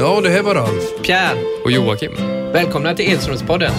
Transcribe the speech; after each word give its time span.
Ja, 0.00 0.20
det 0.20 0.30
här 0.30 0.42
var 0.42 0.54
Ralf. 0.54 1.02
Pierre, 1.02 1.38
Och 1.64 1.70
Joakim. 1.70 2.12
välkomna 2.52 2.94
till 2.94 3.10
Edströmspodden. 3.12 3.72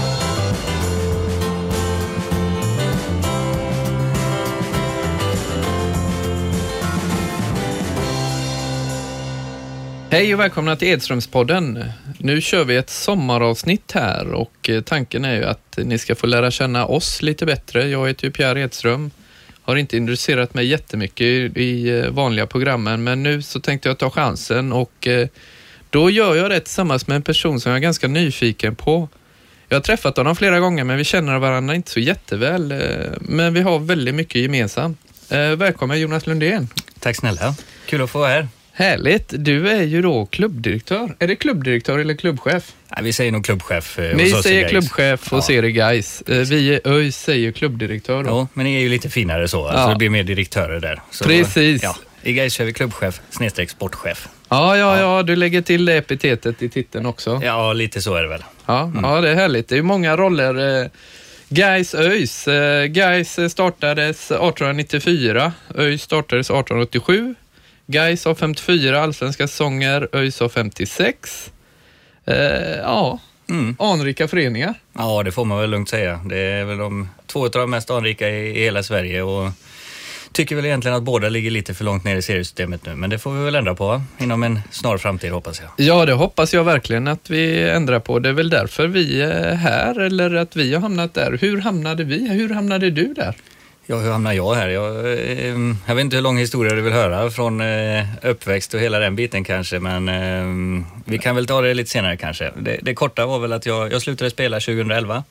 Hej 10.10 10.34
och 10.34 10.40
välkomna 10.40 10.76
till 10.76 10.88
Edströmspodden. 10.88 11.84
Nu 12.18 12.42
kör 12.42 12.64
vi 12.64 12.76
ett 12.76 12.90
sommaravsnitt 12.90 13.92
här 13.92 14.32
och 14.34 14.70
eh, 14.70 14.82
tanken 14.82 15.26
är 15.26 15.36
ju 15.36 15.44
att 15.46 15.80
ni 15.84 15.98
ska 15.98 16.16
få 16.16 16.28
lära 16.28 16.52
känna 16.52 16.86
oss 16.86 17.22
lite 17.22 17.46
bättre. 17.46 17.88
Jag 17.88 18.08
heter 18.08 18.26
ju 18.26 18.32
Pierre 18.32 18.62
Edström. 18.62 19.12
Har 19.62 19.76
inte 19.76 19.98
intresserat 19.98 20.54
mig 20.54 20.66
jättemycket 20.66 21.22
i, 21.22 21.52
i 21.56 22.00
eh, 22.00 22.10
vanliga 22.10 22.48
programmen 22.48 23.04
men 23.04 23.24
nu 23.24 23.42
så 23.42 23.60
tänkte 23.60 23.90
jag 23.90 23.98
ta 23.98 24.10
chansen 24.10 24.74
och 24.74 25.08
eh, 25.08 25.28
då 25.92 26.10
gör 26.10 26.36
jag 26.36 26.50
det 26.50 26.60
tillsammans 26.60 27.08
med 27.08 27.16
en 27.16 27.22
person 27.22 27.60
som 27.62 27.70
jag 27.72 27.78
är 27.78 27.82
ganska 27.82 28.08
nyfiken 28.08 28.76
på. 28.76 29.10
Jag 29.70 29.76
har 29.76 29.82
träffat 29.82 30.18
honom 30.18 30.36
flera 30.36 30.60
gånger 30.60 30.84
men 30.84 30.98
vi 30.98 31.04
känner 31.04 31.40
varandra 31.40 31.76
inte 31.76 31.92
så 31.92 32.00
jätteväl. 32.00 32.72
eh, 32.72 32.78
Men 33.22 33.54
vi 33.54 33.62
har 33.62 33.80
väldigt 33.80 34.16
mycket 34.16 34.42
gemensamt. 34.42 34.98
Eh, 35.30 35.40
Välkommen 35.56 36.00
Jonas 36.00 36.28
Lundén. 36.28 36.68
Tack 37.00 37.16
snälla. 37.16 37.56
Kul 37.86 38.02
att 38.02 38.10
få 38.10 38.20
vara 38.20 38.30
här. 38.30 38.48
Härligt. 38.74 39.34
Du 39.38 39.70
är 39.70 39.84
ju 39.84 40.02
då 40.02 40.26
klubbdirektör. 40.26 41.16
Är 41.20 41.28
det 41.28 41.36
klubbdirektör 41.36 42.00
eller 42.00 42.14
klubbchef? 42.14 42.72
Nej, 42.90 43.00
vi 43.04 43.14
säger 43.14 43.32
nog 43.32 43.46
klubbchef 43.46 44.00
eh, 44.00 44.16
Ni 44.18 44.30
säger 44.32 44.70
klubbchef 44.70 45.34
och 45.34 45.38
Ja. 45.38 45.42
ser 45.42 45.64
Gais. 45.64 46.22
Eh, 46.22 46.38
Vi 46.38 46.56
i 46.56 46.80
ÖIS 46.86 47.18
säger 47.18 47.52
klubbdirektör. 47.52 48.24
Då. 48.24 48.30
Ja, 48.30 48.48
men 48.54 48.66
ni 48.66 48.76
är 48.76 48.80
ju 48.80 48.90
lite 48.90 49.10
finare 49.10 49.48
så. 49.48 49.68
Alltså 49.68 49.84
Ja. 49.84 49.90
Det 49.90 49.96
blir 49.96 50.10
mer 50.10 50.24
direktörer 50.24 50.80
där. 50.80 51.02
Så, 51.12 51.24
Precis. 51.26 51.84
Ja. 51.84 51.96
I 52.24 52.34
Gais 52.34 52.54
kör 52.54 52.66
vi 52.66 52.74
klubbchef 52.74 53.22
snedstreck 53.30 53.70
sportchef. 53.70 54.28
Ja, 54.50 54.78
ja, 54.78 55.00
ja, 55.00 55.24
du 55.24 55.36
lägger 55.36 55.62
till 55.62 55.86
det 55.86 55.94
epitetet 55.98 56.62
i 56.62 56.70
titeln 56.70 57.06
också. 57.06 57.42
Ja, 57.44 57.74
lite 57.74 58.02
så 58.02 58.16
är 58.16 58.22
det 58.24 58.28
väl. 58.30 58.44
Ja, 58.66 58.92
ja, 59.04 59.22
det 59.22 59.30
är 59.30 59.36
härligt. 59.36 59.68
Det 59.70 59.76
är 59.76 59.78
ju 59.78 59.84
många 59.84 60.18
roller. 60.18 60.82
Eh, 60.84 60.88
Gais 61.50 61.96
ÖIS. 61.96 62.48
Eh, 62.48 62.86
Gais 62.86 63.40
startades 63.52 64.32
1894. 64.32 65.54
ÖIS 65.78 66.02
startades 66.02 66.50
1887. 66.50 67.36
Gais 67.88 68.26
har 68.26 68.36
54 68.36 69.02
allsvenska 69.04 69.48
säsonger. 69.48 70.08
ÖIS 70.14 70.40
har 70.40 70.50
56. 70.50 71.52
Eh, 72.26 72.36
ja, 72.78 73.20
Mm. 73.50 73.76
anrika 73.80 74.28
föreningar. 74.28 74.74
Ja, 74.94 75.24
det 75.24 75.32
får 75.32 75.46
man 75.46 75.60
väl 75.60 75.70
lugnt 75.70 75.90
säga. 75.90 76.20
Det 76.26 76.38
är 76.38 76.66
väl 76.66 76.78
de 76.78 77.10
två 77.28 77.46
av 77.46 77.52
de 77.52 77.70
mest 77.72 77.90
anrika 77.90 78.30
i, 78.30 78.60
i 78.60 78.64
hela 78.64 78.84
Sverige 78.84 79.22
och 79.22 79.52
tycker 80.32 80.56
väl 80.56 80.66
egentligen 80.66 80.98
att 80.98 81.04
båda 81.04 81.30
ligger 81.30 81.52
lite 81.52 81.74
för 81.74 81.86
långt 81.86 82.04
ner 82.04 82.16
i 82.16 82.22
seriesystemet 82.22 82.86
nu. 82.86 82.96
Men 82.96 83.10
det 83.10 83.20
får 83.20 83.32
vi 83.32 83.44
väl 83.44 83.56
ändra 83.56 83.76
på 83.76 83.88
va? 83.88 84.04
inom 84.18 84.44
en 84.44 84.60
snar 84.72 84.98
framtid 84.98 85.32
hoppas 85.32 85.62
jag. 85.62 85.70
Ja, 85.88 86.06
det 86.06 86.14
hoppas 86.14 86.54
jag 86.54 86.64
verkligen 86.64 87.08
att 87.08 87.30
vi 87.30 87.70
ändrar 87.70 88.00
på. 88.00 88.20
Det 88.20 88.30
är 88.30 88.34
väl 88.34 88.50
därför 88.50 88.88
vi 88.88 89.22
är 89.22 89.54
här, 89.54 90.00
eller 90.00 90.36
att 90.36 90.56
vi 90.56 90.74
har 90.74 90.82
hamnat 90.82 91.14
där. 91.14 91.38
Hur 91.42 91.62
hamnade 91.62 92.04
vi? 92.04 92.30
Hur 92.30 92.50
hamnade 92.50 92.90
du 92.90 93.14
där? 93.14 93.36
Ja, 93.86 93.98
hur 93.98 94.12
hamnar 94.12 94.34
jag 94.34 94.54
här? 94.54 94.70
Jag, 94.70 95.14
eh, 95.14 95.56
jag 95.88 95.96
vet 95.96 96.04
inte 96.04 96.16
hur 96.16 96.24
lång 96.24 96.38
historia 96.38 96.74
du 96.74 96.82
vill 96.82 96.94
höra 96.94 97.32
från 97.32 97.62
eh, 97.62 98.06
uppväxt 98.22 98.74
och 98.74 98.80
hela 98.80 99.00
den 99.00 99.16
biten 99.16 99.44
kanske, 99.44 99.80
men 99.80 100.10
eh, 100.10 100.86
vi 101.06 101.18
kan 101.18 101.36
väl 101.36 101.48
ta 101.48 101.62
det 101.62 101.74
lite 101.74 101.90
senare 101.90 102.18
kanske. 102.18 102.52
Det, 102.58 102.80
det 102.82 102.94
korta 102.94 103.26
var 103.26 103.40
väl 103.40 103.54
att 103.54 103.66
jag, 103.66 103.94
jag 103.94 104.02
slutade 104.02 104.30
spela 104.30 104.60
2011. 104.60 105.24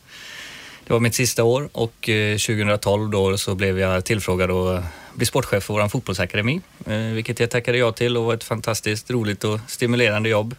Det 0.91 0.95
var 0.95 1.01
mitt 1.01 1.15
sista 1.15 1.45
år 1.45 1.69
och 1.73 2.09
eh, 2.09 2.37
2012 2.37 3.11
då 3.11 3.39
så 3.39 3.55
blev 3.55 3.79
jag 3.79 4.05
tillfrågad 4.05 4.51
att 4.51 4.79
eh, 4.79 4.85
bli 5.15 5.27
sportchef 5.27 5.65
för 5.65 5.75
vår 5.75 5.89
fotbollsakademi, 5.89 6.61
eh, 6.87 6.99
vilket 6.99 7.41
jag 7.41 7.51
tackade 7.51 7.79
ja 7.79 7.93
till 7.93 8.17
och 8.17 8.25
var 8.25 8.35
ett 8.35 8.45
fantastiskt 8.45 9.11
roligt 9.11 9.45
och 9.45 9.61
stimulerande 9.67 10.29
jobb. 10.29 10.55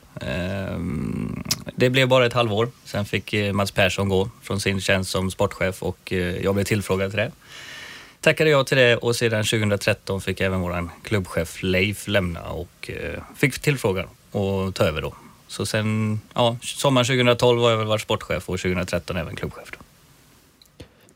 Det 1.75 1.89
blev 1.89 2.07
bara 2.07 2.25
ett 2.25 2.33
halvår. 2.33 2.69
Sen 2.85 3.05
fick 3.05 3.35
Mats 3.53 3.71
Persson 3.71 4.09
gå 4.09 4.29
från 4.41 4.59
sin 4.59 4.81
tjänst 4.81 5.11
som 5.11 5.31
sportchef 5.31 5.83
och 5.83 6.11
jag 6.41 6.55
blev 6.55 6.63
tillfrågad 6.63 7.11
till 7.11 7.19
det 7.19 7.31
tackade 8.21 8.49
jag 8.49 8.67
till 8.67 8.77
det 8.77 8.97
och 8.97 9.15
sedan 9.15 9.43
2013 9.43 10.21
fick 10.21 10.41
även 10.41 10.61
vår 10.61 10.89
klubbchef 11.03 11.63
Leif 11.63 12.07
lämna 12.07 12.43
och 12.43 12.91
fick 13.37 13.59
tillfrågan 13.59 14.05
att 14.05 14.75
ta 14.75 14.83
över 14.83 15.01
då. 15.01 15.13
Så 15.47 15.65
sen, 15.65 16.21
ja, 16.33 16.57
sommaren 16.61 17.05
2012 17.05 17.61
var 17.61 17.69
jag 17.69 17.77
väl 17.77 17.87
varit 17.87 18.01
sportchef 18.01 18.49
och 18.49 18.59
2013 18.59 19.17
även 19.17 19.35
klubbchef. 19.35 19.71
Då. 19.71 19.77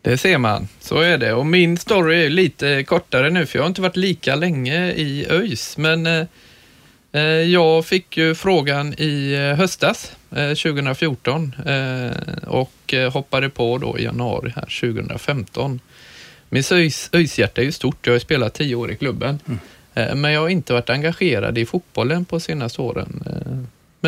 Det 0.05 0.17
ser 0.17 0.38
man, 0.38 0.67
så 0.79 0.99
är 0.99 1.17
det. 1.17 1.33
Och 1.33 1.45
min 1.45 1.77
story 1.77 2.25
är 2.25 2.29
lite 2.29 2.83
kortare 2.83 3.29
nu, 3.29 3.45
för 3.45 3.59
jag 3.59 3.63
har 3.63 3.67
inte 3.67 3.81
varit 3.81 3.95
lika 3.95 4.35
länge 4.35 4.91
i 4.91 5.25
ÖIS. 5.29 5.77
Men 5.77 6.05
eh, 6.07 6.25
eh, 7.11 7.21
jag 7.23 7.85
fick 7.85 8.17
ju 8.17 8.35
frågan 8.35 8.94
i 8.97 9.33
eh, 9.33 9.57
höstas, 9.57 10.15
eh, 10.31 10.47
2014, 10.47 11.55
eh, 11.65 12.47
och 12.47 12.94
eh, 12.94 13.11
hoppade 13.11 13.49
på 13.49 13.77
då 13.77 13.99
i 13.99 14.03
januari 14.03 14.53
här 14.55 14.79
2015. 14.81 15.79
Mitt 16.49 16.71
ÖIS, 16.71 17.09
ÖIS-hjärta 17.13 17.61
är 17.61 17.65
ju 17.65 17.71
stort, 17.71 17.97
jag 18.01 18.11
har 18.11 18.15
ju 18.15 18.19
spelat 18.19 18.53
tio 18.53 18.75
år 18.75 18.91
i 18.91 18.95
klubben. 18.95 19.39
Eh, 19.94 20.15
men 20.15 20.31
jag 20.31 20.41
har 20.41 20.49
inte 20.49 20.73
varit 20.73 20.89
engagerad 20.89 21.57
i 21.57 21.65
fotbollen 21.65 22.25
på 22.25 22.39
senaste 22.39 22.81
åren. 22.81 23.23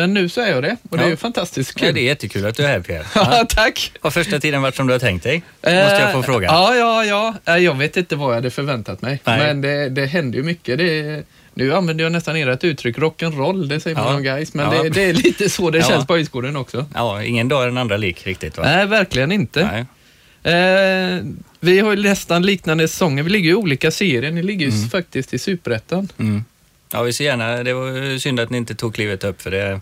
Men 0.00 0.14
nu 0.14 0.28
så 0.28 0.40
är 0.40 0.50
jag 0.50 0.62
det, 0.62 0.76
och 0.90 0.96
det 0.96 1.02
är 1.02 1.06
Ja. 1.06 1.10
ju 1.10 1.16
fantastiskt 1.16 1.72
Ja, 1.76 1.86
kul. 1.86 1.94
det 1.94 2.00
är 2.00 2.04
jättekul 2.04 2.46
att 2.46 2.56
du 2.56 2.62
är 2.62 2.68
här 2.68 2.80
Pierre. 2.80 3.04
Ja, 3.14 3.28
Ja. 3.38 3.44
tack! 3.48 3.92
Har 4.00 4.10
första 4.10 4.40
tiden 4.40 4.62
varit 4.62 4.76
som 4.76 4.86
du 4.86 4.92
har 4.94 4.98
tänkt 5.00 5.22
dig? 5.22 5.42
Måste 5.62 5.74
jag 5.76 6.12
få 6.12 6.18
Eh, 6.18 6.24
fråga? 6.24 6.46
Ja, 6.46 6.74
ja, 6.74 7.04
ja. 7.04 7.54
Eh, 7.54 7.56
Jag 7.64 7.74
vet 7.74 7.96
inte 7.96 8.16
vad 8.16 8.30
jag 8.30 8.34
hade 8.34 8.50
förväntat 8.50 9.02
mig. 9.02 9.20
Nej. 9.24 9.38
Men 9.38 9.60
det, 9.60 9.88
det 9.88 10.06
händer 10.06 10.38
ju 10.38 10.44
mycket. 10.44 10.78
Det, 10.78 11.22
nu 11.54 11.74
använder 11.74 12.04
jag 12.04 12.12
nästan 12.12 12.36
ert 12.36 12.64
uttryck 12.64 12.96
rock'n'roll, 12.98 13.66
det 13.68 13.80
säger 13.80 13.96
man 13.96 14.06
Ja. 14.06 14.14
om 14.14 14.22
guys. 14.22 14.54
Men 14.54 14.72
Ja. 14.76 14.82
det, 14.82 14.88
det 14.88 15.04
är 15.04 15.12
lite 15.14 15.50
så 15.50 15.70
det 15.70 15.78
Ja. 15.82 15.84
känns 15.88 16.06
på 16.06 16.16
högskolan 16.16 16.56
också. 16.56 16.86
Ja, 16.94 17.22
ingen 17.22 17.48
dag 17.48 17.62
är 17.62 17.66
den 17.66 17.78
andra 17.78 17.96
lik 17.96 18.26
riktigt 18.26 18.56
va? 18.58 18.62
Nej, 18.64 18.86
verkligen 18.86 19.32
inte. 19.32 19.64
Nej. 19.72 19.84
Eh, 20.54 21.24
vi 21.60 21.78
har 21.80 21.96
ju 21.96 22.02
nästan 22.02 22.42
liknande 22.42 22.88
säsonger. 22.88 23.22
Vi 23.22 23.30
ligger 23.30 23.50
i 23.50 23.54
olika 23.54 23.90
serier. 23.90 24.30
Ni 24.30 24.42
ligger 24.42 24.66
ju 24.66 24.88
faktiskt 24.88 25.34
i 25.34 25.38
Superettan. 25.38 26.08
Mm. 26.18 26.44
Ja, 26.92 27.02
vi 27.02 27.12
ser 27.12 27.24
gärna. 27.24 27.62
Det 27.62 27.72
var 27.72 28.18
synd 28.18 28.40
att 28.40 28.50
ni 28.50 28.56
inte 28.56 28.74
tog 28.74 28.94
klivet 28.94 29.24
upp 29.24 29.42
för 29.42 29.50
det 29.50 29.62
är 29.62 29.80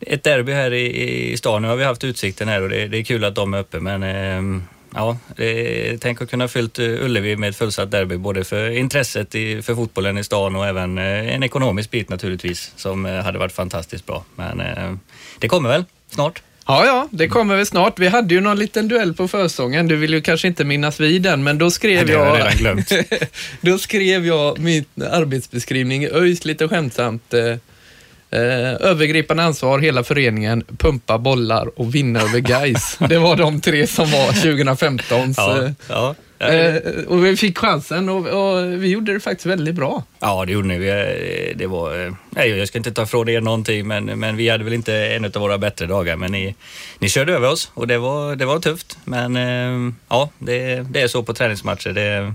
ett 0.00 0.24
derby 0.24 0.52
här 0.52 0.72
i, 0.72 1.32
i 1.32 1.36
stan. 1.36 1.62
Nu 1.62 1.68
har 1.68 1.76
vi 1.76 1.84
haft 1.84 2.04
utsikten 2.04 2.48
här 2.48 2.62
och 2.62 2.68
det, 2.68 2.88
det 2.88 2.98
är 2.98 3.04
kul 3.04 3.24
att 3.24 3.34
de 3.34 3.54
är 3.54 3.58
uppe 3.58 3.80
men 3.80 4.02
eh, 4.02 4.62
ja, 4.94 5.18
det, 5.36 5.98
tänk 5.98 6.22
att 6.22 6.30
kunna 6.30 6.48
fyllt 6.48 6.78
eh, 6.78 6.84
Ullevi 6.84 7.36
med 7.36 7.48
ett 7.48 7.56
fullsatt 7.56 7.90
derby 7.90 8.16
både 8.16 8.44
för 8.44 8.70
intresset 8.70 9.34
i, 9.34 9.62
för 9.62 9.74
fotbollen 9.74 10.18
i 10.18 10.24
stan 10.24 10.56
och 10.56 10.66
även 10.66 10.98
eh, 10.98 11.34
en 11.34 11.42
ekonomisk 11.42 11.90
bit 11.90 12.08
naturligtvis 12.08 12.72
som 12.76 13.06
eh, 13.06 13.22
hade 13.22 13.38
varit 13.38 13.52
fantastiskt 13.52 14.06
bra. 14.06 14.24
Men 14.34 14.60
eh, 14.60 14.94
det 15.38 15.48
kommer 15.48 15.68
väl 15.68 15.84
snart. 16.10 16.42
Ja, 16.66 16.86
ja, 16.86 17.08
det 17.10 17.28
kommer 17.28 17.56
väl 17.56 17.66
snart. 17.66 17.98
Vi 17.98 18.08
hade 18.08 18.34
ju 18.34 18.40
någon 18.40 18.58
liten 18.58 18.88
duell 18.88 19.14
på 19.14 19.28
försäsongen. 19.28 19.88
Du 19.88 19.96
vill 19.96 20.12
ju 20.14 20.20
kanske 20.20 20.48
inte 20.48 20.64
minnas 20.64 21.00
vid 21.00 21.22
den, 21.22 21.44
men 21.44 21.58
då 21.58 21.70
skrev 21.70 22.08
har 22.08 22.26
jag 22.26 22.36
redan 22.36 22.52
glömt. 22.52 22.92
då 23.60 23.78
skrev 23.78 24.26
jag 24.26 24.58
min 24.58 24.84
arbetsbeskrivning 25.10 26.06
ÖIS 26.06 26.44
lite 26.44 26.68
skämtsamt. 26.68 27.34
Eh, 27.34 28.40
eh, 28.40 28.74
övergripande 28.80 29.42
ansvar, 29.42 29.78
hela 29.78 30.04
föreningen, 30.04 30.64
pumpa 30.78 31.18
bollar 31.18 31.80
och 31.80 31.94
vinna 31.94 32.20
över 32.20 32.38
guys. 32.38 32.96
Det 33.08 33.18
var 33.18 33.36
de 33.36 33.60
tre 33.60 33.86
som 33.86 34.10
var 34.10 34.26
2015. 34.26 35.34
Ja, 35.36 35.70
Ja. 35.88 36.14
Eh, 36.38 36.76
och 37.08 37.24
vi 37.24 37.36
fick 37.36 37.58
chansen 37.58 38.08
och, 38.08 38.26
och 38.26 38.82
vi 38.82 38.88
gjorde 38.88 39.12
det 39.12 39.20
faktiskt 39.20 39.46
väldigt 39.46 39.74
bra. 39.74 40.02
Ja, 40.20 40.44
det 40.44 40.52
gjorde 40.52 40.68
ni. 40.68 40.74
Eh, 40.74 41.56
Det 41.56 41.66
var, 41.66 42.06
eh, 42.06 42.12
nej, 42.30 42.50
jag 42.50 42.68
ska 42.68 42.78
inte 42.78 42.92
ta 42.92 43.02
ifrån 43.02 43.28
er 43.28 43.40
någonting, 43.40 43.88
men, 43.88 44.04
men 44.04 44.36
vi 44.36 44.48
hade 44.48 44.64
väl 44.64 44.72
inte 44.72 44.94
en 44.94 45.24
av 45.24 45.32
våra 45.32 45.58
bättre 45.58 45.86
dagar. 45.86 46.16
Men 46.16 46.32
ni, 46.32 46.54
ni 46.98 47.08
körde 47.08 47.32
över 47.34 47.50
oss 47.50 47.70
och 47.74 47.86
det 47.86 47.98
var, 47.98 48.36
det 48.36 48.44
var 48.44 48.58
tufft. 48.58 48.98
Men 49.04 49.36
eh, 49.36 49.92
ja, 50.08 50.30
det, 50.38 50.80
det 50.90 51.00
är 51.00 51.08
så 51.08 51.22
på 51.22 51.34
träningsmatcher. 51.34 51.90
Det, 51.90 52.34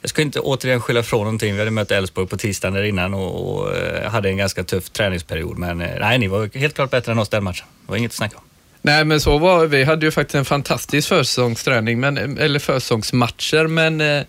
jag 0.00 0.08
ska 0.10 0.22
inte 0.22 0.40
återigen 0.40 0.80
skylla 0.80 1.02
från 1.02 1.20
någonting. 1.20 1.52
Vi 1.52 1.58
hade 1.58 1.70
mött 1.70 1.90
Elfsborg 1.90 2.26
på 2.28 2.36
tisdagen 2.36 2.74
där 2.74 2.82
innan 2.82 3.14
och, 3.14 3.54
och 3.58 3.76
eh, 3.76 4.10
hade 4.10 4.28
en 4.28 4.36
ganska 4.36 4.64
tuff 4.64 4.90
träningsperiod. 4.90 5.58
Men 5.58 5.78
nej, 5.78 6.18
ni 6.18 6.28
var 6.28 6.58
helt 6.58 6.74
klart 6.74 6.90
bättre 6.90 7.12
än 7.12 7.18
oss 7.18 7.28
den 7.28 7.44
matchen. 7.44 7.66
Det 7.86 7.90
var 7.90 7.96
inget 7.96 8.10
att 8.10 8.16
snacka 8.16 8.36
om. 8.36 8.42
Nej, 8.84 9.04
men 9.04 9.20
så 9.20 9.38
var 9.38 9.66
Vi 9.66 9.84
hade 9.84 10.06
ju 10.06 10.12
faktiskt 10.12 10.34
en 10.34 10.44
fantastisk 10.44 11.08
försäsongsträning, 11.08 12.00
men, 12.00 12.38
eller 12.38 12.58
försäsongsmatcher, 12.58 13.66
men 13.66 14.00
eh, 14.00 14.22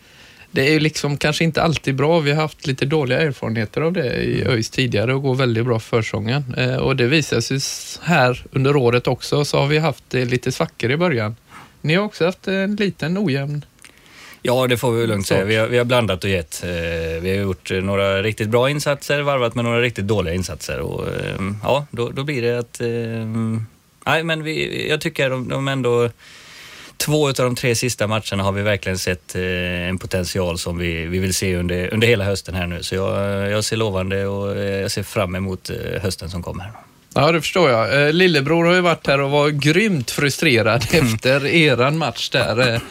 det 0.52 0.68
är 0.68 0.72
ju 0.72 0.80
liksom 0.80 1.18
kanske 1.18 1.44
inte 1.44 1.62
alltid 1.62 1.96
bra. 1.96 2.20
Vi 2.20 2.32
har 2.32 2.42
haft 2.42 2.68
lite 2.68 2.86
dåliga 2.86 3.22
erfarenheter 3.22 3.82
av 3.82 3.94
det 3.94 4.16
i 4.16 4.46
ÖIS 4.46 4.70
tidigare 4.70 5.14
och 5.14 5.22
går 5.22 5.36
väldigt 5.36 5.66
bra 5.66 5.80
försäsongen. 5.80 6.56
Eh, 6.58 6.76
och 6.76 6.96
det 6.96 7.08
visar 7.08 7.42
sig 7.42 7.60
här 8.04 8.46
under 8.52 8.76
året 8.76 9.08
också, 9.08 9.46
så 9.46 9.60
har 9.60 9.68
vi 9.68 9.78
haft 9.78 10.14
eh, 10.14 10.26
lite 10.26 10.52
svackor 10.52 10.92
i 10.92 10.98
början. 10.98 11.36
Ni 11.82 11.96
har 11.96 12.06
också 12.06 12.26
haft 12.26 12.48
en 12.48 12.76
liten 12.76 13.18
ojämn... 13.18 13.66
Ja, 14.46 14.68
det 14.68 14.78
får 14.78 14.92
vi 14.92 15.08
lugnt 15.08 15.28
säga. 15.28 15.44
Vi 15.46 15.56
har, 15.56 15.68
vi 15.68 15.78
har 15.78 15.86
blandat 15.86 16.24
och 16.24 16.30
gett. 16.30 16.64
Vi 17.22 17.30
har 17.30 17.44
gjort 17.44 17.72
några 17.72 18.22
riktigt 18.22 18.50
bra 18.50 18.70
insatser 18.70 19.22
varvat 19.22 19.56
med 19.56 19.66
några 19.66 19.82
riktigt 19.82 20.08
dåliga 20.08 20.34
insatser. 20.34 20.80
Och, 20.80 21.08
ja, 21.64 21.86
då, 21.92 22.10
då 22.10 22.24
blir 22.24 22.42
det 22.42 22.60
att... 22.60 22.82
Nej, 24.06 24.24
men 24.24 24.44
vi, 24.44 24.90
jag 24.90 25.02
tycker 25.02 25.30
de, 25.30 25.50
de 25.50 25.68
ändå... 25.68 26.10
Två 26.98 27.28
av 27.28 27.34
de 27.34 27.56
tre 27.56 27.76
sista 27.76 28.08
matcherna 28.08 28.44
har 28.44 28.52
vi 28.52 28.62
verkligen 28.62 28.98
sett 28.98 29.36
eh, 29.36 29.90
en 29.90 29.98
potential 29.98 30.60
som 30.60 30.78
vi, 30.78 31.06
vi 31.06 31.20
vill 31.20 31.34
se 31.34 31.56
under, 31.56 31.94
under 31.94 32.08
hela 32.08 32.24
hösten 32.24 32.56
här 32.56 32.68
nu. 32.68 32.84
Så 32.84 32.96
jag, 32.96 33.52
jag 33.52 33.64
ser 33.64 33.78
lovande 33.78 34.28
och 34.28 34.58
eh, 34.58 34.82
jag 34.82 34.92
ser 34.92 35.04
fram 35.04 35.36
emot 35.36 35.70
eh, 35.70 36.02
hösten 36.02 36.30
som 36.30 36.44
kommer. 36.44 36.72
Ja, 37.16 37.32
det 37.32 37.42
förstår 37.42 37.70
jag. 37.70 38.16
Lillebror 38.16 38.66
har 38.66 38.74
ju 38.74 38.82
varit 38.82 39.08
här 39.08 39.22
och 39.22 39.32
var 39.32 39.50
grymt 39.50 40.12
frustrerad 40.12 40.84
efter 40.92 41.46
eran 41.46 41.98
match 41.98 42.30
där. 42.30 42.82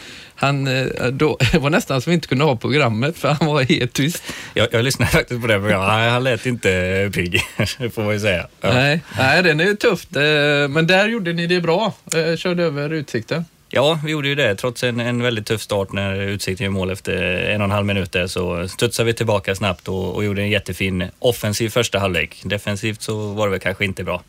Han, 0.43 0.67
eh, 0.67 0.85
då, 1.11 1.37
det 1.51 1.57
var 1.59 1.69
nästan 1.69 2.01
som 2.01 2.11
vi 2.11 2.15
inte 2.15 2.27
kunde 2.27 2.43
ha 2.43 2.55
programmet 2.55 3.17
för 3.17 3.29
han 3.29 3.47
var 3.47 3.61
helt 3.63 3.93
tyst. 3.93 4.23
Jag, 4.53 4.67
jag 4.71 4.83
lyssnade 4.85 5.11
faktiskt 5.11 5.41
på 5.41 5.47
det 5.47 5.59
programmet. 5.59 5.89
Han 6.11 6.23
lät 6.23 6.45
inte 6.45 7.09
pigg, 7.13 7.41
får 7.93 8.03
man 8.03 8.13
ju 8.13 8.19
säga. 8.19 8.47
Ja. 8.61 8.73
Nej, 8.73 9.01
nej, 9.17 9.43
den 9.43 9.59
är 9.59 9.65
ju 9.65 9.75
tufft. 9.75 10.15
eh, 10.15 10.21
Men 10.69 10.87
där 10.87 11.07
gjorde 11.07 11.33
ni 11.33 11.47
det 11.47 11.61
bra. 11.61 11.93
Eh, 12.15 12.35
Körde 12.37 12.63
över 12.63 12.93
Utsikten. 12.93 13.45
Ja, 13.69 13.99
vi 14.05 14.11
gjorde 14.11 14.27
ju 14.27 14.35
det. 14.35 14.55
Trots 14.55 14.83
en, 14.83 14.99
en 14.99 15.21
väldigt 15.21 15.45
tuff 15.45 15.61
start 15.61 15.91
när 15.91 16.21
Utsikten 16.21 16.65
gjorde 16.65 16.73
mål 16.77 16.89
efter 16.91 17.13
en 17.23 17.61
och 17.61 17.65
en 17.65 17.71
halv 17.71 17.85
minut 17.85 18.11
där, 18.11 18.27
så 18.27 18.67
studsade 18.67 19.05
vi 19.07 19.13
tillbaka 19.13 19.55
snabbt 19.55 19.87
och, 19.87 20.15
och 20.15 20.23
gjorde 20.23 20.41
en 20.41 20.49
jättefin 20.49 21.03
offensiv 21.19 21.69
första 21.69 21.99
halvlek. 21.99 22.41
Defensivt 22.43 23.01
så 23.01 23.33
var 23.33 23.47
det 23.47 23.51
väl 23.51 23.59
kanske 23.59 23.85
inte 23.85 24.03
bra. 24.03 24.23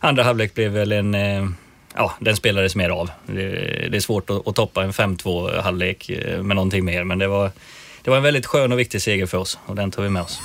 Andra 0.00 0.22
halvlek 0.22 0.54
blev 0.54 0.70
väl 0.70 0.92
en... 0.92 1.14
Ja, 2.00 2.12
den 2.20 2.36
spelades 2.36 2.76
mer 2.76 2.90
av. 2.90 3.10
Det, 3.26 3.48
det 3.90 3.96
är 3.96 4.00
svårt 4.00 4.30
att, 4.30 4.48
att 4.48 4.54
toppa 4.54 4.82
en 4.82 4.92
5-2 4.92 5.60
halvlek 5.60 6.10
eh, 6.10 6.42
med 6.42 6.56
någonting 6.56 6.84
mer, 6.84 7.04
men 7.04 7.18
det 7.18 7.28
var, 7.28 7.50
det 8.02 8.10
var 8.10 8.16
en 8.16 8.22
väldigt 8.22 8.46
skön 8.46 8.72
och 8.72 8.78
viktig 8.78 9.02
seger 9.02 9.26
för 9.26 9.38
oss 9.38 9.58
och 9.66 9.76
den 9.76 9.90
tar 9.90 10.02
vi 10.02 10.08
med 10.08 10.22
oss. 10.22 10.40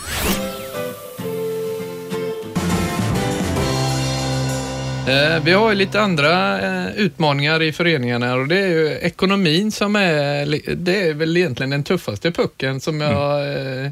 Eh, 5.07 5.43
Vi 5.43 5.51
har 5.51 5.69
ju 5.69 5.75
lite 5.75 6.01
andra 6.01 6.61
eh, 6.61 6.95
utmaningar 6.95 7.61
i 7.61 7.71
föreningarna 7.71 8.35
och 8.35 8.47
det 8.47 8.59
är 8.59 8.67
ju 8.67 8.87
ekonomin 9.01 9.71
som 9.71 9.95
är, 9.95 10.75
det 10.75 11.07
är 11.09 11.13
väl 11.13 11.37
egentligen 11.37 11.69
den 11.69 11.83
tuffaste 11.83 12.31
pucken 12.31 12.79
som 12.81 13.01
jag 13.01 13.47
eh, 13.51 13.91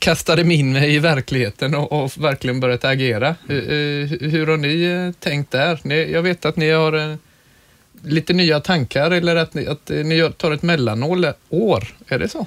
kastade 0.00 0.44
mig 0.44 0.56
in 0.56 0.72
mig 0.72 0.94
i 0.94 0.98
verkligheten 0.98 1.74
och, 1.74 2.04
och 2.04 2.12
verkligen 2.18 2.60
börjat 2.60 2.84
agera. 2.84 3.36
Hur, 3.48 3.62
eh, 3.62 4.30
hur 4.30 4.46
har 4.46 4.56
ni 4.56 4.82
eh, 4.82 5.20
tänkt 5.20 5.50
där? 5.50 5.80
Ni, 5.82 6.12
jag 6.12 6.22
vet 6.22 6.44
att 6.44 6.56
ni 6.56 6.70
har 6.70 6.92
eh, 6.92 7.16
lite 8.04 8.32
nya 8.32 8.60
tankar 8.60 9.10
eller 9.10 9.36
att 9.36 9.54
ni, 9.54 9.66
att 9.66 9.88
ni 9.88 10.30
tar 10.36 10.50
ett 10.50 10.62
mellanår. 10.62 11.34
Är 12.08 12.18
det 12.18 12.28
så? 12.28 12.46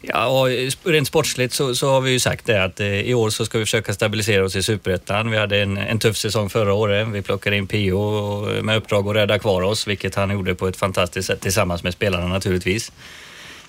Ja, 0.00 0.26
och 0.26 0.48
rent 0.90 1.08
sportsligt 1.08 1.54
så, 1.54 1.74
så 1.74 1.90
har 1.90 2.00
vi 2.00 2.10
ju 2.10 2.20
sagt 2.20 2.46
det 2.46 2.64
att 2.64 2.80
eh, 2.80 2.86
i 2.86 3.14
år 3.14 3.30
så 3.30 3.44
ska 3.44 3.58
vi 3.58 3.64
försöka 3.64 3.94
stabilisera 3.94 4.44
oss 4.44 4.56
i 4.56 4.62
Superettan. 4.62 5.30
Vi 5.30 5.36
hade 5.36 5.62
en, 5.62 5.76
en 5.76 5.98
tuff 5.98 6.16
säsong 6.16 6.50
förra 6.50 6.72
året. 6.72 7.08
Vi 7.08 7.22
plockade 7.22 7.56
in 7.56 7.66
Pio 7.66 8.62
med 8.62 8.76
uppdrag 8.76 9.08
att 9.08 9.16
rädda 9.16 9.38
kvar 9.38 9.62
oss, 9.62 9.86
vilket 9.86 10.14
han 10.14 10.30
gjorde 10.30 10.54
på 10.54 10.68
ett 10.68 10.76
fantastiskt 10.76 11.26
sätt 11.26 11.40
tillsammans 11.40 11.82
med 11.82 11.92
spelarna 11.92 12.26
naturligtvis. 12.26 12.92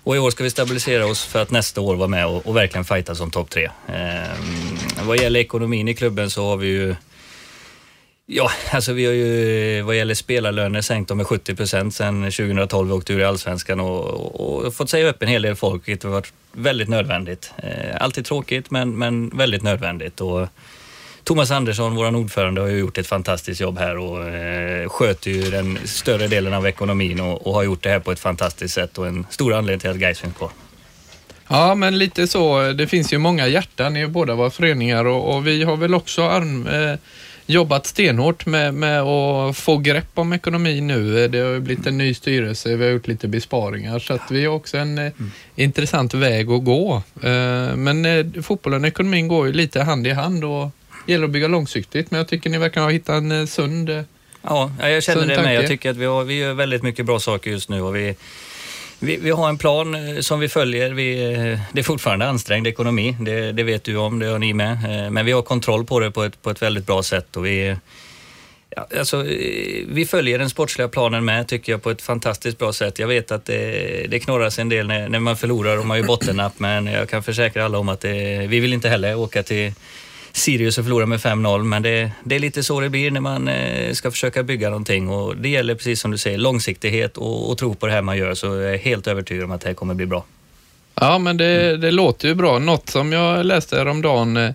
Och 0.03 0.15
i 0.15 0.19
år 0.19 0.31
ska 0.31 0.43
vi 0.43 0.49
stabilisera 0.49 1.05
oss 1.05 1.25
för 1.25 1.41
att 1.41 1.51
nästa 1.51 1.81
år 1.81 1.95
vara 1.95 2.07
med 2.07 2.27
och, 2.27 2.47
och 2.47 2.55
verkligen 2.55 2.85
fighta 2.85 3.15
som 3.15 3.31
topp 3.31 3.49
tre. 3.49 3.69
Eh, 3.87 5.03
vad 5.03 5.17
gäller 5.17 5.39
ekonomin 5.39 5.87
i 5.87 5.93
klubben 5.93 6.29
så 6.29 6.45
har 6.45 6.57
vi 6.57 6.67
ju 6.67 6.95
Ja, 8.31 8.51
alltså 8.71 8.93
vi 8.93 9.05
har 9.05 9.13
ju 9.13 9.81
vad 9.81 9.97
gäller 9.97 10.13
spelarlöner 10.13 10.81
sänkt 10.81 11.07
dem 11.07 11.17
med 11.17 11.27
70 11.27 11.55
procent 11.55 11.95
sedan 11.95 12.23
2012 12.23 12.87
vi 12.87 12.93
åkte 12.93 13.13
ur 13.13 13.19
i 13.19 13.23
Allsvenskan 13.23 13.79
och, 13.79 14.03
och, 14.05 14.65
och 14.65 14.73
fått 14.73 14.89
säga 14.89 15.09
upp 15.09 15.23
en 15.23 15.27
hel 15.27 15.41
del 15.41 15.55
folk, 15.55 15.87
vilket 15.87 16.03
har 16.03 16.11
varit 16.11 16.33
väldigt 16.51 16.89
nödvändigt. 16.89 17.53
Eh, 17.57 18.01
alltid 18.01 18.25
tråkigt, 18.25 18.71
men, 18.71 18.97
men 18.97 19.29
väldigt 19.29 19.63
nödvändigt. 19.63 20.21
Och 20.21 20.47
Thomas 21.29 21.51
Andersson, 21.51 21.95
vår 21.95 22.15
ordförande, 22.15 22.61
har 22.61 22.67
ju 22.67 22.77
gjort 22.77 22.97
ett 22.97 23.07
fantastiskt 23.07 23.61
jobb 23.61 23.77
här 23.77 23.97
och 23.97 24.29
eh, 24.29 24.89
sköter 24.89 25.31
ju 25.31 25.41
den 25.51 25.79
större 25.85 26.27
delen 26.27 26.53
av 26.53 26.67
ekonomin 26.67 27.19
och, 27.19 27.47
och 27.47 27.53
har 27.53 27.63
gjort 27.63 27.83
det 27.83 27.89
här 27.89 27.99
på 27.99 28.11
ett 28.11 28.19
fantastiskt 28.19 28.73
sätt 28.73 28.97
och 28.97 29.07
en 29.07 29.25
stor 29.29 29.53
anledning 29.53 29.79
till 29.79 29.89
att 29.89 29.95
Gais 29.95 30.19
finns 30.19 30.35
kvar. 30.35 30.49
Ja, 31.47 31.75
men 31.75 31.97
lite 31.97 32.27
så. 32.27 32.71
Det 32.71 32.87
finns 32.87 33.13
ju 33.13 33.17
många 33.17 33.47
hjärtan 33.47 33.97
i 33.97 34.07
båda 34.07 34.35
våra 34.35 34.49
föreningar 34.49 35.05
och, 35.05 35.35
och 35.35 35.47
vi 35.47 35.63
har 35.63 35.77
väl 35.77 35.93
också 35.93 36.23
arm, 36.23 36.67
eh, 36.67 36.95
jobbat 37.45 37.85
stenhårt 37.85 38.45
med, 38.45 38.73
med 38.73 39.01
att 39.01 39.57
få 39.57 39.77
grepp 39.77 40.11
om 40.13 40.33
ekonomin 40.33 40.87
nu. 40.87 41.27
Det 41.27 41.39
har 41.39 41.59
blivit 41.59 41.87
en 41.87 41.97
ny 41.97 42.13
styrelse, 42.13 42.75
vi 42.75 42.83
har 42.83 42.91
gjort 42.91 43.07
lite 43.07 43.27
besparingar 43.27 43.99
så 43.99 44.13
att 44.13 44.31
vi 44.31 44.45
har 44.45 44.55
också 44.55 44.77
en 44.77 44.97
eh, 44.97 45.11
intressant 45.55 46.13
väg 46.13 46.51
att 46.51 46.63
gå. 46.63 47.03
Eh, 47.23 47.75
men 47.75 48.05
eh, 48.05 48.25
fotbollen 48.41 48.81
och 48.81 48.87
ekonomin 48.87 49.27
går 49.27 49.47
ju 49.47 49.53
lite 49.53 49.81
hand 49.81 50.07
i 50.07 50.11
hand 50.11 50.43
och 50.43 50.71
gäller 51.05 51.25
att 51.25 51.31
bygga 51.31 51.47
långsiktigt 51.47 52.11
men 52.11 52.17
jag 52.17 52.27
tycker 52.27 52.49
ni 52.49 52.57
verkar 52.57 52.81
ha 52.81 52.89
hittat 52.89 53.15
en 53.15 53.31
eh, 53.31 53.45
sund 53.45 53.89
eh, 53.89 54.01
Ja, 54.41 54.71
ja, 54.79 54.89
jag 54.89 55.03
känner 55.03 55.21
Sund 55.21 55.31
det 55.31 55.41
med. 55.41 55.55
Jag 55.55 55.67
tycker 55.67 55.89
att 55.89 55.97
vi, 55.97 56.05
har, 56.05 56.23
vi 56.23 56.37
gör 56.37 56.53
väldigt 56.53 56.83
mycket 56.83 57.05
bra 57.05 57.19
saker 57.19 57.51
just 57.51 57.69
nu 57.69 57.81
och 57.81 57.95
vi, 57.95 58.15
vi, 58.99 59.17
vi 59.17 59.29
har 59.29 59.49
en 59.49 59.57
plan 59.57 59.95
eh, 59.95 60.19
som 60.19 60.39
vi 60.39 60.49
följer. 60.49 60.89
Vi, 60.89 61.15
det 61.71 61.79
är 61.79 61.83
fortfarande 61.83 62.27
ansträngd 62.27 62.67
ekonomi, 62.67 63.17
det, 63.19 63.51
det 63.51 63.63
vet 63.63 63.83
du 63.83 63.97
om, 63.97 64.19
det 64.19 64.25
har 64.25 64.39
ni 64.39 64.53
med. 64.53 64.77
Men 65.11 65.25
vi 65.25 65.31
har 65.31 65.41
kontroll 65.41 65.85
på 65.85 65.99
det 65.99 66.11
på 66.11 66.23
ett, 66.23 66.41
på 66.41 66.49
ett 66.49 66.61
väldigt 66.61 66.85
bra 66.85 67.03
sätt 67.03 67.37
och 67.37 67.45
vi, 67.45 67.75
ja, 68.75 68.87
alltså, 68.99 69.25
vi 69.87 70.05
följer 70.09 70.39
den 70.39 70.49
sportsliga 70.49 70.87
planen 70.87 71.25
med, 71.25 71.47
tycker 71.47 71.71
jag, 71.71 71.83
på 71.83 71.91
ett 71.91 72.01
fantastiskt 72.01 72.57
bra 72.57 72.73
sätt. 72.73 72.99
Jag 72.99 73.07
vet 73.07 73.31
att 73.31 73.45
det, 73.45 74.05
det 74.09 74.19
knorras 74.19 74.59
en 74.59 74.69
del 74.69 74.87
när, 74.87 75.09
när 75.09 75.19
man 75.19 75.37
förlorar 75.37 75.77
och 75.77 75.85
man 75.85 75.97
gör 75.97 76.05
bottennapp, 76.05 76.59
men 76.59 76.87
jag 76.87 77.09
kan 77.09 77.23
försäkra 77.23 77.65
alla 77.65 77.77
om 77.77 77.89
att 77.89 78.01
det, 78.01 78.47
vi 78.47 78.59
vill 78.59 78.73
inte 78.73 78.89
heller 78.89 79.15
åka 79.15 79.43
till 79.43 79.73
Sirius 80.31 80.77
och 80.77 80.83
förlora 80.83 81.05
med 81.05 81.19
5-0, 81.19 81.63
men 81.63 81.81
det, 81.81 82.11
det 82.23 82.35
är 82.35 82.39
lite 82.39 82.63
så 82.63 82.79
det 82.79 82.89
blir 82.89 83.11
när 83.11 83.21
man 83.21 83.47
eh, 83.47 83.93
ska 83.93 84.11
försöka 84.11 84.43
bygga 84.43 84.69
någonting 84.69 85.09
och 85.09 85.37
det 85.37 85.49
gäller 85.49 85.75
precis 85.75 86.01
som 86.01 86.11
du 86.11 86.17
säger, 86.17 86.37
långsiktighet 86.37 87.17
och, 87.17 87.51
och 87.51 87.57
tro 87.57 87.75
på 87.75 87.87
det 87.87 87.93
här 87.93 88.01
man 88.01 88.17
gör 88.17 88.33
så 88.33 88.47
jag 88.47 88.73
är 88.73 88.77
helt 88.77 89.07
övertygad 89.07 89.45
om 89.45 89.51
att 89.51 89.61
det 89.61 89.67
här 89.67 89.73
kommer 89.73 89.93
bli 89.93 90.05
bra. 90.05 90.25
Ja, 90.95 91.17
men 91.17 91.37
det, 91.37 91.77
det 91.77 91.91
låter 91.91 92.27
ju 92.27 92.35
bra. 92.35 92.59
Något 92.59 92.89
som 92.89 93.11
jag 93.11 93.45
läste 93.45 93.77
häromdagen, 93.77 94.37
eh, 94.37 94.51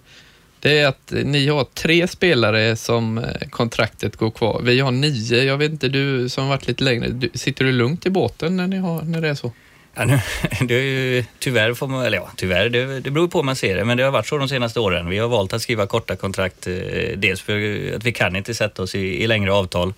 det 0.60 0.78
är 0.78 0.86
att 0.86 1.12
ni 1.24 1.48
har 1.48 1.64
tre 1.64 2.08
spelare 2.08 2.76
som 2.76 3.18
eh, 3.18 3.48
kontraktet 3.50 4.16
går 4.16 4.30
kvar. 4.30 4.60
Vi 4.64 4.80
har 4.80 4.90
nio. 4.90 5.42
Jag 5.42 5.58
vet 5.58 5.72
inte, 5.72 5.88
du 5.88 6.28
som 6.28 6.44
har 6.44 6.50
varit 6.50 6.68
lite 6.68 6.84
längre, 6.84 7.08
du, 7.08 7.30
sitter 7.34 7.64
du 7.64 7.72
lugnt 7.72 8.06
i 8.06 8.10
båten 8.10 8.56
när, 8.56 8.66
ni 8.66 8.76
har, 8.76 9.02
när 9.02 9.20
det 9.20 9.28
är 9.28 9.34
så? 9.34 9.52
Ja, 9.94 10.04
nu, 10.04 10.20
det 10.66 10.74
är 10.74 10.82
ju, 10.82 11.24
tyvärr 11.38 11.74
får 11.74 11.88
man, 11.88 12.04
eller 12.04 12.18
ja, 12.18 12.30
tyvärr, 12.36 12.68
det, 12.68 13.00
det 13.00 13.10
beror 13.10 13.28
på 13.28 13.38
hur 13.38 13.44
man 13.44 13.56
ser 13.56 13.76
det, 13.76 13.84
men 13.84 13.96
det 13.96 14.02
har 14.02 14.10
varit 14.10 14.26
så 14.26 14.38
de 14.38 14.48
senaste 14.48 14.80
åren. 14.80 15.08
Vi 15.08 15.18
har 15.18 15.28
valt 15.28 15.52
att 15.52 15.62
skriva 15.62 15.86
korta 15.86 16.16
kontrakt, 16.16 16.66
eh, 16.66 16.74
dels 17.16 17.40
för 17.40 17.54
att 17.96 18.04
vi 18.04 18.12
kan 18.12 18.36
inte 18.36 18.54
sätta 18.54 18.82
oss 18.82 18.94
i, 18.94 19.22
i 19.22 19.26
längre 19.26 19.52
avtal. 19.52 19.92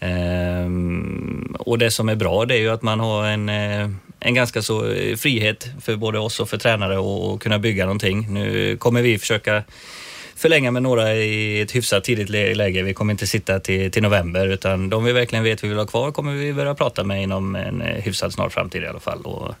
Ehm, 0.00 1.56
och 1.58 1.78
det 1.78 1.90
som 1.90 2.08
är 2.08 2.14
bra 2.14 2.44
det 2.44 2.54
är 2.54 2.58
ju 2.58 2.68
att 2.68 2.82
man 2.82 3.00
har 3.00 3.26
en, 3.26 3.48
eh, 3.48 3.88
en 4.20 4.34
ganska 4.34 4.62
så 4.62 4.92
eh, 4.92 5.16
frihet 5.16 5.68
för 5.80 5.96
både 5.96 6.18
oss 6.18 6.40
och 6.40 6.48
för 6.48 6.58
tränare 6.58 6.98
att 6.98 7.40
kunna 7.40 7.58
bygga 7.58 7.84
någonting. 7.84 8.26
Nu 8.34 8.76
kommer 8.76 9.02
vi 9.02 9.18
försöka 9.18 9.62
förlänga 10.42 10.70
med 10.70 10.82
några 10.82 11.14
i 11.14 11.60
ett 11.60 11.74
hyfsat 11.74 12.04
tidigt 12.04 12.28
lä- 12.28 12.54
läge. 12.54 12.82
Vi 12.82 12.94
kommer 12.94 13.10
inte 13.12 13.26
sitta 13.26 13.60
till, 13.60 13.90
till 13.90 14.02
november 14.02 14.46
utan 14.48 14.90
de 14.90 15.04
vi 15.04 15.12
verkligen 15.12 15.44
vet 15.44 15.64
vi 15.64 15.68
vill 15.68 15.78
ha 15.78 15.86
kvar 15.86 16.12
kommer 16.12 16.32
vi 16.32 16.52
börja 16.52 16.74
prata 16.74 17.04
med 17.04 17.22
inom 17.22 17.56
en 17.56 17.82
eh, 17.82 18.02
hyfsat 18.02 18.32
snar 18.32 18.48
framtid 18.48 18.82
i 18.82 18.86
alla 18.86 19.00
fall. 19.00 19.22
Och 19.22 19.54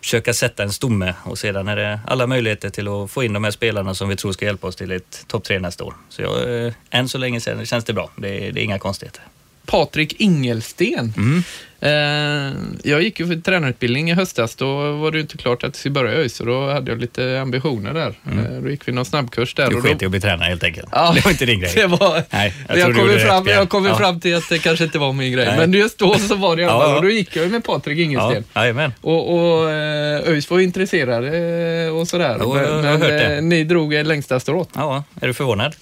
försöka 0.00 0.34
sätta 0.34 0.62
en 0.62 0.72
stomme 0.72 1.14
och 1.24 1.38
sedan 1.38 1.68
är 1.68 1.76
det 1.76 2.00
alla 2.06 2.26
möjligheter 2.26 2.70
till 2.70 2.88
att 2.88 3.10
få 3.10 3.24
in 3.24 3.32
de 3.32 3.44
här 3.44 3.50
spelarna 3.50 3.94
som 3.94 4.08
vi 4.08 4.16
tror 4.16 4.32
ska 4.32 4.44
hjälpa 4.44 4.66
oss 4.66 4.76
till 4.76 4.90
ett 4.92 5.24
topp 5.28 5.44
tre 5.44 5.58
nästa 5.58 5.84
år. 5.84 5.94
Så 6.08 6.22
jag, 6.22 6.64
eh, 6.66 6.72
än 6.90 7.08
så 7.08 7.18
länge 7.18 7.40
sen, 7.40 7.66
känns 7.66 7.84
det 7.84 7.92
bra. 7.92 8.10
Det, 8.16 8.28
är- 8.46 8.52
det 8.52 8.60
är 8.60 8.64
inga 8.64 8.78
konstigheter. 8.78 9.22
Patrik 9.66 10.14
Ingelsten. 10.20 11.14
Mm. 11.16 11.42
Eh, 11.82 12.52
jag 12.82 13.02
gick 13.02 13.20
ju 13.20 13.26
för 13.26 13.34
tränarutbildning 13.40 14.10
i 14.10 14.14
höstas. 14.14 14.54
Då 14.56 14.92
var 14.92 15.10
det 15.10 15.16
ju 15.16 15.22
inte 15.22 15.36
klart 15.36 15.58
att 15.58 15.68
jag 15.68 15.76
skulle 15.76 15.92
börja 15.92 16.12
i 16.12 16.16
ÖIS, 16.16 16.36
så 16.36 16.44
då 16.44 16.70
hade 16.70 16.90
jag 16.90 17.00
lite 17.00 17.40
ambitioner 17.40 17.94
där. 17.94 18.08
Eh, 18.08 18.62
då 18.62 18.70
gick 18.70 18.88
vi 18.88 18.92
någon 18.92 19.04
snabbkurs 19.04 19.54
där. 19.54 19.70
Du 19.70 19.76
och 19.76 19.82
då- 19.82 19.88
sket 19.88 20.02
i 20.02 20.04
att 20.04 20.10
bli 20.10 20.20
tränare 20.20 20.48
helt 20.48 20.64
enkelt. 20.64 20.88
Ja. 20.92 21.12
Det 21.14 21.24
var 21.24 21.30
inte 21.30 21.46
din 21.46 21.60
grej. 21.60 21.72
Det 21.80 21.86
var, 21.86 22.22
Nej, 22.30 22.54
jag 22.68 22.78
jag 22.78 22.96
gjorde 22.98 23.18
fram, 23.18 23.46
jag 23.46 23.68
kommer 23.68 23.88
ja. 23.88 23.96
fram 23.96 24.20
till 24.20 24.36
att 24.36 24.48
det 24.48 24.58
kanske 24.58 24.84
inte 24.84 24.98
var 24.98 25.12
min 25.12 25.32
grej. 25.32 25.46
Nej. 25.46 25.56
Men 25.58 25.72
just 25.72 25.98
då 25.98 26.14
så 26.14 26.34
var 26.34 26.56
det 26.56 26.62
i 26.62 26.64
alla 26.64 26.84
fall. 26.84 26.96
Och 26.96 27.02
då 27.02 27.10
gick 27.10 27.36
jag 27.36 27.44
ju 27.44 27.50
med 27.50 27.64
Patrik 27.64 27.98
Ingelsten. 27.98 28.44
Ja. 28.52 28.90
Och, 29.00 29.34
och 29.34 29.70
eh, 29.70 30.28
ÖIS 30.28 30.50
var 30.50 30.60
intresserade 30.60 31.90
och 31.90 32.08
sådär. 32.08 32.36
Jo, 32.40 32.54
men 32.82 33.02
eh, 33.02 33.42
ni 33.42 33.64
drog 33.64 33.94
er 33.94 34.04
längsta 34.04 34.40
strået. 34.40 34.68
Ja, 34.74 35.04
är 35.20 35.26
du 35.26 35.34
förvånad? 35.34 35.76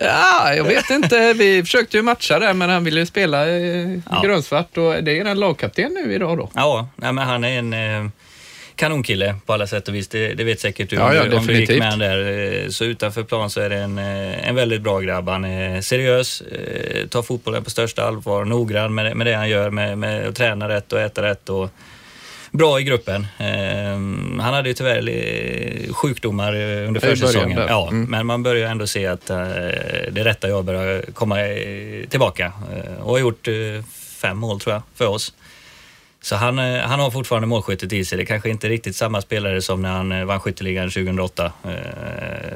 Ja, 0.00 0.54
jag 0.54 0.64
vet 0.64 0.90
inte. 0.90 1.32
Vi 1.32 1.62
försökte 1.62 1.96
ju 1.96 2.02
matcha 2.02 2.38
där, 2.38 2.54
men 2.54 2.70
han 2.70 2.84
ville 2.84 3.00
ju 3.00 3.06
spela 3.06 3.46
Ja. 3.48 4.20
grönsvart 4.24 4.76
och 4.78 5.04
det 5.04 5.18
är 5.18 5.20
en 5.20 5.26
lagkapten 5.40 5.92
nu 6.04 6.14
idag 6.14 6.38
då. 6.38 6.50
Ja, 6.54 6.88
nej, 6.96 7.12
men 7.12 7.26
han 7.26 7.44
är 7.44 7.58
en 7.58 7.72
eh, 7.72 8.10
kanonkille 8.76 9.34
på 9.46 9.52
alla 9.52 9.66
sätt 9.66 9.88
och 9.88 9.94
vis. 9.94 10.08
Det, 10.08 10.34
det 10.34 10.44
vet 10.44 10.60
säkert 10.60 10.90
du 10.90 10.96
Ja, 10.96 11.14
ja, 11.14 11.36
om 11.38 11.46
du 11.46 11.60
gick 11.60 11.78
med 11.78 11.90
han 11.90 11.98
där. 11.98 12.62
Eh, 12.64 12.68
Så 12.68 12.84
utanför 12.84 13.22
plan 13.22 13.50
så 13.50 13.60
är 13.60 13.70
det 13.70 13.76
en, 13.76 13.98
eh, 13.98 14.48
en 14.48 14.54
väldigt 14.54 14.82
bra 14.82 15.00
grabb. 15.00 15.28
Han 15.28 15.44
är 15.44 15.80
seriös, 15.80 16.42
tar 17.10 17.22
fotbollen 17.22 17.64
på 17.64 17.70
största 17.70 18.04
allvar, 18.04 18.44
noggrann 18.44 18.94
med, 18.94 19.16
med 19.16 19.26
det 19.26 19.34
han 19.34 19.48
gör, 19.48 19.70
med, 19.70 19.98
med 19.98 20.28
att 20.28 20.34
träna 20.34 20.68
rätt 20.68 20.92
och 20.92 21.00
äta 21.00 21.22
rätt. 21.22 21.48
Och, 21.48 21.70
Bra 22.52 22.80
i 22.80 22.82
gruppen. 22.82 23.26
Han 24.40 24.54
hade 24.54 24.68
ju 24.68 24.74
tyvärr 24.74 25.92
sjukdomar 25.92 26.54
under 26.86 27.00
försäsongen. 27.00 27.58
Ja, 27.68 27.88
Mm. 27.90 28.10
Men 28.10 28.26
man 28.26 28.42
börjar 28.42 28.70
ändå 28.70 28.86
se 28.86 29.06
att 29.06 29.26
det 30.10 30.24
rätta 30.24 30.48
jag 30.48 30.64
börjar 30.64 31.02
komma 31.14 31.36
tillbaka. 32.08 32.52
Och 33.02 33.10
har 33.12 33.18
gjort 33.18 33.48
fem 34.20 34.38
mål 34.38 34.60
tror 34.60 34.74
jag 34.74 34.82
för 34.94 35.06
oss. 35.06 35.32
Så 36.22 36.36
han, 36.36 36.58
eh, 36.58 36.80
han 36.80 37.00
har 37.00 37.10
fortfarande 37.10 37.48
målskyttet 37.48 37.92
i 37.92 38.04
sig. 38.04 38.18
Det 38.18 38.24
är 38.24 38.26
kanske 38.26 38.50
inte 38.50 38.68
riktigt 38.68 38.96
samma 38.96 39.20
spelare 39.20 39.62
som 39.62 39.82
när 39.82 39.90
han 39.90 40.12
eh, 40.12 40.24
vann 40.24 40.40
skytteligan 40.40 40.90
2008. 40.90 41.52
Eh, 41.64 41.70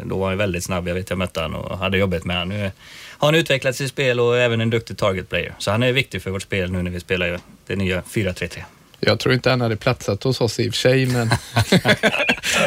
Då 0.04 0.18
var 0.18 0.28
han 0.28 0.38
väldigt 0.38 0.64
snabb. 0.64 0.88
Jag 0.88 0.94
vet 0.94 1.10
jag 1.10 1.18
mötte 1.18 1.40
han 1.40 1.54
och 1.54 1.78
hade 1.78 1.98
jobbet 1.98 2.24
med 2.24 2.38
honom. 2.38 2.56
Nu 2.58 2.70
har 3.18 3.28
han 3.28 3.34
utvecklat 3.34 3.76
sitt 3.76 3.90
spel 3.90 4.20
och 4.20 4.36
är 4.36 4.40
även 4.40 4.60
en 4.60 4.70
duktig 4.70 4.98
target 4.98 5.28
player. 5.28 5.54
Så 5.58 5.70
han 5.70 5.82
är 5.82 5.92
viktig 5.92 6.22
för 6.22 6.30
vårt 6.30 6.42
spel 6.42 6.72
nu 6.72 6.82
när 6.82 6.90
vi 6.90 7.00
spelar 7.00 7.38
det 7.66 7.76
nya 7.76 8.00
4-3-3. 8.00 8.58
Jag 9.00 9.20
tror 9.20 9.34
inte 9.34 9.50
han 9.50 9.60
hade 9.60 9.76
platsat 9.76 10.22
hos 10.22 10.40
oss 10.40 10.60
i 10.60 10.68
och 10.68 10.74
för 10.74 10.78
sig, 10.78 11.06
men... 11.06 11.28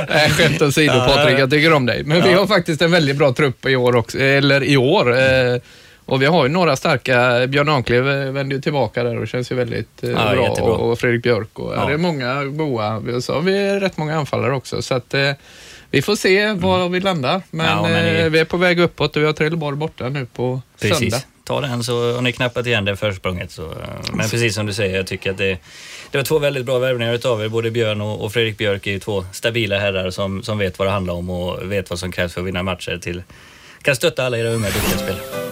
Nej, 0.09 0.29
skämt 0.29 0.61
åsido 0.61 0.93
Patrik, 0.93 1.39
jag 1.39 1.49
tycker 1.49 1.73
om 1.73 1.85
dig. 1.85 2.03
Men 2.03 2.23
vi 2.23 2.33
har 2.33 2.47
faktiskt 2.47 2.81
en 2.81 2.91
väldigt 2.91 3.17
bra 3.17 3.33
trupp 3.33 3.65
i 3.65 3.75
år 3.75 3.95
också, 3.95 4.19
eller 4.19 4.63
i 4.63 4.77
år. 4.77 5.15
Och 6.07 6.21
vi 6.21 6.25
har 6.25 6.43
ju 6.45 6.49
några 6.51 6.75
starka. 6.75 7.47
Björn 7.47 7.69
Anklev 7.69 8.09
eh, 8.09 8.31
vänder 8.31 8.55
ju 8.55 8.61
tillbaka 8.61 9.03
där 9.03 9.17
och 9.17 9.27
känns 9.27 9.51
ju 9.51 9.55
väldigt 9.55 10.03
eh, 10.03 10.09
Ja, 10.09 10.31
bra. 10.31 10.43
jättebra. 10.49 10.71
Och 10.73 10.99
Fredrik 10.99 11.23
Björk 11.23 11.59
och 11.59 11.73
ja. 11.75 11.85
Det 11.85 11.93
är 11.93 11.97
många 11.97 12.43
goa. 12.45 13.01
Så 13.21 13.33
har 13.33 13.41
vi 13.41 13.79
rätt 13.79 13.97
många 13.97 14.17
anfallare 14.17 14.53
också. 14.53 14.81
Så 14.81 14.93
att, 14.95 15.13
eh, 15.13 15.31
vi 15.91 16.01
får 16.01 16.15
se 16.15 16.53
var 16.53 16.89
vi 16.89 16.99
landar. 16.99 17.41
Men, 17.51 17.65
Ja, 17.65 17.81
men 17.83 18.15
eh, 18.15 18.29
vi 18.29 18.39
är 18.39 18.45
på 18.45 18.57
väg 18.57 18.79
uppåt 18.79 19.15
och 19.15 19.21
vi 19.21 19.25
har 19.25 19.33
Trelleborg 19.33 19.77
borta 19.77 20.09
nu 20.09 20.25
på 20.25 20.61
Precis. 20.81 20.97
söndag. 20.99 21.21
Ta 21.43 21.61
den 21.61 21.83
så 21.83 22.13
har 22.13 22.21
ni 22.21 22.31
knappat 22.33 22.65
igen 22.67 22.85
det 22.85 22.95
försprånget. 22.95 23.51
Så, 23.51 23.65
eh, 23.65 23.77
men 24.13 24.29
precis 24.29 24.55
som 24.55 24.65
du 24.65 24.73
säger, 24.73 24.95
jag 24.97 25.07
tycker 25.07 25.31
att 25.31 25.37
det, 25.37 25.57
det 26.11 26.17
var 26.17 26.23
två 26.25 26.39
väldigt 26.39 26.65
bra 26.65 26.79
värvningar 26.79 27.13
utav 27.13 27.41
er. 27.43 27.47
Både 27.47 27.71
Björn 27.71 28.01
och, 28.01 28.23
och 28.23 28.33
Fredrik 28.33 28.57
Björk 28.57 28.87
är 28.87 28.91
ju 28.91 28.99
två 28.99 29.25
stabila 29.31 29.79
herrar 29.79 30.09
som, 30.09 30.43
som 30.43 30.57
vet 30.57 30.79
vad 30.79 30.87
det 30.87 30.91
handlar 30.91 31.13
om 31.13 31.29
och 31.29 31.71
vet 31.71 31.89
vad 31.89 31.99
som 31.99 32.11
krävs 32.11 32.33
för 32.33 32.41
att 32.41 32.47
vinna 32.47 32.63
matcher. 32.63 32.97
Till, 33.01 33.23
kan 33.81 33.95
stötta 33.95 34.25
alla 34.25 34.37
era 34.37 34.49
unga 34.49 34.67
duktiga 34.69 34.97
spelare. 34.97 35.46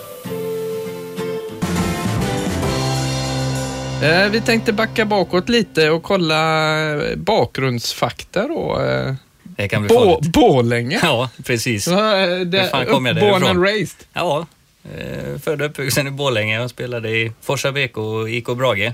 Vi 4.31 4.41
tänkte 4.45 4.73
backa 4.73 5.05
bakåt 5.05 5.49
lite 5.49 5.89
och 5.89 6.03
kolla 6.03 6.79
eh, 6.93 7.15
bakgrundsfakta 7.15 8.47
då. 8.47 8.81
Eh, 8.81 9.13
Det 9.43 9.67
kan 9.67 9.81
bli 9.87 9.95
farligt. 9.95 10.31
Borlänge. 10.31 10.99
Ja, 11.03 11.29
precis. 11.43 11.87
Eh, 11.87 11.95
det- 12.39 12.61
Hur 12.61 12.67
fan 12.67 12.85
kom 12.85 13.05
jag 13.05 13.15
Born 13.15 13.31
därifrån? 13.31 13.49
and 13.49 13.63
raised. 13.63 14.07
Ja, 14.13 14.45
eh, 14.97 15.39
född 15.39 15.61
och 15.61 15.67
uppvuxen 15.69 16.07
i 16.07 16.11
Borlänge. 16.11 16.55
Jag 16.61 16.69
spelade 16.69 17.09
i 17.09 17.31
Forsa 17.41 17.71
BK 17.71 17.97
och 17.97 18.29
IK 18.29 18.45
Brage 18.55 18.91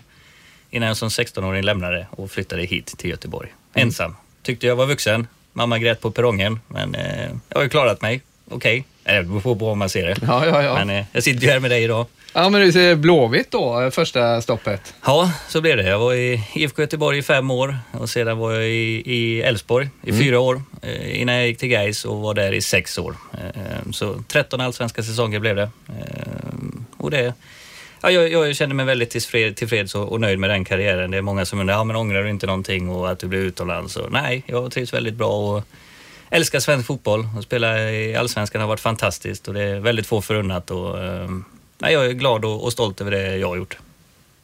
innan 0.72 0.88
jag 0.88 0.98
som 0.98 1.10
16-åring 1.10 1.64
lämnade 1.64 2.08
och 2.12 2.32
flyttade 2.32 2.64
hit 2.64 2.94
till 2.98 3.10
Göteborg. 3.10 3.50
Mm. 3.74 3.88
Ensam. 3.88 4.16
Tyckte 4.44 4.68
jag 4.68 4.76
var 4.76 4.86
vuxen. 4.86 5.28
Mamma 5.54 5.80
grät 5.80 6.02
på 6.02 6.12
perrongen, 6.12 6.60
men 6.68 6.96
eh, 6.96 7.30
jag 7.50 7.56
har 7.58 7.64
ju 7.64 7.70
klarat 7.70 8.02
mig. 8.02 8.22
Okej, 8.50 8.84
okay. 9.04 9.16
det 9.16 9.24
beror 9.24 9.56
på 9.56 9.68
hur 9.70 9.76
man 9.76 9.90
ser 9.90 10.08
det. 10.08 10.16
Ja, 10.28 10.46
ja, 10.46 10.64
ja. 10.64 10.74
Men 10.86 10.90
eh, 10.90 11.06
jag 11.12 11.24
sitter 11.24 11.42
ju 11.46 11.52
här 11.52 11.60
med 11.60 11.72
dig 11.72 11.84
idag. 11.84 12.06
Ja, 12.34 12.50
men 12.50 12.62
du 12.62 12.72
ser 12.72 12.96
Blåvitt 12.96 13.52
då, 13.52 13.92
första 13.92 14.42
stoppet. 14.42 14.94
Ja, 15.06 15.32
så 15.50 15.62
blev 15.62 15.78
det. 15.78 15.84
Jag 15.90 16.00
var 16.00 16.14
i 16.14 16.44
IFK 16.56 16.82
Göteborg 16.82 17.18
i 17.18 17.22
fem 17.24 17.52
år 17.52 17.78
och 17.92 18.10
sedan 18.10 18.38
var 18.38 18.52
jag 18.54 18.70
i 18.70 19.42
Elfsborg 19.42 19.90
i 20.04 20.10
Mm. 20.10 20.22
fyra 20.22 20.40
år 20.40 20.62
eh, 20.82 21.22
innan 21.22 21.36
jag 21.36 21.48
gick 21.48 21.58
till 21.58 21.70
Gais 21.70 22.06
och 22.06 22.18
var 22.18 22.34
där 22.34 22.52
i 22.52 22.62
sex 22.62 22.98
år. 22.98 23.16
Eh, 23.34 23.92
Så 23.92 24.24
13 24.28 24.62
allsvenska 24.62 25.04
säsonger 25.04 25.40
blev 25.40 25.56
det. 25.56 25.70
Eh, 25.88 26.58
Och 26.98 27.12
det 27.12 27.34
ja, 28.02 28.12
jag, 28.12 28.32
jag 28.32 28.56
kände 28.56 28.76
mig 28.76 28.86
väldigt 28.86 29.10
tillfred, 29.10 29.56
tillfreds 29.56 29.96
och, 29.96 30.12
och 30.12 30.22
nöjd 30.22 30.40
med 30.40 30.50
den 30.50 30.66
karriären. 30.66 31.12
Det 31.12 31.18
är 31.18 31.22
många 31.22 31.46
som 31.46 31.60
undrar, 31.60 31.76
ja, 31.76 31.84
men 31.84 31.96
ångrar 31.96 32.24
du 32.24 32.30
inte 32.30 32.46
någonting 32.48 32.90
och 32.90 33.10
att 33.12 33.20
du 33.20 33.28
blev 33.28 33.42
utomlands? 33.42 33.96
Och, 33.96 34.12
nej, 34.12 34.44
jag 34.46 34.72
trivs 34.72 34.94
väldigt 34.94 35.16
bra 35.16 35.30
och 35.56 35.64
älskar 36.30 36.60
svensk 36.60 36.88
fotboll. 36.88 37.28
Att 37.38 37.44
spela 37.44 37.92
i 37.92 38.16
allsvenskan 38.16 38.62
har 38.62 38.68
varit 38.68 38.80
fantastiskt 38.80 39.48
och 39.48 39.54
det 39.54 39.64
är 39.64 39.80
väldigt 39.80 40.08
få 40.08 40.22
förunnat. 40.22 40.72
Och, 40.72 41.04
eh, 41.04 41.30
nej, 41.82 41.94
jag 41.94 42.06
är 42.06 42.12
glad 42.12 42.46
och, 42.46 42.64
och 42.64 42.72
stolt 42.72 43.02
över 43.02 43.12
det 43.12 43.38
jag 43.38 43.48
har 43.48 43.58
gjort. 43.58 43.78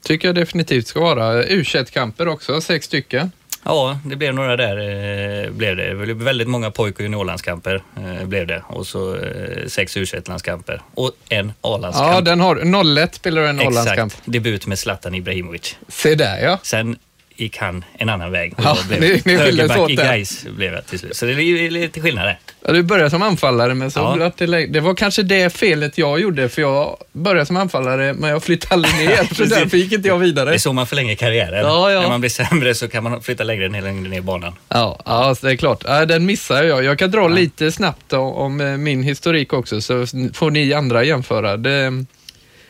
Tycker 0.03 0.27
jag 0.27 0.36
definitivt 0.36 0.88
ska 0.88 1.00
vara. 1.00 1.44
u 1.44 1.63
kamper 1.91 2.27
också, 2.27 2.62
sex 2.62 2.86
stycken. 2.86 3.32
Ja, 3.63 4.00
det 4.06 4.15
blev 4.15 4.34
några 4.34 4.56
där. 4.56 4.77
Eh, 4.77 5.51
blev 5.51 5.75
det. 5.75 5.89
det 5.89 5.96
blev 5.96 6.17
väldigt 6.17 6.48
många 6.48 6.72
pojk 6.72 6.96
och 6.96 7.01
juniorlandskamper. 7.01 7.84
Eh, 7.98 8.27
blev 8.27 8.48
det. 8.48 8.63
Och 8.67 8.88
så 8.88 9.15
eh, 9.15 9.67
sex 9.67 9.98
u 9.98 10.06
landskamper 10.27 10.82
Och 10.94 11.12
en 11.29 11.53
A-landskamp. 11.62 12.13
Ja, 12.13 12.22
den 12.22 12.39
har 12.39 12.98
01 12.98 13.15
spelar 13.15 13.41
du 13.41 13.48
en 13.48 13.56
Norrlandskamp. 13.56 14.13
Exakt. 14.13 14.32
Debut 14.32 14.67
med 14.67 14.79
Zlatan 14.79 15.15
Ibrahimovic. 15.15 15.75
Se 15.88 16.15
där 16.15 16.39
ja. 16.44 16.60
Sen 16.63 16.98
gick 17.38 17.58
han 17.58 17.86
en 17.98 18.10
annan 18.10 18.32
väg. 18.32 18.53
Och 18.58 18.63
Ja, 18.63 18.77
blev 18.88 19.01
ni- 19.01 19.22
ni 19.25 19.36
högerback 19.38 19.89
i. 19.89 19.96
Gais 19.96 20.46
blev 20.58 20.74
jag 20.74 20.86
till 20.86 21.00
slut. 21.00 21.15
Så 21.15 21.25
det 21.25 21.32
är 21.34 21.70
lite 21.72 22.01
skillnad 22.01 22.25
där. 22.25 22.39
Ja, 22.65 22.72
Du 22.74 22.84
började 22.84 23.10
som 23.10 23.22
anfallare, 23.22 23.74
men 23.74 23.91
så 23.91 24.00
Ja. 24.00 24.15
blev 24.36 24.51
det, 24.51 24.65
det 24.67 24.79
var 24.79 24.96
kanske 24.96 25.24
det 25.24 25.50
felet 25.53 25.98
jag 25.98 26.20
gjorde, 26.20 26.50
för 26.50 26.62
jag 26.62 26.98
började 27.13 27.46
som 27.46 27.58
anfallare, 27.58 28.13
men 28.13 28.29
jag 28.29 28.44
flyttade 28.44 28.74
aldrig 28.74 28.96
ner, 29.10 29.15
så 29.24 29.27
Precis. 29.27 29.50
därför 29.50 29.77
gick 29.77 29.91
inte 29.91 30.08
jag 30.08 30.20
Det 30.20 30.25
vidare. 30.25 30.53
är 30.53 30.58
så 30.58 30.74
man 30.74 30.88
förlänger 30.88 31.15
karriären. 31.15 31.60
Ja, 31.65 31.91
ja. 31.91 32.01
När 32.01 32.10
man 32.10 32.20
blir 32.22 32.29
sämre 32.29 32.75
så 32.75 32.88
kan 32.88 33.03
man 33.03 33.22
flytta 33.22 33.44
längre 33.44 33.70
ner, 33.70 33.82
längre 33.82 34.10
ner 34.10 34.17
i 34.17 34.22
banan. 34.22 34.53
Ja, 34.70 35.00
ja, 35.06 35.36
det 35.41 35.51
är 35.51 35.56
klart. 35.56 35.84
Ja, 35.88 36.06
den 36.06 36.25
missar 36.25 36.63
jag. 36.63 36.84
Jag 36.84 37.00
kan 37.00 37.12
dra 37.12 37.27
lite 37.27 37.72
snabbt 37.72 38.13
om, 38.13 38.20
om 38.34 38.62
eh, 38.62 38.77
min 38.77 39.03
historik 39.03 39.53
också, 39.53 39.82
så 39.82 40.06
får 40.34 40.51
ni 40.51 40.74
andra 40.74 41.03
jämföra. 41.03 41.58
Det, 41.58 42.06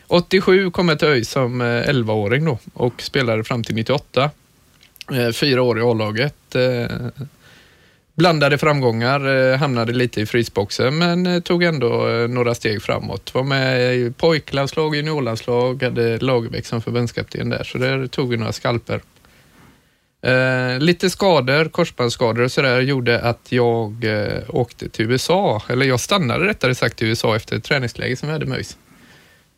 87 0.08 0.72
kom 0.72 0.90
jag 0.90 1.00
till 1.00 1.08
ÖIS 1.08 1.30
som 1.30 1.62
eh, 1.62 1.66
11-åring 1.66 2.46
då 2.46 2.60
och 2.74 3.02
spelade 3.02 3.44
fram 3.44 3.64
till 3.64 3.76
98. 3.76 4.30
Eh, 5.14 5.32
fyra 5.32 5.62
år 5.62 5.80
i 5.80 5.82
A-laget. 5.82 6.56
Eh, 6.56 7.08
blandade 8.16 8.58
framgångar, 8.58 9.52
eh, 9.52 9.58
hamnade 9.58 9.94
lite 9.94 10.22
i 10.22 10.26
frysboxen 10.26 10.98
men 10.98 11.42
tog 11.42 11.64
ändå 11.64 11.88
några 12.30 12.56
steg 12.56 12.82
framåt. 12.82 13.34
Var 13.34 13.44
med 13.44 13.96
i 13.96 14.12
pojklandslag, 14.12 14.96
juniorlandslag, 14.96 15.84
hade 15.84 16.18
Lagerbäck 16.18 16.66
som 16.66 16.82
förbundskapten 16.82 17.50
där, 17.50 17.64
så 17.64 17.78
där 17.78 18.08
tog 18.08 18.30
vi 18.30 18.38
några 18.38 18.54
skalper. 18.54 19.02
Eh, 20.22 20.80
lite 20.80 21.10
skador, 21.10 21.66
korsbandsskador 21.66 22.44
och 22.44 22.52
sådär 22.52 22.82
gjorde 22.82 23.22
att 23.22 23.52
jag 23.52 24.04
eh, 24.04 24.44
åkte 24.48 24.90
till 24.90 25.12
USA, 25.12 25.62
eller 25.70 25.86
jag 25.86 26.00
stannade 26.00 26.48
rättare 26.48 26.76
sagt 26.76 27.02
i 27.02 27.06
USA 27.06 27.36
efter 27.36 27.56
ett 27.56 27.64
träningsläge 27.64 28.16
som 28.16 28.28
vi 28.28 28.34
hade 28.34 28.46
med 28.46 28.58
ÖIS. 28.58 28.78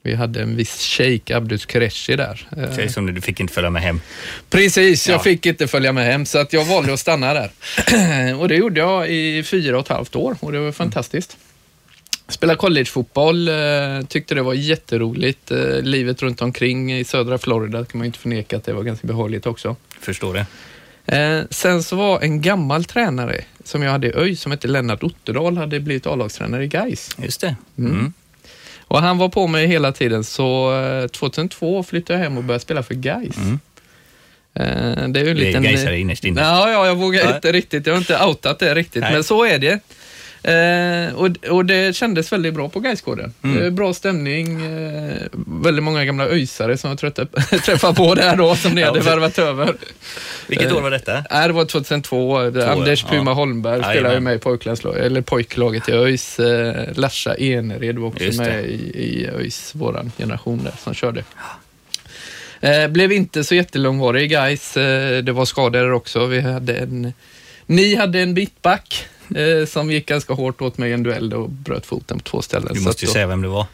Vi 0.09 0.15
hade 0.15 0.41
en 0.41 0.55
viss 0.55 0.81
Sheikh 0.81 1.37
Abdus 1.37 1.65
Qureshi 1.65 2.15
där. 2.15 2.47
Eh, 2.57 2.69
Okej, 2.73 2.89
som 2.89 3.13
du 3.13 3.21
fick 3.21 3.39
inte 3.39 3.53
följa 3.53 3.69
med 3.69 3.81
hem. 3.81 4.01
Precis, 4.49 5.07
jag 5.07 5.15
Ja. 5.15 5.19
fick 5.23 5.45
inte 5.45 5.67
följa 5.67 5.93
med 5.93 6.05
hem 6.05 6.25
så 6.25 6.37
att 6.37 6.53
jag 6.53 6.65
valde 6.65 6.93
att 6.93 6.99
stanna 6.99 7.33
där. 7.33 7.51
och 8.39 8.47
det 8.47 8.55
gjorde 8.55 8.79
jag 8.79 9.09
i 9.09 9.43
fyra 9.43 9.77
och 9.77 9.83
ett 9.85 9.87
halvt 9.89 10.15
år 10.15 10.35
och 10.39 10.51
det 10.51 10.59
var 10.59 10.71
fantastiskt. 10.71 11.37
Spelade 12.27 12.57
collegefotboll, 12.57 13.47
eh, 13.47 13.55
tyckte 14.07 14.35
det 14.35 14.41
var 14.41 14.53
jätteroligt. 14.53 15.51
Eh, 15.51 15.81
livet 15.81 16.21
runt 16.21 16.41
omkring 16.41 16.93
i 16.93 17.03
södra 17.03 17.37
Florida 17.37 17.85
kan 17.85 17.97
man 17.97 18.05
ju 18.05 18.07
inte 18.07 18.19
förneka 18.19 18.57
att 18.57 18.63
det 18.63 18.73
var 18.73 18.83
ganska 18.83 19.07
behagligt 19.07 19.45
också. 19.45 19.75
Förstår 20.01 20.33
det. 20.33 20.45
Eh, 21.17 21.43
sen 21.49 21.83
så 21.83 21.95
var 21.95 22.21
en 22.21 22.41
gammal 22.41 22.83
tränare 22.85 23.43
som 23.63 23.83
jag 23.83 23.91
hade 23.91 24.07
i 24.07 24.11
ÖIS 24.15 24.41
som 24.41 24.51
hette 24.51 24.67
Lennart 24.67 25.03
Otterdal 25.03 25.57
hade 25.57 25.79
blivit 25.79 26.07
A-lagstränare 26.07 26.63
i 26.63 26.67
Gais. 26.67 27.09
Just 27.23 27.41
det. 27.41 27.55
Mm. 27.77 27.91
Mm. 27.91 28.13
Och 28.89 29.01
han 29.01 29.17
var 29.17 29.29
på 29.29 29.47
mig 29.47 29.67
hela 29.67 29.91
tiden 29.91 30.23
så 30.23 30.79
eh, 30.81 31.07
2002 31.07 31.83
flyttade 31.83 32.19
jag 32.19 32.23
hem 32.23 32.37
och 32.37 32.43
började 32.43 32.61
spela 32.61 32.83
för 32.83 32.93
Gais. 32.93 33.37
Mm. 33.37 33.59
Eh, 34.53 35.09
det 35.09 35.19
är 35.19 35.23
ju 35.23 35.31
en 35.31 35.37
liten... 35.37 35.63
Gaisare 35.63 35.99
innerst 35.99 36.25
inne. 36.25 36.41
Ja, 36.41 36.71
ja, 36.71 36.87
jag 36.87 36.95
vågar 36.95 37.35
inte 37.35 37.51
riktigt. 37.51 37.87
Jag 37.87 37.93
har 37.93 37.97
inte 37.97 38.25
outat 38.25 38.59
det 38.59 38.75
riktigt, 38.75 39.01
Nej. 39.01 39.13
men 39.13 39.23
så 39.23 39.45
är 39.45 39.59
det. 39.59 39.79
Eh, 40.43 41.13
och, 41.15 41.29
och 41.49 41.65
det 41.65 41.95
kändes 41.95 42.31
väldigt 42.33 42.53
bra 42.53 42.69
på 42.69 42.79
Gaisgården. 42.79 43.33
Mm. 43.43 43.63
Eh, 43.63 43.69
bra 43.69 43.93
stämning, 43.93 44.61
eh, 44.65 45.21
väldigt 45.47 45.83
många 45.83 46.05
gamla 46.05 46.25
öisare 46.25 46.77
som 46.77 46.89
jag 46.89 46.99
träffade 47.65 47.93
på 47.95 48.15
där 48.15 48.35
då, 48.35 48.55
som 48.55 48.71
ni 48.75 48.81
Ja, 48.81 48.87
hade 48.87 48.99
värvat 48.99 49.39
över. 49.39 49.75
Vilket 50.47 50.71
år 50.71 50.81
var 50.81 50.91
detta? 50.91 51.23
Nej, 51.31 51.47
det 51.47 51.53
var 51.53 51.65
2002. 51.65 52.39
Det- 52.41 52.51
Två, 52.51 52.71
Anders 52.71 53.03
ja. 53.03 53.15
Puma 53.17 53.33
Holmberg 53.33 53.83
spelade 53.83 54.15
ju 54.15 54.21
med 54.21 54.35
i 54.35 54.39
pojklandslag- 54.39 54.97
eller 54.97 55.21
pojklaget 55.21 55.89
i 55.89 55.91
ÖIS. 55.91 56.39
Eh, 56.39 56.85
Larsa 56.95 57.33
Enered 57.35 57.99
var 57.99 58.07
också 58.07 58.23
med 58.41 58.65
i, 58.65 58.73
i 58.73 59.27
ÖIS, 59.37 59.71
våran 59.75 60.11
generation 60.17 60.63
där, 60.63 60.73
som 60.83 60.93
körde. 60.93 61.23
Eh, 62.61 62.87
blev 62.87 63.11
inte 63.11 63.43
så 63.43 63.55
jättelångvarig 63.55 64.23
i 64.23 64.27
Gais. 64.27 64.77
Eh, 64.77 65.23
det 65.23 65.31
var 65.31 65.45
skador 65.45 65.91
också. 65.91 66.25
Vi 66.25 66.39
hade 66.41 66.75
en, 66.77 67.13
ni 67.65 67.95
hade 67.95 68.19
en 68.19 68.33
bitback 68.33 69.05
eh, 69.35 69.65
som 69.65 69.91
gick 69.91 70.05
ganska 70.05 70.33
hårt 70.33 70.61
åt 70.61 70.77
mig 70.77 70.89
i 70.89 70.93
en 70.93 71.03
duell 71.03 71.33
och 71.33 71.49
bröt 71.49 71.85
foten 71.85 72.17
på 72.19 72.23
två 72.23 72.41
ställen. 72.41 72.73
Du 72.73 72.79
måste 72.81 73.05
ju 73.05 73.07
då- 73.07 73.13
säga 73.13 73.27
vem 73.27 73.41
det 73.41 73.47
var. 73.47 73.65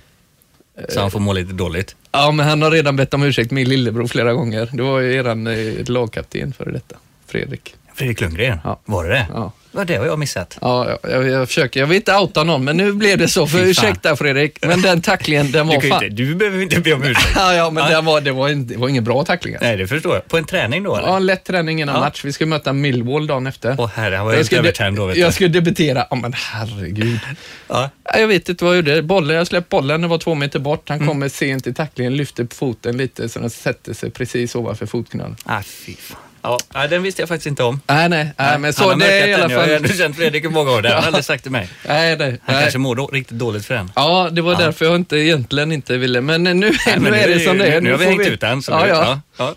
Så 0.90 1.00
han 1.02 1.12
får 1.12 1.20
må 1.20 1.34
lite 1.34 1.54
dåligt. 1.54 1.96
Ja, 2.12 2.32
men 2.32 2.48
han 2.48 2.62
har 2.62 2.72
redan 2.72 2.96
bett 2.96 3.14
om 3.14 3.24
ursäkt, 3.24 3.52
min 3.52 3.70
lillebror, 3.70 4.08
flera 4.08 4.34
gånger. 4.34 4.70
Det 4.74 4.84
var 4.84 5.00
ju 5.00 5.14
eran 5.16 5.48
eh, 5.48 5.74
lagkapten 5.90 6.54
före 6.54 6.72
detta, 6.72 6.96
Fredrik. 7.28 7.76
Fredrik 7.94 8.22
Lundgren, 8.22 8.58
Ja. 8.64 8.80
var 8.86 9.04
det 9.04 9.10
det? 9.10 9.28
Ja. 9.34 9.52
Vad 9.76 9.88
det 9.88 9.96
har 9.96 10.06
jag 10.06 10.20
missat. 10.20 10.58
Ja, 10.62 10.98
jag, 11.04 11.28
jag 11.28 11.48
försöker. 11.48 11.80
Jag 11.80 11.88
vill 11.88 11.96
inte 11.96 12.16
outa 12.16 12.44
någon, 12.44 12.64
men 12.64 12.78
nu 12.78 12.94
blev 12.94 13.18
det 13.18 13.28
så. 13.28 13.48
För 13.48 13.60
ursäkta 13.60 14.16
Fredrik, 14.16 14.58
men 14.66 14.82
den 14.82 15.02
tacklingen, 15.02 15.52
den 15.52 15.68
Du, 15.68 15.76
var 15.76 15.84
ju 15.84 15.90
fan... 15.90 16.04
inte, 16.04 16.16
du 16.16 16.36
behöver 16.36 16.62
inte 16.62 16.80
be 16.80 16.94
om 16.94 17.04
ursäkt. 17.04 17.28
Ja, 17.36 17.54
ja, 17.54 17.70
men 17.70 17.84
Ja. 17.84 17.90
Den 17.90 18.06
var, 18.06 18.22
det, 18.22 18.32
var 18.32 18.50
en, 18.50 18.68
det 18.68 18.78
var 18.78 18.90
ingen 18.90 19.04
bra 19.04 19.24
tackling. 19.26 19.54
alltså. 19.54 19.68
Nej, 19.68 19.78
det 19.78 19.88
förstår 19.88 20.14
jag. 20.14 20.28
På 20.28 20.38
en 20.38 20.46
träning 20.46 20.84
då 20.84 20.96
eller? 20.96 21.08
Ja, 21.08 21.16
en 21.18 21.26
lätt 21.26 21.44
träning 21.44 21.82
innan 21.82 21.96
Ja. 21.96 22.02
match. 22.02 22.22
Vi 22.26 22.34
ska 22.34 22.46
möta 22.46 22.74
Millwall 22.74 23.28
dagen 23.28 23.48
efter. 23.48 23.76
Åh 23.80 23.90
herre, 23.96 24.16
han 24.16 24.26
var 24.26 24.34
jag 24.34 24.54
övertänd 24.54 24.98
då 24.98 25.06
vet 25.06 25.18
jag 25.18 25.30
du. 25.30 25.34
ska 25.34 25.48
debutera. 25.48 26.06
Ja, 26.10 26.16
men 26.16 26.34
herregud. 26.34 27.20
Ja. 27.68 27.90
Ja, 28.04 28.20
Jag 28.20 28.28
vet 28.28 28.50
inte 28.50 28.64
vad 28.66 28.78
jag 28.78 28.88
gjorde. 28.88 29.02
Bollen, 29.02 29.36
jag 29.36 29.48
släppte 29.48 29.70
bollen, 29.70 30.02
den 30.02 30.10
var 30.10 30.18
två 30.18 30.36
meter 30.36 30.60
bort. 30.60 30.90
Mm. 30.90 31.00
Han 31.00 31.08
kommer 31.08 31.30
sent 31.30 31.68
i 31.68 31.74
tacklingen, 31.74 32.16
lyfter 32.18 32.48
foten 32.54 32.98
lite 32.98 33.30
så 33.30 33.40
den 33.40 33.50
sätter 33.50 33.94
sig 33.94 34.10
precis 34.12 34.56
ovanför 34.56 34.86
fotknölen. 34.86 35.36
Ah, 35.46 35.62
fy 35.62 35.94
fan. 35.96 36.18
Ja, 36.48 36.60
nej, 36.74 36.88
den 36.88 37.04
visste 37.04 37.22
jag 37.22 37.30
faktiskt 37.30 37.48
inte 37.48 37.64
om. 37.64 37.82
Nej, 37.88 38.10
nej, 38.10 38.32
nej, 38.38 38.60
men 38.60 38.74
så 38.74 38.82
han 38.90 39.02
har 39.02 39.08
det 39.08 39.20
är 39.20 39.28
i 39.28 39.34
alla 39.34 39.48
den. 39.48 39.52
Jag 39.52 39.80
har 39.80 39.88
fall... 39.88 39.98
känt 39.98 40.16
Fredrik 40.16 40.44
i 40.46 40.48
många 40.48 40.72
år. 40.72 40.82
Det 40.82 40.90
har 40.90 40.96
han 40.96 41.06
aldrig 41.06 41.26
sagt 41.26 41.44
till 41.44 41.52
mig. 41.52 41.70
Nej, 41.88 42.18
nej, 42.18 42.40
Han 42.46 42.56
nej. 42.56 42.64
kanske 42.64 42.78
mår 42.80 42.96
då, 42.96 43.08
riktigt 43.08 43.38
dåligt 43.38 43.66
för 43.66 43.74
den. 43.76 43.92
Ja, 43.96 44.30
det 44.32 44.42
var 44.42 44.52
Ja. 44.52 44.58
därför 44.60 44.86
jag 44.86 44.96
inte 44.96 45.18
egentligen 45.18 45.72
inte 45.72 45.98
ville, 45.98 46.22
men 46.22 46.44
nu, 46.44 46.54
Nej, 46.54 46.72
men 47.00 47.04
nu 47.12 47.18
är 47.20 47.28
det 47.28 47.40
som 47.40 47.58
det 47.58 47.68
är. 47.68 47.82
Nu 47.82 47.92
har 47.92 47.98
vi 47.98 48.06
hängt 48.06 48.28
ut 48.28 48.42
den. 48.42 48.62
så 48.62 48.72
Ja, 48.72 48.82
nu- 48.84 48.88
ja. 48.90 49.20
ja. 49.38 49.56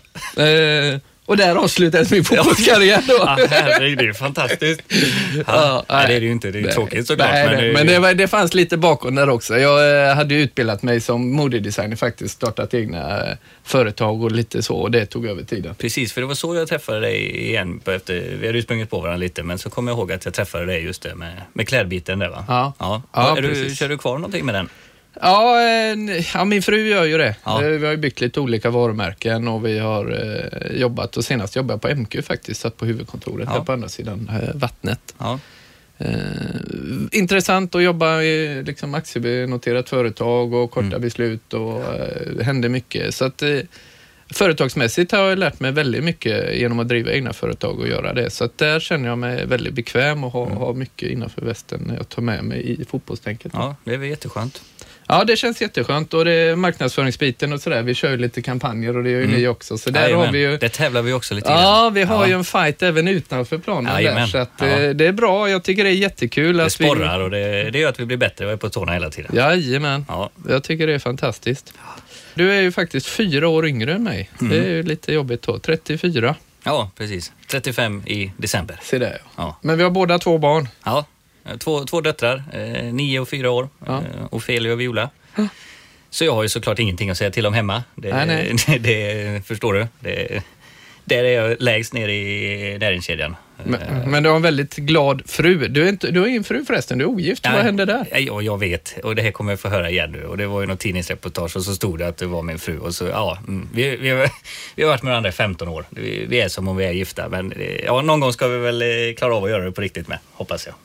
Och 1.29 1.37
där 1.37 1.55
avslutades 1.55 2.11
min 2.11 2.23
fotbollskarriär 2.23 3.03
då. 3.07 3.13
Ja, 3.19 3.37
herregud, 3.49 3.97
det 3.97 4.03
är 4.03 4.07
ju 4.07 4.13
fantastiskt. 4.13 4.81
Ja, 5.47 5.85
nej, 5.89 6.07
det 6.07 6.13
är 6.13 6.19
det 6.19 6.25
ju 6.25 6.31
inte. 6.31 6.51
Det 6.51 6.59
är 6.59 6.63
Nej. 6.63 6.73
tråkigt 6.73 7.07
såklart. 7.07 7.29
Nej, 7.31 7.47
men 7.47 7.63
det, 7.63 7.73
men 7.73 7.87
det, 7.87 7.99
var, 7.99 8.13
det 8.13 8.27
fanns 8.27 8.53
lite 8.53 8.77
bakom 8.77 9.15
där 9.15 9.29
också. 9.29 9.57
Jag 9.57 10.09
eh, 10.09 10.15
hade 10.15 10.35
utbildat 10.35 10.83
mig 10.83 11.01
som 11.01 11.31
modedesigner 11.31 11.95
faktiskt, 11.95 12.35
startat 12.35 12.73
egna 12.73 13.29
eh, 13.29 13.37
företag 13.63 14.23
och 14.23 14.31
lite 14.31 14.61
så 14.61 14.75
och 14.75 14.91
det 14.91 15.05
tog 15.05 15.25
över 15.25 15.43
tiden. 15.43 15.75
Precis, 15.75 16.13
för 16.13 16.21
det 16.21 16.27
var 16.27 16.35
så 16.35 16.55
jag 16.55 16.67
träffade 16.67 16.99
dig 16.99 17.47
igen. 17.47 17.81
Efter, 17.85 18.13
vi 18.39 18.45
hade 18.45 18.57
ju 18.57 18.63
sprungit 18.63 18.89
på 18.89 18.99
varandra 18.99 19.17
lite, 19.17 19.43
men 19.43 19.57
så 19.57 19.69
kom 19.69 19.87
jag 19.87 19.97
ihåg 19.97 20.11
att 20.11 20.25
jag 20.25 20.33
träffade 20.33 20.65
dig 20.65 20.83
just 20.83 21.01
det 21.01 21.15
med, 21.15 21.41
med 21.53 21.67
klädbiten 21.67 22.19
där 22.19 22.29
va? 22.29 22.45
Ja. 22.47 22.73
ja. 22.79 23.01
Ja, 23.13 23.37
är 23.37 23.41
du, 23.41 23.75
kör 23.75 23.89
du 23.89 23.97
kvar 23.97 24.17
någonting 24.17 24.45
med 24.45 24.55
den? 24.55 24.69
Ja, 25.21 25.61
ja, 26.33 26.45
min 26.45 26.61
fru 26.61 26.87
gör 26.89 27.05
ju 27.05 27.17
det. 27.17 27.35
Ja. 27.43 27.57
Vi 27.57 27.85
har 27.85 27.91
ju 27.91 27.97
byggt 27.97 28.21
lite 28.21 28.39
olika 28.39 28.69
varumärken 28.69 29.47
och 29.47 29.65
vi 29.65 29.79
har 29.79 30.11
eh, 30.71 30.77
jobbat 30.81 31.17
och 31.17 31.25
senast 31.25 31.55
jobbade 31.55 31.73
jag 31.73 31.95
på 31.95 32.01
MQ 32.01 32.25
faktiskt, 32.25 32.61
satt 32.61 32.77
på 32.77 32.85
huvudkontoret 32.85 33.47
Ja. 33.51 33.57
här 33.57 33.65
på 33.65 33.71
andra 33.71 33.89
sidan 33.89 34.31
eh, 34.43 34.55
vattnet. 34.55 35.15
Ja. 35.17 35.39
Eh, 35.97 36.09
intressant 37.11 37.75
att 37.75 37.83
jobba 37.83 38.21
i 38.21 38.63
liksom, 38.63 38.95
aktienoterat 38.95 39.89
företag 39.89 40.53
och 40.53 40.71
korta 40.71 40.87
Mm. 40.87 41.01
beslut 41.01 41.53
och 41.53 41.79
eh, 41.95 42.33
det 42.37 42.43
händer 42.43 42.69
mycket. 42.69 43.15
Så 43.15 43.25
att, 43.25 43.41
eh, 43.41 43.59
företagsmässigt 44.33 45.11
har 45.11 45.19
jag 45.29 45.39
lärt 45.39 45.59
mig 45.59 45.71
väldigt 45.71 46.03
mycket 46.03 46.55
genom 46.57 46.79
att 46.79 46.87
driva 46.87 47.11
egna 47.11 47.33
företag 47.33 47.79
och 47.79 47.87
göra 47.87 48.13
det. 48.13 48.29
Så 48.29 48.43
att 48.43 48.57
där 48.57 48.79
känner 48.79 49.09
jag 49.09 49.17
mig 49.17 49.45
väldigt 49.45 49.73
bekväm 49.73 50.23
och 50.23 50.31
har, 50.31 50.45
Mm. 50.45 50.57
har 50.57 50.73
mycket 50.73 51.09
innanför 51.09 51.41
västen 51.41 51.91
jag 51.97 52.09
tar 52.09 52.21
med 52.21 52.43
mig 52.43 52.81
i 52.81 52.85
fotbollstänket. 52.85 53.51
ja, 53.55 53.75
det 53.83 53.93
är 53.93 53.97
väl 53.97 54.09
jätteskönt. 54.09 54.61
Ja, 55.11 55.23
det 55.23 55.35
känns 55.37 55.61
jätteskönt 55.61 56.13
och 56.13 56.25
det 56.25 56.31
är 56.33 56.55
marknadsföringsbiten 56.55 57.53
och 57.53 57.61
sådär. 57.61 57.81
Vi 57.83 57.95
kör 57.95 58.11
ju 58.11 58.17
lite 58.17 58.41
kampanjer 58.41 58.97
och 58.97 59.03
det 59.03 59.09
gör 59.09 59.19
ju 59.19 59.25
Mm. 59.25 59.37
ni 59.41 59.47
också. 59.47 59.77
Så 59.77 59.89
där 59.89 60.01
Jajamän. 60.01 60.25
har 60.25 60.33
vi 60.33 60.39
ju... 60.39 60.57
Det 60.57 60.69
tävlar 60.69 61.01
vi 61.01 61.13
också 61.13 61.33
lite. 61.33 61.49
Ja, 61.51 61.91
vi 61.93 62.03
har 62.03 62.15
Ja. 62.23 62.27
ju 62.27 62.33
en 62.33 62.43
fight 62.43 62.83
även 62.83 63.07
utanför 63.07 63.57
planen 63.57 63.85
där. 63.85 63.93
Jajamän. 63.99 64.27
Så 64.27 64.37
att, 64.37 64.51
Ja. 64.59 64.65
eh, 64.65 64.89
det 64.89 65.05
är 65.07 65.11
bra. 65.11 65.49
Jag 65.49 65.63
tycker 65.63 65.83
det 65.83 65.89
är 65.89 65.93
jättekul 65.93 66.57
Det 66.57 66.65
att 66.65 66.71
sporrar 66.71 67.19
och 67.19 67.29
det, 67.31 67.71
det 67.71 67.79
gör 67.79 67.89
att 67.89 67.99
vi 67.99 68.05
blir 68.05 68.17
bättre 68.17 68.45
och 68.45 68.51
är 68.51 68.57
på 68.57 68.69
tårna 68.69 68.91
hela 68.93 69.09
tiden. 69.09 69.31
vi... 69.33 69.37
Jajamän. 69.37 70.05
Ja. 70.07 70.29
Jag 70.49 70.63
tycker 70.63 70.87
det 70.87 70.93
är 70.93 70.99
fantastiskt. 70.99 71.73
Du 72.33 72.51
är 72.53 72.61
ju 72.61 72.71
faktiskt 72.71 73.07
fyra 73.07 73.47
år 73.47 73.67
yngre 73.67 73.93
än 73.93 74.03
mig. 74.03 74.29
Mm. 74.41 74.51
Det 74.53 74.59
är 74.65 74.69
ju 74.69 74.83
lite 74.83 75.13
jobbigt 75.13 75.41
då. 75.41 75.59
34. 75.59 76.35
ja, 76.63 76.91
precis. 76.97 77.31
35 77.51 78.03
i 78.07 78.31
december. 78.37 78.79
Se 78.83 78.97
där. 78.97 79.21
Ja. 79.37 79.57
Men 79.61 79.77
vi 79.77 79.83
har 79.83 79.91
båda 79.91 80.19
två 80.19 80.37
barn. 80.37 80.67
Ja, 80.83 81.05
två, 81.57 81.85
två 81.85 82.01
döttrar, 82.01 82.43
eh, 82.53 82.83
nio 82.93 83.19
och 83.19 83.29
fyra 83.29 83.51
år, 83.51 83.69
Ja. 83.87 83.97
eh, 83.97 84.03
Ofelia 84.31 84.73
och 84.73 84.79
Viola. 84.81 85.09
Så 86.09 86.25
jag 86.25 86.33
har 86.33 86.43
ju 86.43 86.49
såklart 86.49 86.79
ingenting 86.79 87.09
att 87.09 87.17
säga 87.17 87.31
till 87.31 87.45
om 87.45 87.53
hemma. 87.53 87.83
Det, 87.95 88.13
Nej, 88.13 88.27
nej. 88.27 88.55
det, 88.79 89.13
det 89.33 89.41
förstår 89.47 89.73
du. 89.73 89.87
Det, 89.99 90.43
där 91.05 91.23
är 91.23 91.29
jag 91.47 91.55
lägst 91.61 91.93
ner 91.93 92.07
i 92.09 92.77
näringskedjan. 92.79 93.31
Eh, 93.59 93.65
Men, 93.65 94.11
men 94.11 94.23
du 94.23 94.29
har 94.29 94.35
en 94.35 94.41
väldigt 94.41 94.75
glad 94.75 95.21
fru. 95.25 95.67
Du, 95.67 95.83
är 95.85 95.89
inte, 95.89 96.11
du 96.11 96.19
har 96.19 96.27
ingen 96.27 96.43
fru 96.43 96.65
förresten, 96.65 96.97
du 96.97 97.03
är 97.05 97.09
ogift. 97.09 97.43
nej, 97.43 97.53
Vad 97.53 97.63
hände 97.63 97.85
där? 97.85 98.05
Ja, 98.11 98.41
jag 98.41 98.57
vet. 98.59 98.97
Och 99.03 99.15
det 99.15 99.21
här 99.21 99.31
kommer 99.31 99.51
jag 99.51 99.59
få 99.59 99.69
höra 99.69 99.89
igen 99.89 100.11
nu. 100.11 100.23
Och 100.25 100.37
det 100.37 100.47
var 100.47 100.61
ju 100.61 100.67
något 100.67 100.79
tidningsreportage 100.79 101.55
och 101.55 101.63
så 101.63 101.75
stod 101.75 101.99
det 101.99 102.07
att 102.07 102.17
det 102.17 102.25
var 102.25 102.41
min 102.41 102.59
fru. 102.59 102.77
Och 102.79 102.95
så, 102.95 103.05
ja, 103.05 103.37
mm, 103.47 103.69
vi, 103.73 103.95
vi, 103.95 104.09
har, 104.09 104.29
vi 104.75 104.83
har 104.83 104.89
varit 104.89 105.03
med 105.03 105.11
varandra 105.11 105.29
i 105.29 105.33
15 105.33 105.67
år. 105.67 105.85
Vi, 105.89 106.25
vi 106.29 106.39
är 106.41 106.49
som 106.49 106.67
om 106.67 106.77
vi 106.77 106.85
är 106.85 106.91
gifta. 106.91 107.29
Men 107.29 107.51
eh, 107.51 107.75
ja, 107.85 108.01
någon 108.01 108.19
gång 108.19 108.33
ska 108.33 108.47
vi 108.47 108.57
väl 108.57 108.81
eh, 108.81 109.15
klara 109.17 109.35
av 109.35 109.43
att 109.43 109.49
göra 109.49 109.65
det 109.65 109.71
på 109.71 109.81
riktigt 109.81 110.07
med, 110.07 110.17
hoppas 110.33 110.65
jag. 110.67 110.75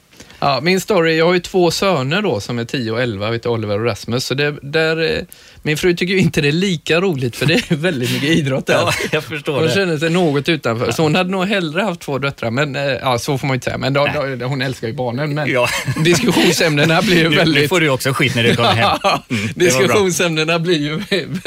Ja, 0.41 0.61
min 0.63 0.81
story, 0.81 1.19
jag 1.19 1.27
har 1.27 1.35
ju 1.35 1.41
två 1.41 1.71
söner 1.71 2.23
då 2.23 2.41
som 2.41 2.59
är 2.59 2.65
10 2.65 2.93
och 2.93 3.03
11, 3.03 3.31
vet 3.31 3.47
Oliver 3.47 3.79
och 3.79 3.85
Rasmus. 3.85 4.27
Så 4.27 4.35
det, 4.35 4.55
där, 4.63 5.17
eh, 5.17 5.23
min 5.67 5.77
fru 5.77 5.95
tycker 5.95 6.15
ju 6.15 6.21
inte 6.21 6.41
det 6.41 6.49
är 6.49 6.53
lika 6.53 7.01
roligt 7.01 7.37
för 7.37 7.47
det 7.47 7.55
är 7.55 7.77
väldigt 7.77 8.13
mycket 8.13 8.29
idrott 8.31 8.67
där. 8.67 8.75
Ja, 8.75 8.93
jag 9.13 9.25
förstår 9.25 9.53
Hon 9.55 9.63
det. 9.63 9.75
känner 9.75 9.99
sig 9.99 10.11
något 10.11 10.49
utanför. 10.49 10.91
Så 10.93 11.03
hon 11.03 11.15
hade 11.15 11.31
nog 11.31 11.45
hellre 11.47 11.83
haft 11.83 12.01
två 12.01 12.19
döttrar, 12.19 12.51
men 12.51 12.77
eh, 12.77 12.83
ja, 12.83 13.19
så 13.19 13.39
får 13.39 13.47
man 13.47 13.55
ju 13.55 13.57
inte 13.57 13.65
säga. 13.65 13.79
Men 13.79 13.93
då, 13.93 14.09
då, 14.39 14.47
hon 14.47 14.63
älskar 14.63 14.89
ju 14.89 14.95
barnen. 14.95 15.35
Men 15.35 15.51
Ja. 15.51 15.69
diskussionsämnena 16.05 17.03
blir 17.03 17.17
ju 17.17 17.23
Nu, 17.23 17.29
nu 17.31 17.37
väldigt... 17.37 17.69
får 17.69 17.81
du 17.81 17.89
också 17.89 18.13
skit 18.13 18.35
när 18.35 18.43
du 18.43 18.57
kommer 18.57 18.73
hem. 18.73 18.99
Mm, 19.31 19.49
diskussionsämnena 19.55 20.59
blir 20.59 20.79
ju 20.79 21.03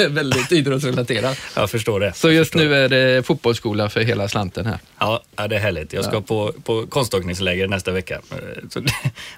väldigt 0.10 0.52
idrottsrelaterade. 0.52 1.36
Jag 1.56 1.70
förstår 1.70 2.00
det. 2.00 2.14
Så 2.16 2.32
just 2.32 2.54
nu 2.56 2.76
är 2.76 2.90
det 2.90 3.26
fotbollsskola 3.28 3.90
för 3.90 4.02
hela 4.02 4.28
slanten 4.28 4.66
här. 4.66 4.78
Ja, 5.00 5.24
det 5.50 5.56
är 5.56 5.60
härligt. 5.60 5.94
Jag 5.94 6.06
ska 6.06 6.22
på, 6.22 6.54
på 6.64 6.86
konståkningsläger 6.90 7.68
nästa 7.68 7.92
vecka. 7.92 8.14
Eh, 8.32 8.38
Så, 8.70 8.82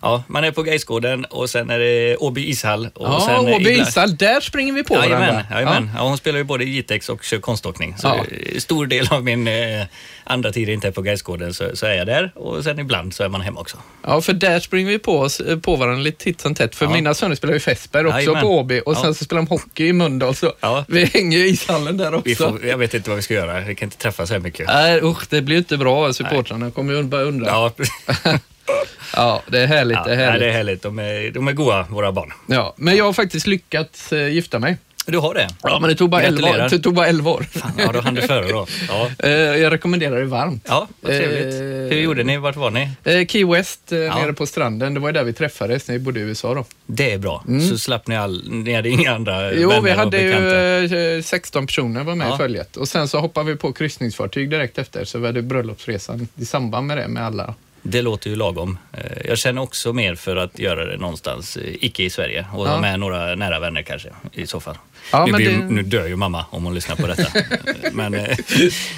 ja, 0.02 0.24
man 0.28 0.44
är 0.44 0.52
på 0.52 0.64
Gaisgården 0.64 1.26
och 1.26 1.50
sen 1.50 1.70
är 1.70 1.80
det 1.80 2.18
Åby 2.18 2.50
ishall. 2.50 2.90
Och 2.94 3.08
Ja, 3.08 3.24
sen 3.26 3.54
Åby 3.54 3.70
ishall, 3.70 4.18
där 4.18 4.40
springer 4.42 4.69
vi 4.76 4.84
på 4.84 4.94
Jajamän, 4.96 5.20
varandra. 5.20 5.46
jajamän. 5.52 5.92
Ja. 5.96 6.02
hon 6.04 6.18
spelar 6.18 6.38
ju 6.38 6.44
både 6.44 6.64
Jitex 6.64 7.10
och 7.10 7.24
kör 7.24 7.40
konståkning. 7.40 7.96
Så 7.98 8.08
Ja. 8.08 8.16
eh, 8.32 8.58
stor 8.60 8.86
del 8.86 9.08
av 9.12 9.24
min 9.24 9.48
eh, 9.48 9.86
andra 10.24 10.52
tid 10.52 10.70
inte 10.70 10.88
är 10.88 10.92
på 10.92 11.02
Gaisgården 11.02 11.54
så, 11.54 11.76
så 11.76 11.86
är 11.86 11.94
jag 11.94 12.08
där 12.08 12.32
och 12.36 12.64
sen 12.64 12.80
ibland 12.80 13.14
så 13.14 13.24
är 13.24 13.30
man 13.30 13.42
hemma 13.42 13.60
också. 13.60 13.78
Ja, 14.04 14.22
för 14.22 14.34
där 14.34 14.60
springer 14.60 14.90
vi 14.92 15.00
på, 15.00 15.20
oss, 15.20 15.42
på 15.62 15.76
varandra 15.76 16.02
lite 16.04 16.24
titt 16.24 16.42
som 16.42 16.56
tätt. 16.56 16.76
För 16.76 16.86
Ja. 16.86 16.92
mina 16.92 17.14
söner 17.14 17.36
spelar 17.36 17.54
ju 17.54 17.60
Fässberg 17.60 18.06
också 18.06 18.18
Jajamän. 18.20 18.42
på 18.42 18.48
Åby 18.60 18.82
och 18.86 18.96
sen 18.98 19.06
Ja. 19.06 19.14
så 19.14 19.24
spelar 19.26 19.42
de 19.42 19.48
hockey 19.48 19.88
i 19.88 19.94
Mölndal. 19.94 20.36
Så 20.36 20.54
Ja. 20.60 20.86
vi 20.88 21.06
hänger 21.06 21.38
i 21.38 21.50
ishallen 21.50 21.98
där 21.98 22.14
också. 22.14 22.22
Vi 22.30 22.36
får, 22.36 22.66
jag 22.66 22.78
vet 22.78 22.94
inte 22.94 23.10
vad 23.10 23.18
vi 23.18 23.24
ska 23.24 23.34
göra. 23.34 23.60
Vi 23.60 23.76
kan 23.76 23.86
inte 23.88 23.98
träffas 23.98 24.30
här 24.32 24.40
mycket. 24.40 24.68
Nej, 24.68 25.02
usch, 25.04 25.24
det 25.30 25.42
blir 25.42 25.56
ju 25.56 25.60
inte 25.60 25.78
bra. 25.78 26.14
Supportrarna 26.14 26.72
kommer 26.72 26.94
ju 26.94 27.04
börja 27.04 27.26
undra. 27.26 27.72
Ja. 29.16 29.42
Det 29.48 29.60
är 29.60 29.68
härligt. 29.68 29.98
ja, 29.98 30.04
det 30.06 30.14
är 30.14 30.18
nej, 30.18 30.26
härligt. 30.26 30.40
det 30.42 30.48
är 30.50 30.52
härligt. 30.54 30.82
De 30.82 31.00
är, 31.00 31.32
de 31.32 31.48
är 31.48 31.54
goa, 31.54 31.86
våra 31.90 32.12
barn. 32.12 32.34
Ja, 32.48 32.74
men 32.78 32.96
jag 32.98 33.06
har 33.06 33.14
faktiskt 33.14 33.48
lyckats 33.48 34.14
eh, 34.14 34.28
gifta 34.28 34.60
mig. 34.60 34.78
Du 35.06 35.18
har 35.18 35.34
det? 35.34 35.48
Ja, 35.64 35.80
men 35.80 35.90
det 35.90 35.96
tog 35.96 36.10
bara 36.10 36.22
11 36.22 36.38
år. 36.38 36.42
Gratulerar. 36.48 36.70
Det 36.70 36.80
tog 36.80 36.94
bara 36.94 37.08
11 37.08 37.32
år. 37.32 37.46
Fan, 37.52 37.72
ja, 37.78 37.92
då 37.92 38.02
hann 38.02 38.16
du 38.16 38.22
före 38.22 38.48
då. 38.52 38.68
Ja, 38.90 39.10
Eh, 39.28 39.30
jag 39.32 39.74
rekommenderar 39.74 40.20
det 40.20 40.26
varmt. 40.26 40.66
ja 40.68 40.88
vad 41.02 41.12
trevligt. 41.12 41.54
Eh, 41.54 41.60
Hur 41.62 42.02
gjorde 42.02 42.24
ni? 42.24 42.38
Vart 42.38 42.56
var 42.56 42.72
ni? 42.72 42.90
Eh, 43.04 43.26
Key 43.28 43.46
West, 43.46 43.80
Ja. 43.92 43.98
nere 43.98 44.34
på 44.34 44.46
stranden. 44.46 44.94
Det 44.94 45.00
var 45.00 45.10
ju 45.10 45.14
där 45.14 45.24
vi 45.24 45.34
träffades 45.34 45.88
när 45.88 45.94
vi 45.94 46.00
bodde 46.00 46.20
i 46.20 46.24
USA 46.24 46.54
då. 46.54 46.66
Det 46.86 47.12
är 47.14 47.18
bra. 47.18 47.44
Så 47.70 47.78
slapp 47.78 48.08
ni 48.08 48.16
all... 48.18 48.44
Ni 48.52 48.74
hade 48.74 48.90
inga 48.90 49.16
andra 49.16 49.42
Mm. 49.50 49.62
Jo, 49.62 49.70
vänner 49.70 49.82
vi 49.82 49.92
hade 49.92 50.22
ju 50.22 51.18
eh, 51.18 51.22
16 51.24 51.68
personer 51.68 52.04
var 52.04 52.16
med 52.16 52.28
Ja. 52.28 52.36
i 52.36 52.38
följet. 52.38 52.78
Och 52.78 52.88
sen 52.88 53.08
så 53.08 53.20
hoppade 53.20 53.52
vi 53.52 53.56
på 53.56 53.74
kryssningsfartyg 53.74 54.50
direkt 54.50 54.78
efter, 54.78 55.06
så 55.06 55.20
vi 55.20 55.26
hade 55.26 55.42
bröllopsresan 55.42 56.28
i 56.36 56.46
samband 56.46 56.88
med 56.88 56.98
det 56.98 57.08
med 57.08 57.26
alla. 57.26 57.54
Det 57.82 58.02
låter 58.02 58.30
ju 58.30 58.36
lagom. 58.36 58.78
Eh, 58.94 59.02
Jag 59.28 59.38
känner 59.38 59.62
också 59.62 59.94
mer 59.94 60.16
för 60.16 60.36
att 60.36 60.60
göra 60.60 60.86
det 60.86 60.98
någonstans, 60.98 61.58
eh, 61.58 61.74
icke 61.86 62.04
i 62.04 62.10
Sverige. 62.10 62.46
Och 62.54 62.68
Ja. 62.68 62.82
med 62.82 63.00
några 63.00 63.36
nära 63.36 63.60
vänner 63.60 63.82
kanske, 63.82 64.10
i 64.34 64.48
så 64.48 64.60
fall. 64.60 64.78
Ja, 65.12 65.26
nu, 65.26 65.32
blir, 65.32 65.50
det- 65.50 65.64
nu 65.66 65.82
dör 65.84 66.08
ju 66.08 66.16
mamma 66.16 66.46
om 66.50 66.64
hon 66.64 66.74
lyssnar 66.76 66.96
på 66.96 67.08
detta. 67.08 67.28
men 67.92 68.14
eh, 68.14 68.38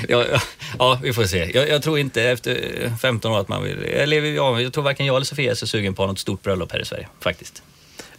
ja, 0.10 0.26
ja, 0.32 0.41
ja, 0.80 1.00
vi 1.04 1.13
får 1.13 1.24
se. 1.26 1.52
Jag, 1.54 1.70
jag 1.70 1.82
tror 1.84 2.00
inte 2.00 2.24
efter 2.24 2.58
15 3.02 3.32
år 3.32 3.39
att 3.39 3.48
man 3.48 3.63
vill... 3.63 3.78
Eller, 3.86 4.22
ja, 4.22 4.62
jag 4.62 4.74
tror 4.74 4.84
varken 4.84 5.06
jag 5.06 5.15
eller 5.15 5.26
Sofia 5.26 5.52
är 5.52 5.56
så 5.56 5.67
sugen 5.67 5.94
på 5.94 6.06
något 6.08 6.20
stort 6.20 6.41
bröllop 6.44 6.72
här 6.72 6.80
i 6.80 6.86
Sverige, 6.86 7.08
faktiskt. 7.20 7.63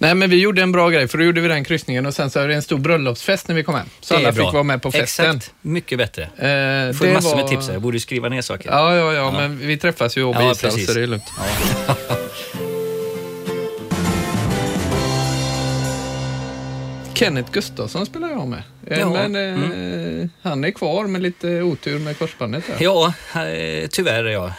Nej, 0.03 0.15
men 0.15 0.31
vi 0.31 0.41
gjorde 0.41 0.63
en 0.63 0.73
bra 0.73 0.91
grej, 0.91 1.09
för 1.09 1.19
då 1.19 1.25
gjorde 1.25 1.41
vi 1.41 1.49
den 1.49 1.65
kryssningen 1.65 2.07
och 2.07 2.15
sen 2.15 2.31
så 2.31 2.41
var 2.41 2.49
det 2.49 2.55
en 2.55 2.63
stor 2.63 2.79
bröllopsfest 2.79 3.49
när 3.49 3.55
vi 3.55 3.63
kom 3.65 3.75
hem. 3.75 3.87
Så 4.01 4.15
Det 4.15 4.19
är 4.21 4.25
alla 4.25 4.33
fick 4.33 4.53
vara 4.53 4.63
med 4.63 4.83
på 4.83 4.93
festen. 4.93 5.27
Exakt, 5.37 5.55
mycket 5.63 5.99
bättre. 5.99 6.29
Eh, 6.39 6.49
Jag 6.51 6.97
får 6.97 7.07
det 7.07 7.13
massor 7.13 7.31
var- 7.31 7.37
med 7.37 7.47
tips 7.49 7.67
här. 7.67 7.73
Jag 7.73 7.83
borde 7.83 8.01
skriva 8.01 8.29
ner 8.29 8.43
saker. 8.43 8.71
Ja, 8.71 8.97
ja, 8.97 9.13
ja, 9.13 9.31
men 9.31 9.59
vi 9.59 9.77
träffas 9.77 10.17
ju 10.17 10.23
Åby 10.25 10.39
Ja, 10.41 10.55
så 10.55 10.67
det 10.95 11.03
är 11.03 11.07
lugnt. 11.07 11.25
Kenneth 17.15 17.53
Gustafsson 17.53 18.07
spelar 18.07 18.31
jag 18.31 18.49
med. 18.49 18.63
Eh, 18.87 18.99
Ja, 19.01 19.11
Men 19.29 19.37
eh, 20.23 20.29
han 20.43 20.65
är 20.65 20.71
kvar 20.71 21.07
med 21.07 21.23
lite 21.23 21.63
otur 21.63 21.99
med 21.99 22.19
korsbandet. 22.19 22.65
Där. 22.67 22.77
Ja, 22.81 23.13
eh, 23.47 23.89
tyvärr 23.89 24.25
ja. 24.25 24.53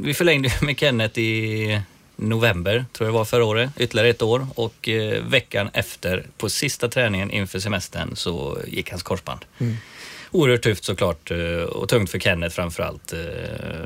Vi 0.00 0.14
förlängde 0.14 0.50
med 0.62 0.78
Kenneth 0.78 1.18
i 1.18 1.80
november, 2.18 2.84
tror 2.92 3.08
jag 3.08 3.14
var 3.14 3.24
förra 3.24 3.44
året, 3.44 3.70
ytterligare 3.76 4.08
ett 4.08 4.22
år. 4.22 4.46
Och 4.54 4.88
eh, 4.88 5.22
veckan 5.22 5.70
efter, 5.72 6.26
på 6.38 6.48
sista 6.48 6.88
träningen 6.88 7.30
inför 7.30 7.58
semestern, 7.58 8.16
så 8.16 8.58
gick 8.66 8.90
hans 8.90 9.02
korsband. 9.02 9.40
oerhört 10.30 10.62
tufft 10.62 10.84
såklart 10.84 11.30
och 11.70 11.88
tungt 11.88 12.10
för 12.10 12.18
Kenneth 12.18 12.56
framförallt. 12.56 13.14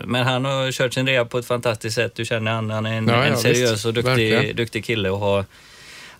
Men 0.04 0.26
han 0.26 0.44
har 0.44 0.72
kört 0.72 0.94
sin 0.94 1.06
rea 1.06 1.24
på 1.24 1.38
ett 1.38 1.46
fantastiskt 1.46 1.94
sätt. 1.94 2.14
Du 2.14 2.24
känner 2.24 2.50
han, 2.50 2.70
han 2.70 2.86
är 2.86 2.92
en, 2.92 3.08
ja, 3.08 3.24
en 3.24 3.36
seriös 3.36 3.72
visst. 3.72 3.86
och 3.86 3.94
duktig, 3.94 4.56
duktig 4.56 4.84
kille 4.84 5.10
och 5.10 5.18
har 5.18 5.44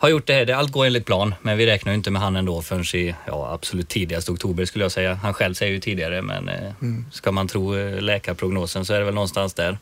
har 0.03 0.09
gjort 0.09 0.27
det. 0.27 0.45
det. 0.45 0.53
Allt 0.53 0.73
går 0.73 0.87
enligt 0.87 1.07
plan, 1.07 1.35
men 1.43 1.59
vi 1.59 1.67
räknar 1.67 1.93
ju 1.93 1.97
inte 1.97 2.11
med 2.11 2.23
han 2.23 2.37
ändå 2.37 2.63
förrän 2.63 2.83
i 2.95 3.15
ja, 3.27 3.53
absolut 3.53 3.89
tidigast 3.89 4.29
oktober 4.29 4.65
skulle 4.65 4.85
jag 4.85 4.93
säga. 4.93 5.15
Han 5.15 5.35
själv 5.35 5.55
säger 5.55 5.73
ju 5.73 5.81
tidigare, 5.81 6.23
men 6.23 6.49
eh, 6.49 6.73
mm. 6.83 7.05
ska 7.11 7.33
man 7.33 7.49
tro 7.49 7.77
eh, 7.77 8.01
läkarprognosen 8.01 8.85
så 8.85 8.95
är 8.95 8.99
det 8.99 9.05
väl 9.05 9.15
någonstans 9.15 9.55
där. 9.55 9.79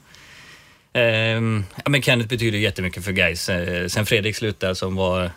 Eh, 0.93 1.03
ja, 1.85 1.91
men 1.91 2.03
Kenneth 2.03 2.29
betyder 2.29 2.59
jättemycket 2.59 3.05
för 3.05 3.13
Gais. 3.13 3.49
Eh, 3.49 3.87
sen 3.87 4.07
Fredrik 4.07 4.37
slutade 4.37 4.75
som 4.75 4.97
var 4.97 5.31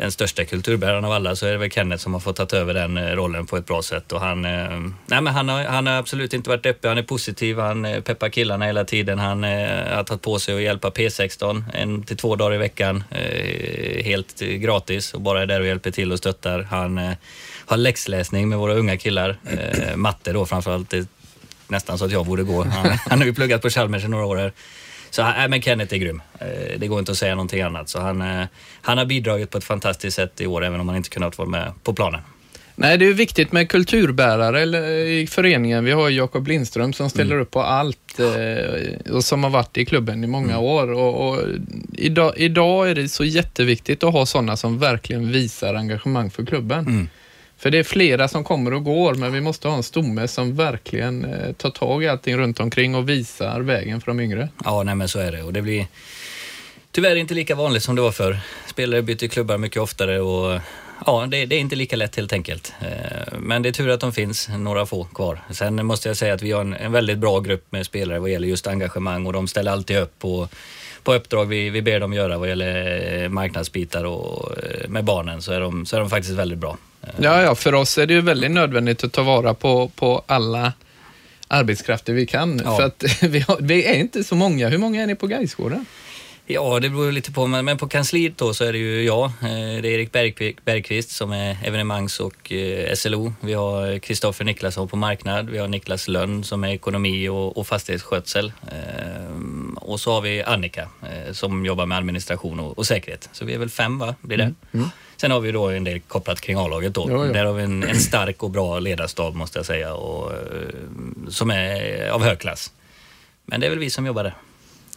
den 0.00 0.12
största 0.12 0.44
kulturbäraren 0.44 1.04
av 1.04 1.12
alla 1.12 1.36
så 1.36 1.46
är 1.46 1.52
det 1.52 1.58
väl 1.58 1.70
Kenneth 1.70 2.02
som 2.02 2.12
har 2.12 2.20
fått 2.20 2.48
ta 2.48 2.56
över 2.56 2.74
den 2.74 2.96
eh, 2.96 3.06
rollen 3.06 3.46
på 3.46 3.56
ett 3.56 3.66
bra 3.66 3.82
sätt. 3.82 4.12
Och 4.12 4.20
han, 4.20 4.44
eh, 4.44 4.80
nej 5.06 5.20
men 5.20 5.26
han, 5.26 5.48
har, 5.48 5.64
han 5.64 5.86
har 5.86 5.94
absolut 5.94 6.34
inte 6.34 6.50
varit 6.50 6.62
deppig, 6.62 6.88
han 6.88 6.98
är 6.98 7.02
positiv, 7.02 7.58
han 7.58 7.84
eh, 7.84 8.00
peppar 8.00 8.28
killarna 8.28 8.64
hela 8.64 8.84
tiden. 8.84 9.18
Han 9.18 9.44
eh, 9.44 9.96
har 9.96 10.04
tagit 10.04 10.22
på 10.22 10.38
sig 10.38 10.54
att 10.54 10.62
hjälpa 10.62 10.90
P16 10.90 11.64
en 11.74 12.02
till 12.02 12.16
två 12.16 12.36
dagar 12.36 12.54
i 12.54 12.58
veckan 12.58 13.04
eh, 13.10 14.04
helt 14.04 14.40
gratis 14.40 15.14
och 15.14 15.20
bara 15.20 15.42
är 15.42 15.46
där 15.46 15.60
och 15.60 15.66
hjälper 15.66 15.90
till 15.90 16.12
och 16.12 16.18
stöttar. 16.18 16.62
Han 16.70 17.14
har 17.66 17.76
läxläsning 17.76 18.48
med 18.48 18.58
våra 18.58 18.74
unga 18.74 18.96
killar, 18.96 19.36
matte 19.96 20.32
då 20.32 20.46
framförallt 20.46 20.94
nästan 21.70 21.98
så 21.98 22.04
att 22.04 22.12
jag 22.12 22.26
borde 22.26 22.42
gå. 22.42 22.64
Han, 22.64 22.98
han 23.06 23.18
har 23.18 23.26
ju 23.26 23.34
pluggat 23.34 23.62
på 23.62 23.70
Chalmers 23.70 24.04
i 24.04 24.08
några 24.08 24.24
år 24.24 24.36
här. 24.36 24.52
Så 25.10 25.22
äh, 25.22 25.48
men 25.48 25.62
Kenneth 25.62 25.94
är 25.94 25.98
grym. 25.98 26.22
Eh, 26.38 26.78
det 26.78 26.86
går 26.86 26.98
inte 26.98 27.12
att 27.12 27.18
säga 27.18 27.34
någonting 27.34 27.62
annat. 27.62 27.88
Så 27.88 28.00
han, 28.00 28.22
eh, 28.22 28.46
han 28.82 28.98
har 28.98 29.04
bidragit 29.04 29.50
på 29.50 29.58
ett 29.58 29.64
fantastiskt 29.64 30.16
sätt 30.16 30.40
i 30.40 30.46
år, 30.46 30.64
även 30.64 30.80
om 30.80 30.88
han 30.88 30.96
inte 30.96 31.08
kunnat 31.08 31.38
vara 31.38 31.48
med 31.48 31.72
på 31.82 31.94
planen. 31.94 32.20
Nej, 32.74 32.98
det 32.98 33.06
är 33.06 33.12
viktigt 33.12 33.52
med 33.52 33.68
kulturbärare 33.68 34.62
i 35.08 35.26
föreningen. 35.26 35.84
Vi 35.84 35.92
har 35.92 36.10
Jakob 36.10 36.48
Lindström 36.48 36.92
som 36.92 37.10
ställer 37.10 37.32
mm. 37.32 37.42
upp 37.42 37.50
på 37.50 37.62
allt 37.62 38.20
och 39.12 39.24
som 39.24 39.44
har 39.44 39.50
varit 39.50 39.78
i 39.78 39.84
klubben 39.84 40.24
i 40.24 40.26
många 40.26 40.52
mm. 40.52 40.64
år. 40.64 40.92
Och, 40.92 41.28
och 41.28 41.38
idag, 41.92 42.32
idag, 42.36 42.90
är 42.90 42.94
det 42.94 43.08
så 43.08 43.24
jätteviktigt 43.24 44.04
att 44.04 44.12
ha 44.12 44.26
sådana 44.26 44.56
som 44.56 44.78
verkligen 44.78 45.32
visar 45.32 45.74
engagemang 45.74 46.30
för 46.30 46.46
klubben. 46.46 46.78
Mm. 46.78 47.08
För 47.60 47.70
det 47.70 47.78
är 47.78 47.82
flera 47.82 48.28
som 48.28 48.44
kommer 48.44 48.72
och 48.72 48.84
går, 48.84 49.14
men 49.14 49.32
vi 49.32 49.40
måste 49.40 49.68
ha 49.68 49.76
en 49.76 49.82
stomme 49.82 50.28
som 50.28 50.56
verkligen 50.56 51.24
eh, 51.24 51.52
tar 51.52 51.70
tag 51.70 52.04
i 52.04 52.08
allting 52.08 52.36
runt 52.36 52.60
omkring 52.60 52.94
och 52.94 53.08
visar 53.08 53.60
vägen 53.60 54.00
för 54.00 54.06
de 54.06 54.20
yngre. 54.20 54.48
Ja, 54.64 54.82
nej 54.82 54.94
men 54.94 55.08
så 55.08 55.18
är 55.18 55.32
det. 55.32 55.42
Och 55.42 55.52
det 55.52 55.62
blir 55.62 55.86
tyvärr 56.92 57.16
inte 57.16 57.34
lika 57.34 57.54
vanligt 57.54 57.82
som 57.82 57.96
det 57.96 58.02
var 58.02 58.12
förr. 58.12 58.38
Spelare 58.66 59.02
byter 59.02 59.28
klubbar 59.28 59.58
mycket 59.58 59.82
oftare 59.82 60.20
och 60.20 60.60
ja, 61.06 61.26
det, 61.30 61.46
det, 61.46 61.56
är 61.56 61.60
inte 61.60 61.76
lika 61.76 61.96
lätt 61.96 62.16
helt 62.16 62.32
enkelt. 62.32 62.72
Eh, 62.80 63.38
men 63.38 63.62
det 63.62 63.68
är 63.68 63.72
tur 63.72 63.90
att 63.90 64.00
de 64.00 64.12
finns, 64.12 64.48
några 64.48 64.86
få 64.86 65.04
kvar. 65.04 65.40
Sen 65.50 65.86
måste 65.86 66.08
jag 66.08 66.16
säga 66.16 66.34
att 66.34 66.42
vi 66.42 66.52
har 66.52 66.60
en, 66.60 66.74
en 66.74 66.92
väldigt 66.92 67.18
bra 67.18 67.40
grupp 67.40 67.72
med 67.72 67.86
spelare 67.86 68.18
vad 68.18 68.30
gäller 68.30 68.48
just 68.48 68.66
engagemang 68.66 69.26
och 69.26 69.32
de 69.32 69.48
ställer 69.48 69.72
alltid 69.72 69.98
upp 69.98 70.18
på, 70.18 70.48
på 71.02 71.14
uppdrag 71.14 71.46
vi, 71.46 71.70
vi 71.70 71.82
ber 71.82 72.00
dem 72.00 72.12
göra 72.12 72.38
vad 72.38 72.48
gäller 72.48 73.22
eh, 73.22 73.28
marknadsbitar 73.28 74.04
och 74.04 74.58
eh, 74.58 74.88
med 74.88 75.04
barnen 75.04 75.42
så 75.42 75.52
är 75.52 75.60
de, 75.60 75.86
så 75.86 75.96
är 75.96 76.00
de 76.00 76.10
faktiskt 76.10 76.34
väldigt 76.34 76.58
bra. 76.58 76.76
Ja, 77.18 77.42
ja, 77.42 77.54
för 77.54 77.74
oss 77.74 77.98
är 77.98 78.06
det 78.06 78.14
ju 78.14 78.20
väldigt 78.20 78.50
nödvändigt 78.50 79.04
att 79.04 79.12
ta 79.12 79.22
vara 79.22 79.54
på, 79.54 79.88
på 79.88 80.22
alla 80.26 80.72
arbetskrafter 81.48 82.12
vi 82.12 82.26
kan. 82.26 82.60
Ja. 82.64 82.76
För 82.76 82.82
att 82.82 83.04
vi, 83.22 83.40
har, 83.40 83.58
vi, 83.60 83.84
är 83.84 83.94
inte 83.94 84.24
så 84.24 84.34
många. 84.34 84.68
Hur 84.68 84.78
många 84.78 85.02
är 85.02 85.06
ni 85.06 85.14
på 85.14 85.26
Gaisgården? 85.26 85.86
Ja, 86.52 86.80
det 86.80 86.88
beror 86.88 87.12
lite 87.12 87.32
på. 87.32 87.46
Men 87.46 87.78
på 87.78 87.88
kansliet 87.88 88.38
då 88.38 88.54
så 88.54 88.64
är 88.64 88.72
det 88.72 88.78
ju 88.78 89.02
jag. 89.02 89.24
Eh, 89.24 89.82
det 89.82 89.88
är 89.88 90.12
Erik 90.12 90.12
Bergqvist 90.64 91.10
som 91.10 91.32
är 91.32 91.56
evenemangs 91.64 92.20
och 92.20 92.52
eh, 92.52 92.94
SLO. 92.94 93.32
Vi 93.40 93.52
har 93.52 93.98
Kristoffer 93.98 94.44
Niklasson 94.44 94.88
på 94.88 94.96
marknad. 94.96 95.50
Vi 95.50 95.58
har 95.58 95.68
Niklas 95.68 96.08
Lönn 96.08 96.44
som 96.44 96.64
är 96.64 96.68
ekonomi 96.68 97.28
och, 97.28 97.58
och 97.58 97.66
fastighetsskötsel. 97.66 98.52
Ehm, 98.72 99.78
och 99.80 100.00
så 100.00 100.12
har 100.12 100.20
vi 100.20 100.42
Annika 100.42 100.88
eh, 101.02 101.32
som 101.32 101.66
jobbar 101.66 101.86
med 101.86 101.98
administration 101.98 102.60
och, 102.60 102.78
och 102.78 102.86
säkerhet. 102.86 103.28
Så 103.32 103.44
vi 103.44 103.54
är 103.54 103.58
väl 103.58 103.70
fem, 103.70 103.98
va? 103.98 104.14
Blir 104.20 104.36
det? 104.36 104.44
Mm. 104.44 104.56
Mm. 104.72 104.88
Sen 105.20 105.30
har 105.30 105.40
vi 105.40 105.52
då 105.52 105.68
en 105.68 105.84
del 105.84 106.00
kopplat 106.00 106.40
kring 106.40 106.56
A-laget 106.56 106.94
då. 106.94 107.06
Jo, 107.10 107.26
jo. 107.26 107.32
Där 107.32 107.44
har 107.44 107.52
vi 107.52 107.62
en, 107.62 107.82
en, 107.82 108.00
stark 108.00 108.42
och 108.42 108.50
bra 108.50 108.78
ledarstab 108.78 109.34
måste 109.34 109.58
jag 109.58 109.66
säga 109.66 109.94
och, 109.94 110.32
som 111.28 111.50
är 111.50 112.08
av 112.10 112.22
hög 112.22 112.38
klass. 112.38 112.72
Men 113.44 113.60
det 113.60 113.66
är 113.66 113.70
väl 113.70 113.78
vi 113.78 113.90
som 113.90 114.06
jobbar 114.06 114.24
där. 114.24 114.34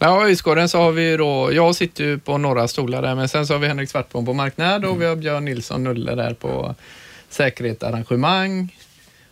Ja, 0.00 0.28
i 0.28 0.32
Ysgården 0.32 0.68
så 0.68 0.78
har 0.78 0.92
vi 0.92 1.16
då, 1.16 1.52
jag 1.52 1.74
sitter 1.74 2.04
ju 2.04 2.18
på 2.18 2.38
några 2.38 2.68
stolar 2.68 3.02
där, 3.02 3.14
men 3.14 3.28
sen 3.28 3.46
så 3.46 3.54
har 3.54 3.58
vi 3.58 3.66
Henrik 3.66 3.90
Svartbom 3.90 4.26
på 4.26 4.32
marknad 4.32 4.84
och 4.84 4.90
mm. 4.90 5.00
vi 5.00 5.06
har 5.06 5.16
Björn 5.16 5.44
Nilsson 5.44 5.84
Nulle 5.84 6.14
där 6.14 6.34
på 6.34 6.74
säkerhet 7.28 7.82
arrangemang. 7.82 8.76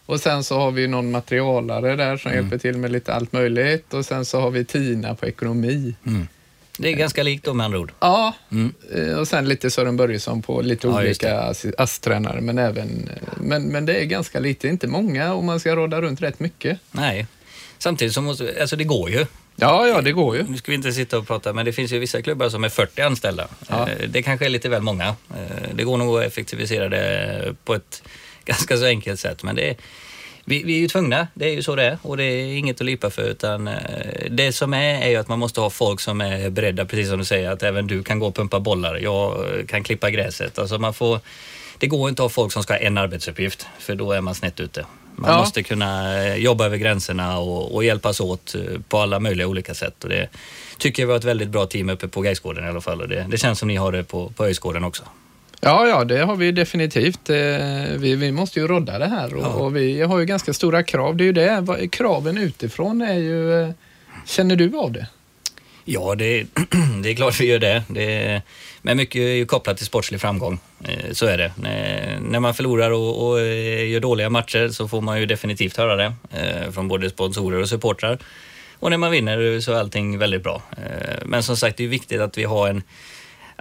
Och 0.06 0.20
sen 0.20 0.44
så 0.44 0.58
har 0.58 0.70
vi 0.70 0.86
någon 0.86 1.10
materialare 1.10 1.96
där 1.96 2.16
som 2.16 2.30
mm. 2.30 2.42
hjälper 2.42 2.58
till 2.58 2.76
med 2.78 2.92
lite 2.92 3.14
allt 3.14 3.32
möjligt 3.32 3.94
och 3.94 4.04
sen 4.04 4.24
så 4.24 4.40
har 4.40 4.50
vi 4.50 4.64
Tina 4.64 5.14
på 5.14 5.26
ekonomi. 5.26 5.94
Mm. 6.06 6.28
Det 6.78 6.88
är 6.88 6.92
ganska 6.92 7.22
likt 7.22 7.44
då 7.44 7.54
med 7.54 7.64
andra 7.64 7.78
ord. 7.78 7.92
Ja, 8.00 8.34
mm. 8.52 8.74
Eh, 8.94 9.18
och 9.18 9.28
sen 9.28 9.48
lite 9.48 9.70
Sören 9.70 9.96
Börjesson 9.96 10.42
på 10.42 10.60
lite 10.60 10.86
ja, 10.86 10.98
olika 10.98 11.40
ASS-tränare, 11.40 12.40
men 12.40 12.58
även, 12.58 13.10
men, 13.36 13.62
men 13.68 13.86
det 13.86 13.94
är 13.94 14.04
ganska 14.04 14.40
lite, 14.40 14.68
inte 14.68 14.86
många 14.86 15.34
och 15.34 15.44
man 15.44 15.60
ska 15.60 15.76
råda 15.76 16.00
runt 16.00 16.22
rätt 16.22 16.40
mycket. 16.40 16.78
Nej, 16.90 17.26
samtidigt 17.78 18.14
som 18.14 18.24
måste, 18.24 18.54
alltså 18.60 18.76
det 18.76 18.84
går 18.84 19.10
ju. 19.10 19.26
Ja, 19.56 19.86
ja, 19.86 20.00
det 20.00 20.12
går 20.12 20.36
ju. 20.36 20.42
Nu 20.42 20.56
ska 20.56 20.72
vi 20.72 20.76
inte 20.76 20.92
sitta 20.92 21.18
och 21.18 21.26
prata, 21.26 21.52
men 21.52 21.64
det 21.64 21.72
finns 21.72 21.92
ju 21.92 21.98
vissa 21.98 22.22
klubbar 22.22 22.48
som 22.48 22.64
är 22.64 22.68
40 22.68 23.02
anställda. 23.02 23.48
Ja. 23.68 23.88
Eh, 23.88 24.08
det 24.08 24.22
kanske 24.22 24.46
är 24.46 24.50
lite 24.50 24.68
väl 24.68 24.82
många. 24.82 25.08
Eh, 25.08 25.74
det 25.74 25.84
går 25.84 25.96
nog 25.96 26.18
att 26.18 26.26
effektivisera 26.26 26.88
det 26.88 27.54
på 27.64 27.74
ett 27.74 28.02
ganska 28.44 28.76
så 28.76 28.84
enkelt 28.84 29.20
sätt, 29.20 29.42
men 29.42 29.56
det 29.56 29.70
är, 29.70 29.76
vi, 30.44 30.62
vi, 30.62 30.76
är 30.76 30.80
ju 30.80 30.88
tvungna, 30.88 31.28
det 31.34 31.46
är 31.48 31.52
ju 31.52 31.62
så 31.62 31.76
det 31.76 31.84
är 31.84 31.98
och 32.02 32.16
det 32.16 32.24
är 32.24 32.56
inget 32.56 32.80
att 32.80 32.86
lipa 32.86 33.10
för 33.10 33.22
utan 33.22 33.68
eh, 33.68 33.74
det 34.30 34.52
som 34.52 34.74
är 34.74 35.02
är 35.02 35.08
ju 35.08 35.16
att 35.16 35.28
man 35.28 35.38
måste 35.38 35.60
ha 35.60 35.70
folk 35.70 36.00
som 36.00 36.20
är 36.20 36.50
beredda, 36.50 36.84
precis 36.84 37.08
som 37.08 37.18
du 37.18 37.24
säger, 37.24 37.50
att 37.50 37.62
även 37.62 37.86
du 37.86 38.02
kan 38.02 38.18
gå 38.18 38.26
och 38.26 38.34
pumpa 38.34 38.60
bollar, 38.60 38.96
jag 38.96 39.44
kan 39.68 39.84
klippa 39.84 40.10
gräset. 40.10 40.58
Alltså 40.58 40.78
man 40.78 40.94
får, 40.94 41.20
det 41.78 41.86
går 41.86 42.08
inte 42.08 42.22
att 42.22 42.24
ha 42.24 42.28
folk 42.28 42.52
som 42.52 42.62
ska 42.62 42.72
ha 42.72 42.78
en 42.78 42.98
arbetsuppgift 42.98 43.66
för 43.78 43.94
då 43.94 44.12
är 44.12 44.20
man 44.20 44.34
snett 44.34 44.60
ute. 44.60 44.86
Man 45.16 45.30
ja. 45.30 45.38
måste 45.38 45.62
kunna 45.62 46.22
eh, 46.24 46.36
jobba 46.36 46.66
över 46.66 46.76
gränserna 46.76 47.38
och, 47.38 47.74
och, 47.74 47.84
hjälpas 47.84 48.20
åt 48.20 48.54
eh, 48.54 48.60
på 48.88 48.98
alla 48.98 49.20
möjliga 49.20 49.46
olika 49.46 49.74
sätt. 49.74 50.04
Och 50.04 50.10
det 50.10 50.28
tycker 50.78 51.02
jag 51.02 51.06
vi 51.06 51.12
har 51.12 51.18
ett 51.18 51.24
väldigt 51.24 51.48
bra 51.48 51.66
team 51.66 51.88
uppe 51.88 52.08
på 52.08 52.20
Gaisgården 52.20 52.64
i 52.64 52.68
alla 52.68 52.80
fall 52.80 53.00
och 53.00 53.08
det, 53.08 53.26
det 53.30 53.38
känns 53.38 53.58
som 53.58 53.68
ni 53.68 53.76
har 53.76 53.92
det 53.92 54.04
på, 54.04 54.28
på 54.36 54.44
Öjsgården 54.44 54.84
också. 54.84 55.02
Ja, 55.64 55.88
ja, 55.88 56.04
det 56.04 56.18
har 56.18 56.36
vi 56.36 56.52
definitivt. 56.52 57.30
Eh, 57.30 57.36
vi, 57.98 58.16
vi 58.16 58.32
måste 58.32 58.60
ju 58.60 58.66
rodda 58.66 58.98
det 58.98 59.06
här 59.06 59.34
och, 59.34 59.42
ja. 59.42 59.48
och, 59.48 59.76
vi 59.76 60.02
har 60.02 60.18
ju 60.18 60.24
ganska 60.24 60.52
stora 60.52 60.82
krav. 60.82 61.16
Det 61.16 61.24
är 61.24 61.26
ju 61.26 61.32
det. 61.32 61.88
Kraven 61.92 62.38
utifrån 62.38 63.02
är 63.02 63.18
ju... 63.18 63.72
Känner 64.26 64.56
du 64.56 64.76
av 64.76 64.92
det? 64.92 65.06
Ja, 65.84 66.14
det, 66.14 66.46
det 67.02 67.10
är 67.10 67.14
klart 67.14 67.40
vi 67.40 67.46
gör 67.46 67.58
det. 67.58 67.82
det 67.88 68.42
men 68.82 68.96
mycket 68.96 69.20
är 69.20 69.34
ju 69.34 69.46
kopplat 69.46 69.76
till 69.76 69.86
sportslig 69.86 70.20
framgång. 70.20 70.58
Eh, 70.84 71.12
så 71.12 71.26
är 71.26 71.38
det. 71.38 71.52
När 72.20 72.40
man 72.40 72.54
förlorar 72.54 72.90
och, 72.90 73.28
och 73.28 73.40
eh, 73.40 73.90
gör 73.90 74.00
dåliga 74.00 74.30
matcher 74.30 74.68
så 74.68 74.88
får 74.88 75.00
man 75.00 75.20
ju 75.20 75.26
definitivt 75.26 75.76
höra 75.76 75.96
det 75.96 76.12
eh, 76.30 76.70
från 76.70 76.88
både 76.88 77.10
sponsorer 77.10 77.60
och 77.60 77.68
supportrar. 77.68 78.18
Och 78.78 78.90
när 78.90 78.98
man 78.98 79.10
vinner 79.10 79.60
så 79.60 79.72
är 79.72 79.76
allting 79.76 80.18
väldigt 80.18 80.42
bra. 80.42 80.62
Men 81.24 81.42
som 81.42 81.56
sagt, 81.56 81.76
det 81.76 81.84
är 81.84 81.88
viktigt 81.88 82.20
att 82.20 82.38
vi 82.38 82.44
har 82.44 82.68
en 82.68 82.82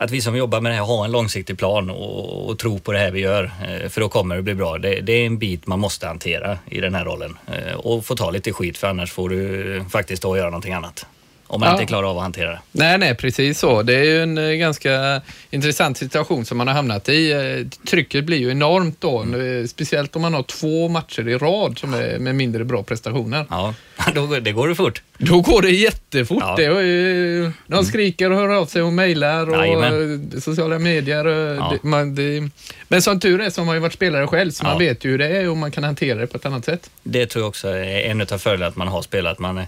att 0.01 0.11
vi 0.11 0.21
som 0.21 0.35
jobbar 0.35 0.61
med 0.61 0.71
det 0.71 0.75
här 0.75 0.83
har 0.83 1.05
en 1.05 1.11
långsiktig 1.11 1.57
plan 1.57 1.89
och, 1.89 2.49
och 2.49 2.59
tror 2.59 2.79
på 2.79 2.91
det 2.91 2.99
här 2.99 3.11
vi 3.11 3.19
gör. 3.19 3.43
Eh, 3.43 3.89
för 3.89 4.01
då 4.01 4.09
kommer 4.09 4.35
det 4.35 4.41
bli 4.41 4.55
bra. 4.55 4.77
Det, 4.77 5.01
det, 5.01 5.13
är 5.13 5.25
en 5.25 5.37
bit 5.37 5.67
man 5.67 5.79
måste 5.79 6.07
hantera 6.07 6.57
i 6.65 6.79
den 6.79 6.95
här 6.95 7.05
rollen. 7.05 7.37
Eh, 7.47 7.75
och 7.75 8.05
få 8.05 8.15
ta 8.15 8.31
lite 8.31 8.53
skit 8.53 8.77
för 8.77 8.87
annars 8.87 9.11
får 9.11 9.29
du 9.29 9.83
faktiskt 9.89 10.23
då 10.23 10.37
göra 10.37 10.49
någonting 10.49 10.73
annat 10.73 11.05
om 11.51 11.59
man 11.59 11.69
ja. 11.69 11.73
inte 11.73 11.85
klarar 11.85 12.09
av 12.09 12.17
att 12.17 12.23
hantera 12.23 12.51
det. 12.51 12.59
Nej, 12.71 12.97
nej, 12.97 13.15
precis 13.15 13.59
så. 13.59 13.83
Det 13.83 13.95
är 13.95 14.03
ju 14.03 14.23
en 14.23 14.37
eh, 14.37 14.51
ganska 14.51 15.21
intressant 15.49 15.97
situation 15.97 16.45
som 16.45 16.57
man 16.57 16.67
har 16.67 16.73
hamnat 16.73 17.09
i. 17.09 17.31
Eh, 17.31 17.87
trycket 17.87 18.25
blir 18.25 18.37
ju 18.37 18.51
enormt 18.51 19.01
då, 19.01 19.19
mm. 19.19 19.67
speciellt 19.67 20.15
om 20.15 20.21
man 20.21 20.33
har 20.33 20.43
två 20.43 20.87
matcher 20.87 21.27
i 21.27 21.37
rad 21.37 21.79
som 21.79 21.93
är 21.93 22.19
med 22.19 22.35
mindre 22.35 22.65
bra 22.65 22.83
prestationer. 22.83 23.45
Ja, 23.49 23.73
då, 24.15 24.27
det 24.27 24.51
går 24.51 24.67
det 24.67 24.75
fort. 24.75 25.01
Då 25.17 25.41
går 25.41 25.61
det 25.61 25.71
jättefort. 25.71 26.37
Ja. 26.41 26.55
Det 26.57 26.65
är 26.65 26.81
ju, 26.81 27.51
de 27.67 27.73
mm. 27.73 27.85
skriker 27.85 28.31
och 28.31 28.37
hör 28.37 28.49
av 28.49 28.65
sig 28.65 28.81
och 28.81 28.93
mejlar 28.93 29.49
och 29.49 29.57
Jajamän. 29.57 30.41
sociala 30.41 30.79
medier. 30.79 31.25
Ja. 31.25 31.73
Det, 31.73 31.87
man, 31.87 32.15
det, 32.15 32.49
men 32.87 33.01
som 33.01 33.19
tur 33.19 33.41
är 33.41 33.49
så 33.49 33.61
har 33.61 33.65
man 33.65 33.75
ju 33.75 33.81
varit 33.81 33.93
spelare 33.93 34.27
själv, 34.27 34.51
så 34.51 34.65
ja. 34.65 34.69
man 34.69 34.79
vet 34.79 35.05
ju 35.05 35.09
hur 35.09 35.17
det 35.17 35.27
är 35.27 35.49
och 35.49 35.57
man 35.57 35.71
kan 35.71 35.83
hantera 35.83 36.19
det 36.19 36.27
på 36.27 36.37
ett 36.37 36.45
annat 36.45 36.65
sätt. 36.65 36.89
Det 37.03 37.25
tror 37.25 37.41
jag 37.41 37.49
också 37.49 37.67
är 37.67 37.99
en 37.99 38.21
av 38.21 38.37
fördelarna 38.37 38.67
att 38.67 38.75
man 38.75 38.87
har 38.87 39.01
spelat. 39.01 39.39
Man, 39.39 39.61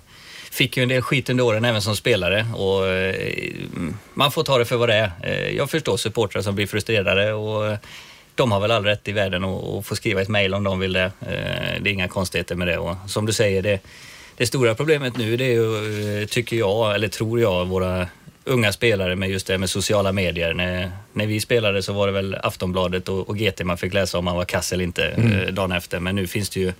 fick 0.53 0.77
ju 0.77 0.83
en 0.83 0.89
del 0.89 1.01
skit 1.01 1.29
under 1.29 1.43
åren 1.43 1.65
även 1.65 1.81
som 1.81 1.95
spelare 1.95 2.47
och 2.55 2.87
eh, 2.87 3.15
man 4.13 4.31
får 4.31 4.43
ta 4.43 4.57
det 4.57 4.65
för 4.65 4.75
vad 4.75 4.89
det 4.89 4.95
är. 4.95 5.11
Eh, 5.23 5.55
jag 5.55 5.69
förstår 5.69 5.97
supportrar 5.97 6.41
som 6.41 6.55
blir 6.55 6.67
frustrerade 6.67 7.33
och 7.33 7.67
eh, 7.67 7.77
de 8.35 8.51
har 8.51 8.59
väl 8.59 8.71
all 8.71 8.83
rätt 8.83 9.07
i 9.07 9.11
världen 9.11 9.43
att 9.43 9.85
få 9.85 9.95
skriva 9.95 10.21
ett 10.21 10.29
mejl 10.29 10.53
om 10.53 10.63
de 10.63 10.79
vill 10.79 10.93
det. 10.93 11.11
Det 11.81 11.89
är 11.89 11.93
inga 11.93 12.07
konstigheter 12.07 12.55
med 12.55 12.67
det 12.67 12.77
och 12.77 12.95
som 13.07 13.25
du 13.25 13.33
säger, 13.33 13.61
det, 13.61 13.79
det 14.37 14.45
stora 14.45 14.75
problemet 14.75 15.17
nu 15.17 15.37
det 15.37 15.45
är 15.45 15.53
ju, 15.53 16.25
tycker 16.25 16.57
jag, 16.57 16.95
eller 16.95 17.07
tror 17.07 17.39
jag, 17.39 17.65
våra 17.65 18.07
unga 18.45 18.73
spelare 18.73 19.15
med 19.15 19.29
just 19.29 19.47
det 19.47 19.57
med 19.57 19.69
sociala 19.69 20.11
medier. 20.11 20.53
När, 20.53 20.91
när 21.13 21.25
vi 21.25 21.39
spelade 21.39 21.83
så 21.83 21.93
var 21.93 22.07
det 22.07 22.13
väl 22.13 22.35
Aftonbladet 22.43 23.09
och, 23.09 23.29
och 23.29 23.37
GT 23.37 23.63
man 23.63 23.77
fick 23.77 23.93
läsa 23.93 24.17
om 24.17 24.25
man 24.25 24.35
var 24.35 24.45
kass 24.45 24.73
eller 24.73 24.83
inte 24.83 25.05
mm. 25.05 25.31
eh, 25.31 25.47
dagen 25.47 25.71
efter. 25.71 25.99
Men 25.99 26.15
nu 26.15 26.27
finns 26.27 26.49
det 26.49 26.59
ju 26.59 26.73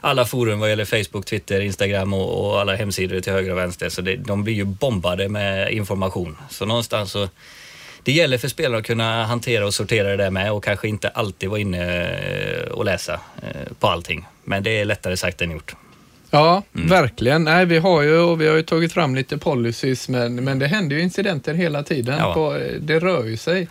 alla 0.00 0.24
forum 0.24 0.60
vad 0.60 0.70
gäller 0.70 0.84
Facebook, 0.84 1.26
Twitter, 1.26 1.60
Instagram 1.60 2.12
och, 2.14 2.50
och 2.50 2.60
alla 2.60 2.74
hemsidor 2.74 3.20
till 3.20 3.32
höger 3.32 3.50
och 3.50 3.58
vänster. 3.58 3.88
Så 3.88 4.02
det, 4.02 4.16
de 4.16 4.44
blir 4.44 4.54
ju 4.54 4.64
bombade 4.64 5.28
med 5.28 5.72
information. 5.72 6.36
Så 6.50 6.66
någonstans 6.66 7.12
så 7.12 7.28
det 8.02 8.12
gäller 8.12 8.38
för 8.38 8.48
spelare 8.48 8.78
att 8.78 8.86
kunna 8.86 9.24
hantera 9.24 9.66
och 9.66 9.74
sortera 9.74 10.08
det 10.08 10.16
där 10.16 10.30
med 10.30 10.52
och 10.52 10.64
kanske 10.64 10.88
inte 10.88 11.08
alltid 11.08 11.48
vara 11.48 11.60
inne 11.60 12.10
eh, 12.10 12.68
och 12.68 12.84
läsa 12.84 13.20
eh, 13.42 13.72
på 13.78 13.86
allting. 13.86 14.26
Men 14.44 14.62
det 14.62 14.70
är 14.70 14.84
lättare 14.84 15.16
sagt 15.16 15.42
än 15.42 15.50
gjort. 15.50 15.74
Ja, 16.30 16.62
mm. 16.74 16.88
verkligen. 16.88 17.44
Nej, 17.44 17.66
vi 17.66 17.78
har 17.78 18.02
ju, 18.02 18.36
vi 18.36 18.48
har 18.48 18.56
ju 18.56 18.62
tagit 18.62 18.92
fram 18.92 19.14
lite 19.14 19.38
policies, 19.38 20.08
men, 20.08 20.44
men 20.44 20.58
det 20.58 20.66
händer 20.66 20.96
ju 20.96 21.02
incidenter 21.02 21.54
hela 21.54 21.82
tiden. 21.82 22.18
Ja. 22.18 22.34
På, 22.34 22.58
det 22.80 22.98
rör 22.98 23.24
ju 23.24 23.36
sig. 23.36 23.68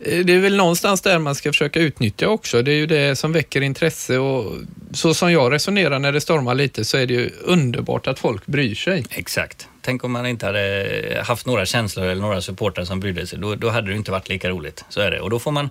Eh, 0.00 0.18
det 0.18 0.32
är 0.32 0.38
väl 0.38 0.56
någonstans 0.56 1.00
där 1.00 1.18
man 1.18 1.34
ska 1.34 1.52
försöka 1.52 1.80
utnyttja 1.80 2.28
också. 2.28 2.62
Det 2.62 2.72
är 2.72 2.76
ju 2.76 2.86
det 2.86 3.16
som 3.16 3.32
väcker 3.32 3.60
intresse 3.60 4.18
och 4.18 4.52
så 4.92 5.14
som 5.14 5.32
jag 5.32 5.52
resonerar 5.52 5.98
när 5.98 6.12
det 6.12 6.20
stormar 6.20 6.54
lite 6.54 6.84
så 6.84 6.96
är 6.96 7.06
det 7.06 7.14
ju 7.14 7.30
underbart 7.40 8.06
att 8.06 8.18
folk 8.18 8.46
bryr 8.46 8.74
sig. 8.74 9.04
Exakt. 9.10 9.68
Tänk 9.80 10.04
om 10.04 10.12
man 10.12 10.26
inte 10.26 10.46
hade 10.46 11.22
haft 11.24 11.46
några 11.46 11.66
känslor 11.66 12.06
eller 12.06 12.22
några 12.22 12.40
supportrar 12.40 12.84
som 12.84 13.00
brydde 13.00 13.26
sig. 13.26 13.38
Då, 13.38 13.54
då 13.54 13.70
hade 13.70 13.90
det 13.90 13.96
inte 13.96 14.10
varit 14.10 14.28
lika 14.28 14.48
roligt. 14.48 14.84
Så 14.88 15.00
är 15.00 15.10
det. 15.10 15.20
Och 15.20 15.30
då 15.30 15.38
får 15.38 15.52
man 15.52 15.70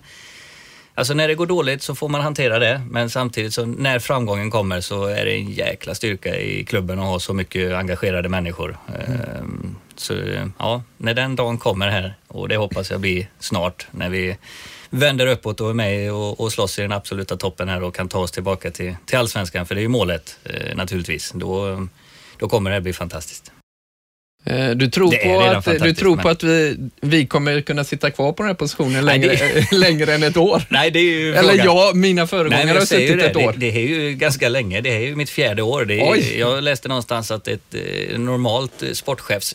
Alltså 0.96 1.14
när 1.14 1.28
det 1.28 1.34
går 1.34 1.46
dåligt 1.46 1.82
så 1.82 1.94
får 1.94 2.08
man 2.08 2.20
hantera 2.20 2.58
det, 2.58 2.82
men 2.90 3.10
samtidigt 3.10 3.54
så 3.54 3.66
när 3.66 3.98
framgången 3.98 4.50
kommer 4.50 4.80
så 4.80 5.04
är 5.04 5.24
det 5.24 5.32
en 5.32 5.50
jäkla 5.50 5.94
styrka 5.94 6.36
i 6.36 6.64
klubben 6.64 6.98
att 6.98 7.06
ha 7.06 7.20
så 7.20 7.34
mycket 7.34 7.72
engagerade 7.72 8.28
människor. 8.28 8.78
Mm. 9.06 9.76
Så 9.96 10.14
ja, 10.58 10.82
när 10.96 11.14
den 11.14 11.36
dagen 11.36 11.58
kommer 11.58 11.88
här, 11.88 12.14
och 12.28 12.48
det 12.48 12.56
hoppas 12.56 12.90
jag 12.90 13.00
blir 13.00 13.30
snart, 13.38 13.86
när 13.90 14.08
vi 14.08 14.36
vänder 14.90 15.26
uppåt 15.26 15.60
och 15.60 15.70
är 15.70 15.74
med 15.74 16.12
och, 16.12 16.40
och 16.40 16.52
slåss 16.52 16.78
i 16.78 16.82
den 16.82 16.92
absoluta 16.92 17.36
toppen 17.36 17.68
här 17.68 17.82
och 17.82 17.94
kan 17.94 18.08
ta 18.08 18.18
oss 18.18 18.32
tillbaka 18.32 18.70
till, 18.70 18.96
till 19.06 19.18
allsvenskan, 19.18 19.66
för 19.66 19.74
det 19.74 19.80
är 19.80 19.82
ju 19.82 19.88
målet 19.88 20.38
eh, 20.44 20.76
naturligtvis. 20.76 21.32
Då, 21.34 21.86
då 22.38 22.48
kommer 22.48 22.70
det 22.70 22.80
bli 22.80 22.92
fantastiskt. 22.92 23.52
Eh, 24.46 24.70
du 24.70 24.90
tror, 24.90 25.10
på 25.10 25.40
att, 25.40 25.82
du 25.82 25.94
tror 25.94 26.16
på 26.16 26.28
att 26.28 26.42
vi, 26.42 26.76
vi 27.00 27.26
kommer 27.26 27.60
kunna 27.60 27.84
sitta 27.84 28.10
kvar 28.10 28.32
på 28.32 28.42
den 28.42 28.48
här 28.48 28.54
positionen 28.54 29.04
längre, 29.04 29.26
Nej, 29.28 29.66
det... 29.70 29.76
längre 29.76 30.14
än 30.14 30.22
ett 30.22 30.36
år? 30.36 30.62
Nej, 30.68 30.90
det 30.90 30.98
är 30.98 31.02
ju 31.02 31.34
Eller 31.34 31.64
jag, 31.64 31.96
mina 31.96 32.26
föregångare 32.26 32.64
Nej, 32.64 32.74
har 32.74 32.80
suttit 32.80 33.22
ett 33.22 33.36
år. 33.36 33.52
Det, 33.52 33.70
det, 33.70 33.76
är 33.76 33.80
ju 33.80 34.12
ganska 34.12 34.48
länge. 34.48 34.80
Det 34.80 34.96
är 34.96 35.00
ju 35.00 35.16
mitt 35.16 35.30
fjärde 35.30 35.62
år. 35.62 35.90
Är, 35.90 36.38
jag 36.38 36.62
läste 36.62 36.88
någonstans 36.88 37.30
att 37.30 37.48
ett 37.48 37.74
eh, 37.74 38.18
normalt 38.18 38.82
sportchefs 38.92 39.54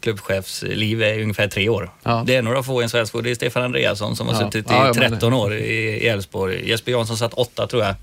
klubbchefs 0.00 0.62
liv 0.62 1.02
är 1.02 1.22
ungefär 1.22 1.48
tre 1.48 1.68
år. 1.68 1.90
Ja. 2.02 2.24
Det 2.26 2.34
är 2.34 2.42
några 2.42 2.62
få 2.62 2.80
i 2.80 2.84
en 2.84 2.90
svensk 2.90 3.14
Det 3.22 3.30
är 3.30 3.34
Stefan 3.34 3.62
Andreasson 3.62 4.16
som 4.16 4.28
har 4.28 4.34
ja. 4.34 4.40
suttit 4.40 4.70
i 4.70 4.74
ja, 4.74 4.94
13 4.94 5.32
år 5.32 5.54
i 5.54 6.08
Elfsborg. 6.08 6.68
Jesper 6.68 6.92
Jansson 6.92 7.16
satt 7.16 7.34
åtta 7.34 7.66
tror 7.66 7.84
jag 7.84 7.94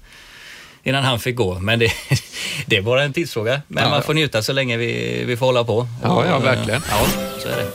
innan 0.84 1.04
han 1.04 1.20
fick 1.20 1.36
gå. 1.36 1.60
Men 1.60 1.80
det, 1.80 1.92
det 2.66 2.78
är 2.78 2.82
bara 2.82 3.04
en 3.04 3.14
tidsfråga. 3.14 3.62
Men 3.68 3.84
ja, 3.84 3.90
man 3.90 4.04
får 4.04 4.14
njuta 4.14 4.42
så 4.42 4.54
länge 4.54 4.78
vi, 4.78 5.24
vi 5.28 5.38
får 5.38 5.46
hålla 5.46 5.64
på. 5.64 5.88
Ja, 6.04 6.26
ja 6.26 6.40
verkligen. 6.40 6.82
Ja, 6.90 7.06
så 7.40 7.48
är 7.48 7.58
det. 7.58 7.68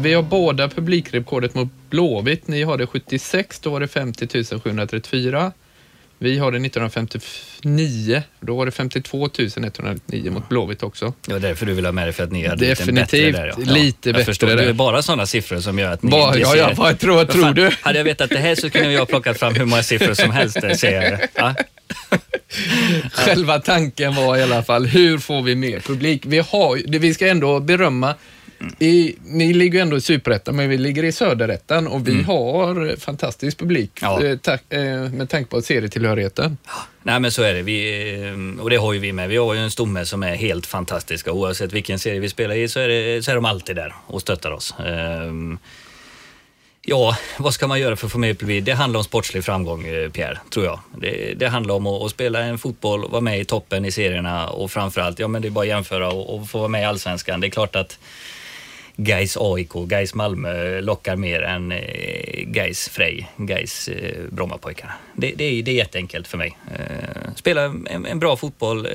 Vi 0.00 0.14
har 0.14 0.22
båda 0.22 0.68
publikrekordet 0.68 1.54
mot 1.54 1.68
Blåvitt. 1.90 2.48
Ni 2.48 2.62
har 2.62 2.78
det 2.78 2.86
76, 2.86 3.60
då 3.60 3.70
var 3.70 3.80
det 3.80 3.88
50 3.88 4.44
734. 4.60 5.52
Vi 6.20 6.38
har 6.38 6.52
det 6.52 6.56
1959. 6.56 8.22
Då 8.40 8.56
var 8.56 8.66
det 8.66 8.72
52 8.72 9.28
199 9.36 10.30
mot 10.30 10.48
Blåvitt 10.48 10.82
också. 10.82 11.12
Det 11.26 11.32
var 11.32 11.40
därför 11.40 11.66
du 11.66 11.74
ville 11.74 11.88
ha 11.88 11.92
med 11.92 12.08
det, 12.08 12.12
för 12.12 12.24
att 12.24 12.32
ni 12.32 12.46
hade 12.46 12.66
Definitivt 12.66 13.12
lite 13.12 13.32
bättre 13.32 13.42
där. 13.42 13.54
Ja. 13.66 13.72
lite 13.72 14.12
bättre 14.12 14.24
förstår, 14.24 14.46
där. 14.46 14.56
Det 14.56 14.64
är 14.64 14.72
bara 14.72 15.02
sådana 15.02 15.26
siffror 15.26 15.60
som 15.60 15.78
gör 15.78 15.92
att 15.92 16.02
ni 16.02 16.10
bara, 16.10 16.36
Ja, 16.38 16.56
ja, 16.56 16.72
vad 16.76 16.98
tror, 16.98 17.14
vad 17.14 17.28
tror 17.30 17.52
du? 17.52 17.70
Hade 17.80 17.98
jag 17.98 18.04
vetat 18.04 18.30
det 18.30 18.38
här 18.38 18.54
så 18.54 18.70
kunde 18.70 18.92
jag 18.92 19.00
ha 19.00 19.06
plockat 19.06 19.38
fram 19.38 19.54
hur 19.54 19.64
många 19.64 19.82
siffror 19.82 20.14
som 20.14 20.30
helst, 20.30 20.60
säger 20.76 21.10
jag. 21.10 21.20
Ja. 21.34 21.54
Själva 23.12 23.58
tanken 23.58 24.14
var 24.14 24.36
i 24.36 24.42
alla 24.42 24.62
fall, 24.62 24.86
hur 24.86 25.18
får 25.18 25.42
vi 25.42 25.54
mer 25.54 25.80
publik? 25.80 26.22
Vi, 26.26 26.38
har, 26.38 26.98
vi 26.98 27.14
ska 27.14 27.28
ändå 27.28 27.60
berömma 27.60 28.14
i, 28.78 29.16
ni 29.24 29.52
ligger 29.52 29.78
ju 29.78 29.82
ändå 29.82 29.96
i 29.96 30.00
superettan, 30.00 30.56
men 30.56 30.68
vi 30.68 30.78
ligger 30.78 31.04
i 31.04 31.12
söderettan 31.12 31.86
och 31.86 32.08
vi 32.08 32.12
mm. 32.12 32.24
har 32.24 32.96
fantastisk 32.96 33.58
publik 33.58 33.90
ja. 34.02 34.24
eh, 34.24 34.38
tack, 34.38 34.72
eh, 34.72 35.10
med 35.10 35.30
tanke 35.30 35.50
på 35.50 35.62
serietillhörigheten. 35.62 36.58
Nej 37.02 37.20
men 37.20 37.32
så 37.32 37.42
är 37.42 37.54
det. 37.54 37.62
Vi, 37.62 38.12
eh, 38.24 38.62
och 38.62 38.70
det 38.70 38.76
har 38.76 38.92
ju 38.92 38.98
vi 38.98 39.12
med. 39.12 39.28
Vi 39.28 39.36
har 39.36 39.54
ju 39.54 39.60
en 39.60 39.70
stomme 39.70 40.04
som 40.04 40.22
är 40.22 40.34
helt 40.34 40.66
fantastiska. 40.66 41.32
Oavsett 41.32 41.72
vilken 41.72 41.98
serie 41.98 42.20
vi 42.20 42.28
spelar 42.28 42.54
i 42.54 42.68
så 42.68 42.80
är, 42.80 42.88
det, 42.88 43.24
så 43.24 43.30
är 43.30 43.34
de 43.34 43.44
alltid 43.44 43.76
där 43.76 43.94
och 44.06 44.20
stöttar 44.20 44.50
oss. 44.50 44.74
Um, 44.86 45.58
Ja, 46.90 47.16
vad 47.38 47.54
ska 47.54 47.66
man 47.66 47.80
göra 47.80 47.96
för 47.96 48.06
att 48.06 48.12
få 48.12 48.18
med 48.18 48.38
publik? 48.38 48.64
Det 48.64 48.72
handlar 48.72 48.98
om 48.98 49.04
sportslig 49.04 49.44
framgång, 49.44 49.86
eh, 49.86 50.10
Pierre, 50.10 50.38
tror 50.50 50.66
jag. 50.66 50.80
Det, 50.98 51.34
det 51.34 51.48
handlar 51.48 51.74
om 51.74 51.86
att, 51.86 52.02
att, 52.02 52.10
spela 52.10 52.40
en 52.40 52.58
fotboll, 52.58 53.10
vara 53.10 53.20
med 53.20 53.40
i 53.40 53.44
toppen 53.44 53.84
i 53.84 53.90
serierna 53.90 54.48
och 54.48 54.70
framförallt, 54.70 55.18
ja 55.18 55.28
men 55.28 55.42
det 55.42 55.48
är 55.48 55.50
bara 55.50 55.62
att 55.62 55.68
jämföra 55.68 56.08
och, 56.08 56.34
och 56.34 56.50
få 56.50 56.58
vara 56.58 56.68
med 56.68 56.82
i 56.82 56.84
allsvenskan. 56.84 57.40
Det 57.40 57.46
är 57.46 57.50
klart 57.50 57.76
att 57.76 57.98
Gais 59.00 59.36
AIK, 59.40 59.72
Gais 59.86 60.14
Malmö 60.14 60.80
lockar 60.80 61.16
mer 61.16 61.42
än 61.42 61.72
eh, 61.72 62.44
Gais 62.46 62.88
Frej, 62.88 63.28
Gais 63.36 63.88
eh, 63.88 64.24
Brommapojkarna. 64.30 64.92
Det, 65.14 65.32
det, 65.36 65.44
är, 65.44 65.62
det 65.62 65.70
är 65.70 65.74
jätteenkelt 65.74 66.28
för 66.28 66.38
mig. 66.38 66.58
Eh, 66.78 67.34
spela 67.34 67.62
en, 67.64 68.06
en 68.06 68.18
bra 68.18 68.36
fotboll 68.36 68.88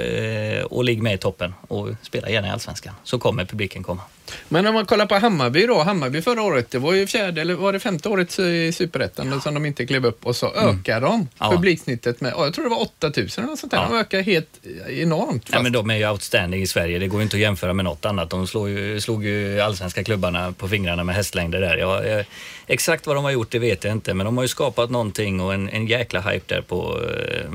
och 0.63 0.83
ligg 0.83 1.01
med 1.01 1.13
i 1.13 1.17
toppen 1.17 1.53
och 1.67 1.89
spela 2.01 2.29
gärna 2.29 2.47
i 2.47 2.49
Allsvenskan 2.49 2.93
så 3.03 3.19
kommer 3.19 3.45
publiken 3.45 3.83
komma. 3.83 4.01
Men 4.49 4.67
om 4.67 4.73
man 4.73 4.85
kollar 4.85 5.05
på 5.05 5.15
Hammarby 5.15 5.65
då. 5.65 5.83
Hammarby 5.83 6.21
förra 6.21 6.41
året, 6.41 6.71
det 6.71 6.79
var 6.79 6.93
ju 6.93 7.07
fjärde 7.07 7.41
eller 7.41 7.53
var 7.53 7.73
det 7.73 7.79
femte 7.79 8.09
året 8.09 8.39
i 8.39 8.71
Superettan 8.71 9.31
ja. 9.31 9.39
som 9.39 9.53
de 9.53 9.65
inte 9.65 9.85
klev 9.85 10.05
upp 10.05 10.25
och 10.25 10.35
så 10.35 10.53
mm. 10.53 10.79
ökar 10.79 11.01
de 11.01 11.27
ja. 11.39 11.51
publiksnittet 11.51 12.21
med, 12.21 12.33
jag 12.37 12.53
tror 12.53 12.63
det 12.63 12.69
var 12.69 12.81
8000 12.81 13.43
eller 13.43 13.55
sånt 13.55 13.71
där. 13.71 13.77
Ja. 13.77 13.87
De 13.89 13.99
ökar 13.99 14.21
helt 14.21 14.59
enormt. 14.89 15.49
Ja, 15.51 15.61
men 15.61 15.71
de 15.71 15.89
är 15.89 15.95
ju 15.95 16.09
outstanding 16.09 16.61
i 16.61 16.67
Sverige. 16.67 16.99
Det 16.99 17.07
går 17.07 17.19
ju 17.19 17.23
inte 17.23 17.35
att 17.35 17.41
jämföra 17.41 17.73
med 17.73 17.85
något 17.85 18.05
annat. 18.05 18.29
De 18.29 18.47
slog 18.47 18.69
ju, 18.69 19.01
slog 19.01 19.25
ju 19.25 19.61
allsvenska 19.61 20.03
klubbarna 20.03 20.51
på 20.51 20.67
fingrarna 20.67 21.03
med 21.03 21.15
hästlängder 21.15 21.61
där. 21.61 21.77
Jag, 21.77 22.07
jag, 22.07 22.25
exakt 22.67 23.07
vad 23.07 23.15
de 23.15 23.23
har 23.23 23.31
gjort 23.31 23.51
det 23.51 23.59
vet 23.59 23.83
jag 23.83 23.93
inte, 23.93 24.13
men 24.13 24.25
de 24.25 24.37
har 24.37 24.43
ju 24.43 24.47
skapat 24.47 24.89
någonting 24.89 25.41
och 25.41 25.53
en, 25.53 25.69
en 25.69 25.87
jäkla 25.87 26.21
hype 26.21 26.55
där 26.55 26.61
på 26.61 26.99
eh, 27.01 27.51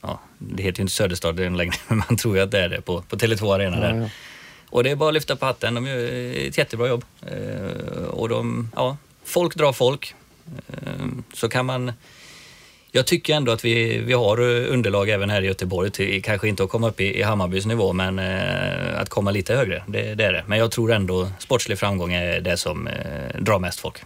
ja, 0.00 0.20
det 0.38 0.62
heter 0.62 0.78
ju 0.78 0.82
inte 0.82 0.94
Söderstadion 0.94 1.56
längre, 1.56 1.74
men 1.88 1.98
man 1.98 2.16
tror 2.16 2.36
ju 2.36 2.42
att 2.42 2.50
det 2.50 2.60
är 2.60 2.68
det 2.68 2.80
på, 2.80 3.02
på 3.02 3.16
Tele2 3.16 3.54
Arena 3.54 3.80
där. 3.80 4.10
Och 4.74 4.84
det 4.84 4.90
är 4.90 4.96
bara 4.96 5.08
att 5.08 5.14
lyfta 5.14 5.36
på 5.36 5.46
hatten. 5.46 5.74
De 5.74 5.86
gör 5.86 5.98
ett 6.46 6.58
jättebra 6.58 6.88
jobb. 6.88 7.04
Eh, 7.26 8.04
och 8.04 8.28
de, 8.28 8.70
ja, 8.76 8.96
folk 9.24 9.54
drar 9.54 9.72
folk. 9.72 10.14
Eh, 10.68 11.06
så 11.34 11.48
kan 11.48 11.66
man... 11.66 11.92
Jag 12.90 13.06
tycker 13.06 13.34
ändå 13.34 13.52
att 13.52 13.64
vi, 13.64 13.98
vi 13.98 14.12
har 14.12 14.40
underlag 14.40 15.08
även 15.08 15.30
här 15.30 15.42
i 15.42 15.46
Göteborg, 15.46 15.90
till, 15.90 16.22
kanske 16.22 16.48
inte 16.48 16.64
att 16.64 16.70
komma 16.70 16.88
upp 16.88 17.00
i, 17.00 17.18
i 17.18 17.22
Hammarbys 17.22 17.66
nivå, 17.66 17.92
men 17.92 18.18
eh, 18.18 19.00
att 19.00 19.08
komma 19.08 19.30
lite 19.30 19.54
högre, 19.54 19.84
det, 19.86 20.14
det, 20.14 20.24
är 20.24 20.32
det. 20.32 20.44
Men 20.46 20.58
jag 20.58 20.70
tror 20.70 20.92
ändå 20.92 21.30
sportslig 21.38 21.78
framgång 21.78 22.12
är 22.12 22.40
det 22.40 22.56
som 22.56 22.86
eh, 22.86 23.40
drar 23.40 23.58
mest 23.58 23.80
folk. 23.80 24.02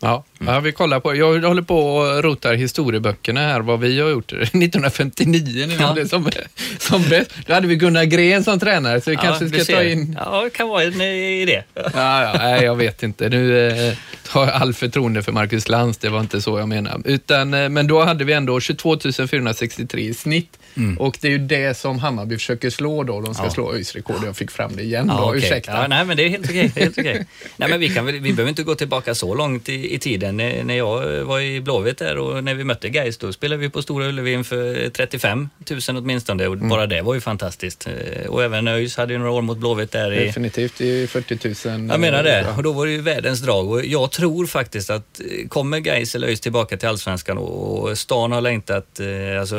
Ja, 0.00 0.24
mm. 0.40 0.54
ja, 0.54 0.60
vi 0.60 0.72
kollar 0.72 1.00
på, 1.00 1.14
jag 1.14 1.40
håller 1.40 1.62
på 1.62 1.96
och 1.96 2.24
rotar 2.24 2.54
historieböckerna 2.54 3.40
här, 3.40 3.60
vad 3.60 3.80
vi 3.80 4.00
har 4.00 4.10
gjort 4.10 4.32
1959 4.32 5.66
när 5.66 5.74
ja. 5.74 5.86
hade 5.86 6.08
som, 6.08 6.30
som 6.78 7.02
bäst. 7.02 7.30
Då 7.46 7.54
hade 7.54 7.66
vi 7.66 7.76
Gunnar 7.76 8.04
Gren 8.04 8.44
som 8.44 8.58
tränare, 8.58 9.00
så 9.00 9.10
vi 9.10 9.16
ja, 9.16 9.22
kanske 9.22 9.48
ska 9.48 9.74
ta 9.74 9.82
in... 9.82 10.18
Ja, 10.24 10.44
det 10.44 10.50
kan 10.50 10.68
vara 10.68 10.82
en 10.82 11.00
idé. 11.00 11.62
Ja, 11.74 11.90
ja, 11.94 12.34
nej, 12.38 12.64
jag 12.64 12.76
vet 12.76 13.02
inte. 13.02 13.28
Nu 13.28 13.68
eh, 13.68 13.94
har 14.28 14.46
jag 14.46 14.54
all 14.54 14.74
förtroende 14.74 15.22
för 15.22 15.32
Marcus 15.32 15.68
Lantz, 15.68 15.98
det 15.98 16.08
var 16.08 16.20
inte 16.20 16.40
så 16.40 16.58
jag 16.58 16.68
menade. 16.68 17.10
Utan, 17.10 17.54
eh, 17.54 17.68
men 17.68 17.86
då 17.86 18.04
hade 18.04 18.24
vi 18.24 18.32
ändå 18.32 18.60
22 18.60 18.96
463 19.28 20.00
i 20.00 20.14
snitt 20.14 20.58
Mm. 20.76 20.98
Och 20.98 21.18
det 21.20 21.28
är 21.28 21.32
ju 21.32 21.38
det 21.38 21.76
som 21.76 21.98
Hammarby 21.98 22.34
försöker 22.34 22.70
slå 22.70 23.02
då. 23.02 23.20
De 23.20 23.34
ska 23.34 23.44
ja. 23.44 23.50
slå 23.50 23.72
ÖIS 23.72 23.94
rekord. 23.94 24.16
Jag 24.24 24.36
fick 24.36 24.50
fram 24.50 24.76
det 24.76 24.82
igen 24.82 25.06
ja, 25.08 25.16
då. 25.16 25.28
Okay. 25.28 25.38
Ursäkta. 25.38 25.86
Nej, 25.86 26.04
men 26.04 26.16
det 26.16 26.24
är 26.24 26.28
helt 26.28 26.44
okej. 26.44 26.72
Helt 26.76 26.98
okay. 26.98 27.24
nej, 27.56 27.68
men 27.68 27.80
vi, 27.80 27.88
kan, 27.88 28.06
vi 28.06 28.20
behöver 28.20 28.48
inte 28.48 28.62
gå 28.62 28.74
tillbaka 28.74 29.14
så 29.14 29.34
långt 29.34 29.68
i, 29.68 29.85
i 29.86 29.98
tiden. 29.98 30.36
När, 30.36 30.74
jag 30.74 31.24
var 31.24 31.40
i 31.40 31.60
Blåvitt 31.60 31.98
där 31.98 32.18
och 32.18 32.44
när 32.44 32.54
vi 32.54 32.64
mötte 32.64 32.88
Gais 32.88 33.18
då 33.18 33.32
spelade 33.32 33.60
vi 33.60 33.70
på 33.70 33.82
Stora 33.82 34.06
Ullevi 34.06 34.32
inför 34.32 34.90
35 34.90 35.48
000 35.70 35.80
åtminstone. 35.96 36.46
Och 36.46 36.54
mm. 36.54 36.68
bara 36.68 36.86
det 36.86 37.02
var 37.02 37.14
ju 37.14 37.20
fantastiskt. 37.20 37.86
Eh, 37.86 38.26
och 38.26 38.42
även 38.42 38.68
ÖIS 38.68 38.96
hade 38.96 39.12
ju 39.12 39.18
några 39.18 39.32
år 39.32 39.42
mot 39.42 39.58
Blåvitt 39.58 39.92
där. 39.92 40.12
I, 40.12 40.26
Definitivt, 40.26 40.80
i 40.80 41.06
40 41.06 41.68
000. 41.68 41.88
Jag 41.90 42.00
menar 42.00 42.22
det. 42.22 42.46
Och 42.56 42.62
då 42.62 42.72
var 42.72 42.86
det 42.86 42.92
ju 42.92 43.00
världens 43.00 43.40
drag. 43.40 43.70
Och 43.70 43.84
jag 43.84 44.10
tror 44.10 44.46
faktiskt 44.46 44.90
att 44.90 45.20
eh, 45.20 45.48
kommer 45.48 45.78
Gais 45.78 46.14
eller 46.14 46.28
ÖIS 46.28 46.40
tillbaka 46.40 46.76
till 46.76 46.88
Allsvenskan 46.88 47.38
och 47.38 47.98
stan 47.98 48.32
har 48.32 48.40
längtat. 48.40 49.00
Eh, 49.00 49.40
alltså 49.40 49.56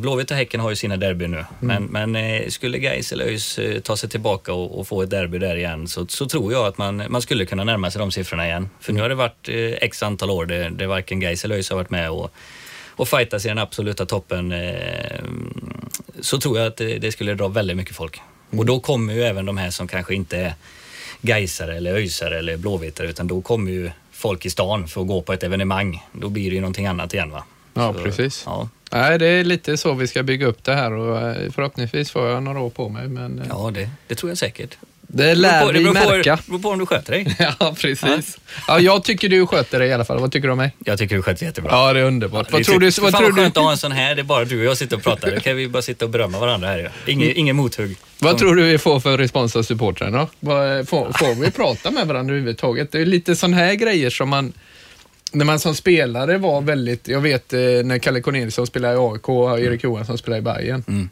Blåvitt 0.00 0.30
och 0.30 0.36
Häcken 0.36 0.60
har 0.60 0.70
ju 0.70 0.76
sina 0.76 0.96
derbyn 0.96 1.30
nu. 1.30 1.44
Mm. 1.62 1.84
Men, 1.90 2.12
men 2.12 2.50
skulle 2.50 2.78
Gais 2.78 3.12
eller 3.12 3.24
ÖIS 3.24 3.58
ta 3.82 3.96
sig 3.96 4.08
tillbaka 4.08 4.52
och, 4.52 4.78
och, 4.78 4.88
få 4.88 5.02
ett 5.02 5.10
derby 5.10 5.38
där 5.38 5.56
igen 5.56 5.88
så, 5.88 6.06
så 6.06 6.26
tror 6.26 6.52
jag 6.52 6.66
att 6.66 6.78
man, 6.78 7.02
man 7.08 7.22
skulle 7.22 7.46
kunna 7.46 7.64
närma 7.64 7.90
sig 7.90 7.98
de 7.98 8.12
siffrorna 8.12 8.46
igen. 8.46 8.68
För 8.80 8.92
nu 8.92 9.00
har 9.00 9.08
det 9.08 9.14
varit 9.14 9.48
x 9.74 10.02
antal 10.02 10.30
år 10.30 10.46
där, 10.46 10.70
där 10.70 10.86
varken 10.86 11.20
Gais 11.20 11.44
eller 11.44 11.54
ÖIS 11.54 11.70
har 11.70 11.76
varit 11.76 11.90
med 11.90 12.10
och 12.10 12.30
och 12.98 13.08
fightas 13.08 13.44
i 13.44 13.48
den 13.48 13.58
absoluta 13.58 14.06
toppen 14.06 14.52
eh, 14.52 15.22
så 16.20 16.40
tror 16.40 16.58
jag 16.58 16.66
att 16.66 16.76
det, 16.76 16.98
det 16.98 17.12
skulle 17.12 17.34
dra 17.34 17.48
väldigt 17.48 17.76
mycket 17.76 17.96
folk. 17.96 18.20
Och 18.50 18.66
då 18.66 18.80
kommer 18.80 19.14
ju 19.14 19.22
även 19.22 19.46
de 19.46 19.56
här 19.56 19.70
som 19.70 19.88
kanske 19.88 20.14
inte 20.14 20.38
är 20.38 20.54
Gaisare 21.22 21.76
eller 21.76 21.94
Öisare 21.94 22.38
eller 22.38 22.56
Blåvittare 22.56 23.08
utan 23.08 23.26
då 23.26 23.40
kommer 23.40 23.70
ju 23.70 23.90
folk 24.12 24.46
i 24.46 24.50
stan 24.50 24.88
för 24.88 25.00
att 25.00 25.06
gå 25.06 25.22
på 25.22 25.32
ett 25.32 25.42
evenemang. 25.42 26.06
Då 26.12 26.28
blir 26.28 26.50
det 26.50 26.54
ju 26.54 26.60
någonting 26.60 26.86
annat 26.86 27.14
igen 27.14 27.30
va. 27.30 27.44
Ja, 27.74 27.92
Så, 27.94 28.02
precis. 28.02 28.42
Ja, 28.46 28.68
Nej, 28.92 29.18
det 29.18 29.26
är 29.26 29.44
lite 29.44 29.76
så 29.76 29.94
vi 29.94 30.06
ska 30.06 30.22
bygga 30.22 30.46
upp 30.46 30.64
det 30.64 30.74
här 30.74 30.92
och 30.92 31.20
eh, 31.20 31.50
förhoppningsvis 31.52 32.10
får 32.10 32.28
jag 32.28 32.42
några 32.42 32.60
år 32.60 32.70
på 32.70 32.88
mig. 32.88 33.08
Men 33.08 33.38
eh, 33.38 33.46
ja 33.48 33.70
det, 33.74 33.90
det 34.06 34.14
tror 34.14 34.30
jag 34.30 34.38
säkert. 34.38 34.78
Det 35.10 35.34
lär 35.34 35.72
vi 35.72 35.92
märka. 35.92 36.36
det 36.36 36.42
beror 36.50 36.58
på 36.58 36.68
om 36.70 36.78
du 36.78 36.86
sköter 36.86 37.12
dig. 37.12 37.36
Ja, 37.60 37.74
precis. 37.80 38.38
Ja, 38.68 38.80
jag 38.80 39.04
tycker 39.04 39.28
du 39.28 39.46
sköter 39.46 39.78
det 39.78 39.86
i 39.86 39.92
alla 39.92 40.04
fall. 40.04 40.18
Vad 40.18 40.32
tycker 40.32 40.48
du 40.48 40.52
om 40.52 40.58
mig? 40.58 40.72
Jag 40.84 40.98
tycker 40.98 41.16
du 41.16 41.22
sköter 41.22 41.46
jättebra. 41.46 41.70
Ja, 41.72 41.92
det 41.92 42.00
är 42.00 42.04
underbart. 42.04 42.52
Vad 42.52 42.60
Det 42.60 42.62
är 42.62 42.64
tror 42.64 42.80
du? 42.80 42.90
typ- 42.90 43.02
Vad 43.02 43.12
Fan 43.12 43.20
tror 43.20 43.30
vad 43.32 43.38
skönt 43.40 43.54
du? 43.54 43.60
att 43.60 43.64
ha 43.64 43.72
en 43.72 43.78
sån 43.78 43.92
här, 43.92 44.14
det 44.14 44.22
är 44.22 44.24
bara 44.24 44.44
du 44.44 44.58
och 44.58 44.64
jag 44.64 44.76
sitter 44.76 44.96
och 44.96 45.02
pratar. 45.02 45.30
Då 45.34 45.40
kan 45.40 45.56
vi 45.56 45.68
bara 45.68 45.82
sitta 45.82 46.04
och 46.04 46.10
berömma 46.10 46.38
varandra 46.38 46.68
här. 46.68 46.90
Ingen, 47.06 47.36
ingen 47.36 47.56
mothugg. 47.56 47.96
Vad 48.18 48.38
tror 48.38 48.54
du 48.54 48.62
vi 48.62 48.78
får 48.78 49.00
för 49.00 49.18
respons 49.18 49.56
av 49.56 49.62
supportrarna? 49.62 50.26
Vad- 50.40 50.88
Får, 50.88 51.12
får 51.18 51.34
vi 51.44 51.50
prata 51.50 51.90
med 51.90 52.06
varandra 52.06 52.32
överhuvudtaget? 52.34 52.92
Det 52.92 53.00
är 53.00 53.06
lite 53.06 53.36
sån 53.36 53.52
här 53.54 53.74
grejer 53.74 54.10
som 54.10 54.28
man 54.28 54.52
när 55.32 55.44
man 55.44 55.58
som 55.60 55.74
spelare 55.74 56.38
var 56.38 56.60
väldigt, 56.60 57.08
jag 57.08 57.20
vet 57.20 57.52
eh, 57.52 57.58
när 57.60 57.98
Kalle 57.98 58.20
Corneliusson 58.20 58.66
spelade 58.66 58.94
i 58.94 58.98
AIK 58.98 59.28
och 59.28 59.60
Erik 59.60 59.84
Johansson 59.84 60.18
spelade 60.18 60.38
i 60.38 60.42
Bayern. 60.42 60.84
Mm. 60.88 61.08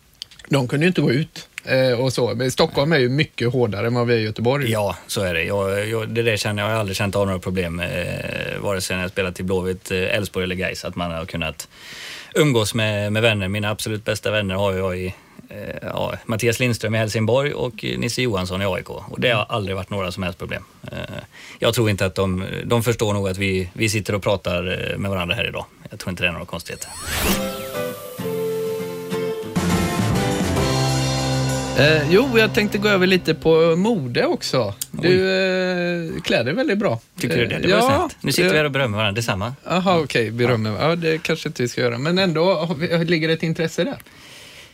De 0.49 0.69
kunde 0.69 0.85
ju 0.87 0.89
inte 0.89 1.01
gå 1.01 1.13
ut 1.13 1.49
och 1.99 2.13
så. 2.13 2.35
Men 2.35 2.51
Stockholm 2.51 2.93
är 2.93 2.99
ju 2.99 3.09
mycket 3.09 3.53
hårdare 3.53 3.87
än 3.87 3.95
vad 3.95 4.07
vi 4.07 4.15
är 4.15 4.19
i 4.19 4.23
Göteborg. 4.23 4.71
Ja, 4.71 4.97
så 5.07 5.21
är 5.21 5.35
det. 5.35 5.45
Jag, 5.45 5.89
jag, 5.89 6.09
det 6.09 6.23
där 6.23 6.37
känner 6.37 6.63
jag, 6.63 6.71
jag 6.71 6.75
har 6.75 6.81
aldrig 6.81 6.97
känt 6.97 7.17
av 7.17 7.27
några 7.27 7.39
problem, 7.39 7.81
eh, 7.81 8.59
vare 8.61 8.81
sig 8.81 8.97
när 8.97 9.03
jag 9.03 9.11
spelat 9.11 9.41
i 9.41 9.43
Blåvitt, 9.43 9.91
eh, 9.91 9.99
Elfsborg 9.99 10.45
eller 10.45 10.55
Gais 10.55 10.85
att 10.85 10.97
man 10.97 11.11
har 11.11 11.25
kunnat 11.25 11.69
umgås 12.35 12.75
med, 12.75 13.13
med 13.13 13.23
vänner. 13.23 13.49
Mina 13.49 13.71
absolut 13.71 14.05
bästa 14.05 14.31
vänner 14.31 14.55
har 14.55 14.73
jag 14.73 14.99
i 14.99 15.15
eh, 15.49 15.77
ja, 15.83 16.15
Mattias 16.25 16.61
Lindström 16.61 16.95
i 16.95 16.99
Helsingborg 16.99 17.53
och 17.53 17.85
Nisse 17.99 18.23
Johansson 18.23 18.63
i 18.63 18.65
AIK. 18.65 18.91
Och 18.91 19.21
det 19.21 19.31
har 19.31 19.47
aldrig 19.49 19.77
varit 19.77 19.91
några 19.91 20.13
som 20.13 20.23
helst 20.23 20.39
problem. 20.39 20.65
Eh, 20.93 20.99
jag 21.59 21.75
tror 21.75 21.91
inte 21.91 22.07
att 22.07 22.15
de, 22.15 22.45
de 22.65 22.83
förstår 22.83 23.15
nog 23.15 23.29
att 23.29 23.39
vi, 23.39 23.71
vi 23.73 23.89
sitter 23.89 24.15
och 24.15 24.23
pratar 24.23 24.91
eh, 24.93 24.99
med 24.99 25.11
varandra 25.11 25.35
här 25.35 25.49
idag. 25.49 25.65
Jag 25.91 25.99
tror 25.99 26.11
inte 26.11 26.23
det 26.23 26.29
är 26.29 26.33
några 26.33 26.47
konstigheter. 26.47 26.91
Eh, 31.79 32.11
jo, 32.11 32.39
jag 32.39 32.55
tänkte 32.55 32.79
gå 32.79 32.89
över 32.89 33.07
lite 33.07 33.35
på 33.35 33.77
mode 33.77 34.27
också. 34.27 34.75
Du 34.91 35.09
eh, 35.09 36.23
klär 36.23 36.45
dig 36.45 36.55
väldigt 36.55 36.79
bra. 36.79 37.01
Tycker 37.21 37.37
du 37.37 37.47
det? 37.47 37.59
Det 37.59 37.69
Eh, 37.69 37.81
var 37.81 37.91
ja, 37.91 37.97
snällt. 37.97 38.17
Nu 38.21 38.33
sitter 38.33 38.51
vi 38.51 38.57
här 38.57 38.65
och 38.65 38.71
berömmer 38.71 38.97
varandra. 38.99 39.17
Detsamma. 39.17 39.55
Jaha, 39.65 39.99
okej, 40.01 40.31
berömmer. 40.31 40.77
Ja, 40.81 40.97
det 40.97 41.23
kanske 41.23 41.49
inte 41.49 41.63
vi 41.63 41.69
ska 41.69 41.81
göra. 41.81 41.99
Men 41.99 42.19
ändå, 42.19 42.77
ligger 43.07 43.29
det 43.29 43.35
ett 43.35 43.43
intresse 43.43 43.85
där? 43.85 43.97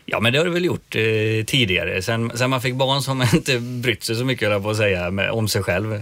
Ja, 0.05 0.21
men 0.21 0.33
det 0.33 0.39
har 0.39 0.47
det 0.47 0.51
väl 0.51 0.65
gjort 0.65 0.97
eh, 0.97 1.45
tidigare. 1.47 2.03
Sen, 2.03 2.33
sen 2.35 2.51
man 2.51 2.61
fick 2.61 2.75
barn 2.75 3.17
man 3.19 3.27
inte 3.35 3.59
brytt 3.59 4.03
sig 4.05 4.17
så 4.17 4.25
mycket, 4.25 4.51
jag 4.51 4.63
på 4.63 4.71
att 4.71 4.77
säga, 4.77 5.11
med, 5.11 5.31
om 5.31 5.49
sig 5.49 5.63
själv. 5.63 5.93
Eh, 5.95 6.01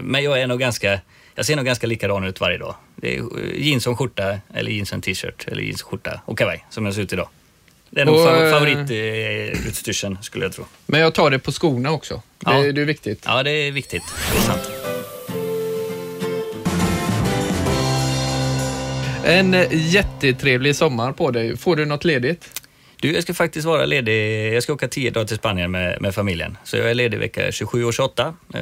men 0.00 0.24
jag 0.24 0.40
är 0.40 0.46
nog 0.46 0.60
ganska, 0.60 1.00
jag 1.34 1.46
ser 1.46 1.56
nog 1.56 1.64
ganska 1.64 1.86
likadan 1.86 2.24
ut 2.24 2.40
varje 2.40 2.58
dag. 2.58 2.74
Det 2.96 3.16
är 3.16 3.20
eh, 3.20 3.66
jeans 3.66 3.86
och 3.86 3.98
skjorta, 3.98 4.38
eller 4.54 4.70
jeans 4.70 4.92
och 4.92 5.02
t-shirt, 5.02 5.48
eller 5.48 5.62
jeans 5.62 5.82
och 5.82 5.88
skjorta 5.90 6.20
och 6.24 6.38
kavaj, 6.38 6.64
som 6.70 6.84
jag 6.84 6.94
ser 6.94 7.02
ut 7.02 7.12
idag. 7.12 7.28
Det 7.98 8.02
är 8.02 8.06
nog 8.06 8.18
eh, 8.18 8.50
favoritutstyrseln, 8.50 10.18
skulle 10.22 10.44
jag 10.44 10.52
tro. 10.52 10.64
Men 10.86 11.00
jag 11.00 11.14
tar 11.14 11.30
det 11.30 11.38
på 11.38 11.52
skorna 11.52 11.90
också. 11.90 12.22
Det, 12.38 12.50
Ja. 12.50 12.72
det 12.72 12.80
är 12.80 12.84
viktigt. 12.84 13.22
Ja, 13.26 13.42
det 13.42 13.50
är 13.50 13.72
viktigt. 13.72 14.02
Det 14.32 14.38
är 14.38 14.42
sant. 14.42 14.70
En 19.24 19.66
jättetrevlig 19.70 20.76
sommar 20.76 21.12
på 21.12 21.30
dig. 21.30 21.56
Får 21.56 21.76
du 21.76 21.84
något 21.84 22.04
ledigt? 22.04 22.62
Du, 22.96 23.12
jag 23.12 23.22
ska 23.22 23.34
faktiskt 23.34 23.66
vara 23.66 23.86
ledig. 23.86 24.52
Jag 24.54 24.62
ska 24.62 24.72
åka 24.72 24.88
tio 24.88 25.10
dagar 25.10 25.26
till 25.26 25.36
Spanien 25.36 25.70
med, 25.70 26.00
med 26.02 26.14
familjen. 26.14 26.58
Så 26.64 26.76
jag 26.76 26.90
är 26.90 26.94
ledig 26.94 27.18
vecka 27.18 27.52
27 27.52 27.84
och 27.84 27.94
28. 27.94 28.34
Eh, 28.54 28.60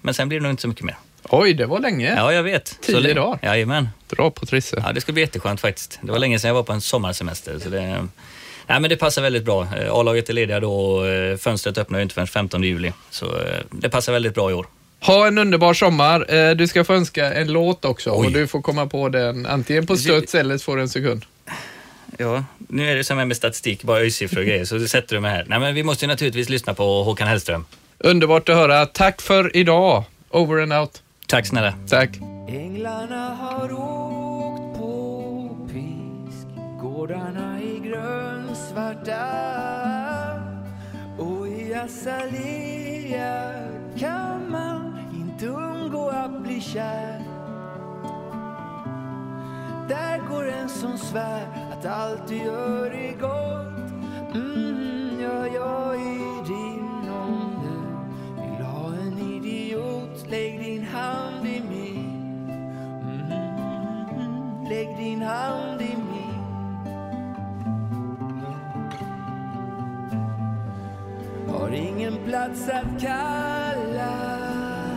men 0.00 0.14
sen 0.14 0.28
blir 0.28 0.38
det 0.38 0.42
nog 0.42 0.52
inte 0.52 0.62
så 0.62 0.68
mycket 0.68 0.84
mer. 0.84 0.96
Oj, 1.22 1.54
det 1.54 1.66
var 1.66 1.80
länge. 1.80 2.14
Ja, 2.16 2.32
jag 2.32 2.42
vet. 2.42 2.78
Tio 2.80 2.94
Så 2.94 3.00
dagar. 3.14 3.38
Jajamän. 3.42 3.88
Dra 4.08 4.30
på 4.30 4.46
Trisse. 4.46 4.82
Ja, 4.86 4.92
det 4.92 5.00
ska 5.00 5.12
bli 5.12 5.22
jätteskönt 5.22 5.60
faktiskt. 5.60 5.98
Det 6.02 6.12
var 6.12 6.18
länge 6.18 6.38
sedan 6.38 6.48
jag 6.48 6.54
var 6.54 6.62
på 6.62 6.72
en 6.72 6.80
sommarsemester. 6.80 7.58
Så 7.58 7.68
det, 7.68 8.06
nej, 8.66 8.80
men 8.80 8.90
det 8.90 8.96
passar 8.96 9.22
väldigt 9.22 9.44
bra. 9.44 9.62
Eh, 9.62 9.92
A-laget 9.92 10.28
är 10.28 10.32
lediga 10.32 10.60
då 10.60 10.74
och 10.74 11.08
eh, 11.08 11.36
fönstret 11.36 11.78
öppnar 11.78 11.98
ju 11.98 12.02
inte 12.02 12.14
förrän 12.14 12.26
15 12.26 12.62
juli. 12.62 12.92
Så 13.10 13.26
eh, 13.26 13.60
det 13.70 13.90
passar 13.90 14.12
väldigt 14.12 14.34
bra 14.34 14.50
i 14.50 14.54
år. 14.54 14.66
Ha 15.00 15.26
en 15.26 15.38
underbar 15.38 15.74
sommar. 15.74 16.54
Du 16.54 16.66
ska 16.66 16.84
få 16.84 16.94
önska 16.94 17.32
en 17.32 17.52
låt 17.52 17.84
också 17.84 18.10
Oj. 18.10 18.26
och 18.26 18.32
du 18.32 18.46
får 18.46 18.62
komma 18.62 18.86
på 18.86 19.08
den 19.08 19.46
antingen 19.46 19.86
på 19.86 19.96
studs 19.96 20.34
eller 20.34 20.58
så 20.58 20.64
får 20.64 20.76
du 20.76 20.82
en 20.82 20.88
sekund. 20.88 21.24
Ja, 22.18 22.44
nu 22.58 22.90
är 22.90 22.96
det 22.96 23.04
som 23.04 23.18
här 23.18 23.24
med 23.24 23.36
statistik, 23.36 23.82
bara 23.82 23.98
öjsiffror 23.98 24.40
och 24.40 24.46
grejer, 24.46 24.64
så 24.64 24.88
sätter 24.88 25.14
du 25.14 25.20
mig 25.20 25.30
här. 25.30 25.44
Nej, 25.48 25.60
men 25.60 25.74
vi 25.74 25.82
måste 25.82 26.04
ju 26.04 26.08
naturligtvis 26.08 26.48
lyssna 26.48 26.74
på 26.74 27.02
Håkan 27.02 27.28
Hellström. 27.28 27.64
Underbart 27.98 28.48
att 28.48 28.56
höra. 28.56 28.86
Tack 28.86 29.20
för 29.22 29.56
idag. 29.56 30.04
Over 30.30 30.62
and 30.62 30.72
out. 30.72 31.02
Tack 31.26 31.46
snälla. 31.46 31.74
Tack. 31.88 32.10
Änglarna 32.48 33.34
har 33.40 33.72
åkt 33.72 34.78
på 34.78 35.66
pisk 35.72 36.46
svarta 38.76 40.42
Och 41.18 41.48
i 41.48 41.74
azalea 41.74 43.52
kan 43.98 44.50
man 44.50 44.98
inte 45.14 45.46
undgå 45.46 46.08
att 46.08 46.42
bli 46.42 46.60
kär. 46.60 47.22
Där 49.88 50.18
går 50.28 50.48
en 50.48 50.68
som 50.68 50.98
svär 50.98 51.46
att 51.72 51.86
allt 51.86 52.28
du 52.28 52.36
gör 52.36 52.90
är 52.90 53.12
gott. 53.20 53.90
Mm, 54.34 55.20
Ja, 55.20 55.46
jag 55.46 55.94
är 55.94 56.44
din 56.46 57.10
om 57.10 57.62
du 57.62 58.42
vill 58.42 58.66
ha 58.66 58.86
en 58.88 59.18
idiot. 59.18 60.30
Lägg 60.30 60.64
din 60.64 60.84
hand 60.84 61.46
i 61.46 61.62
min. 61.70 62.50
Mm, 64.10 64.64
Lägg 64.70 64.96
din 64.96 65.22
hand 65.22 65.80
i 65.82 65.96
min. 65.96 66.25
Har 71.66 71.72
ingen 71.72 72.18
plats 72.26 72.68
att 72.68 73.00
kalla 73.00 74.16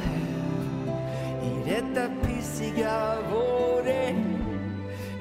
hem. 0.04 0.90
I 1.44 1.70
detta 1.70 2.10
pissiga 2.24 3.18
vårregn 3.32 4.38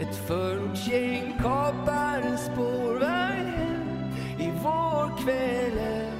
ett 0.00 0.16
förortsgäng 0.26 1.32
kapar 1.42 2.20
en 2.20 2.38
spårvagn 2.38 3.52
hem. 3.56 4.10
I 4.38 4.50
vårkvällen 4.62 6.12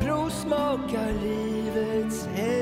Provsmakar 0.00 1.12
livets 1.22 2.26
heroin 2.26 2.57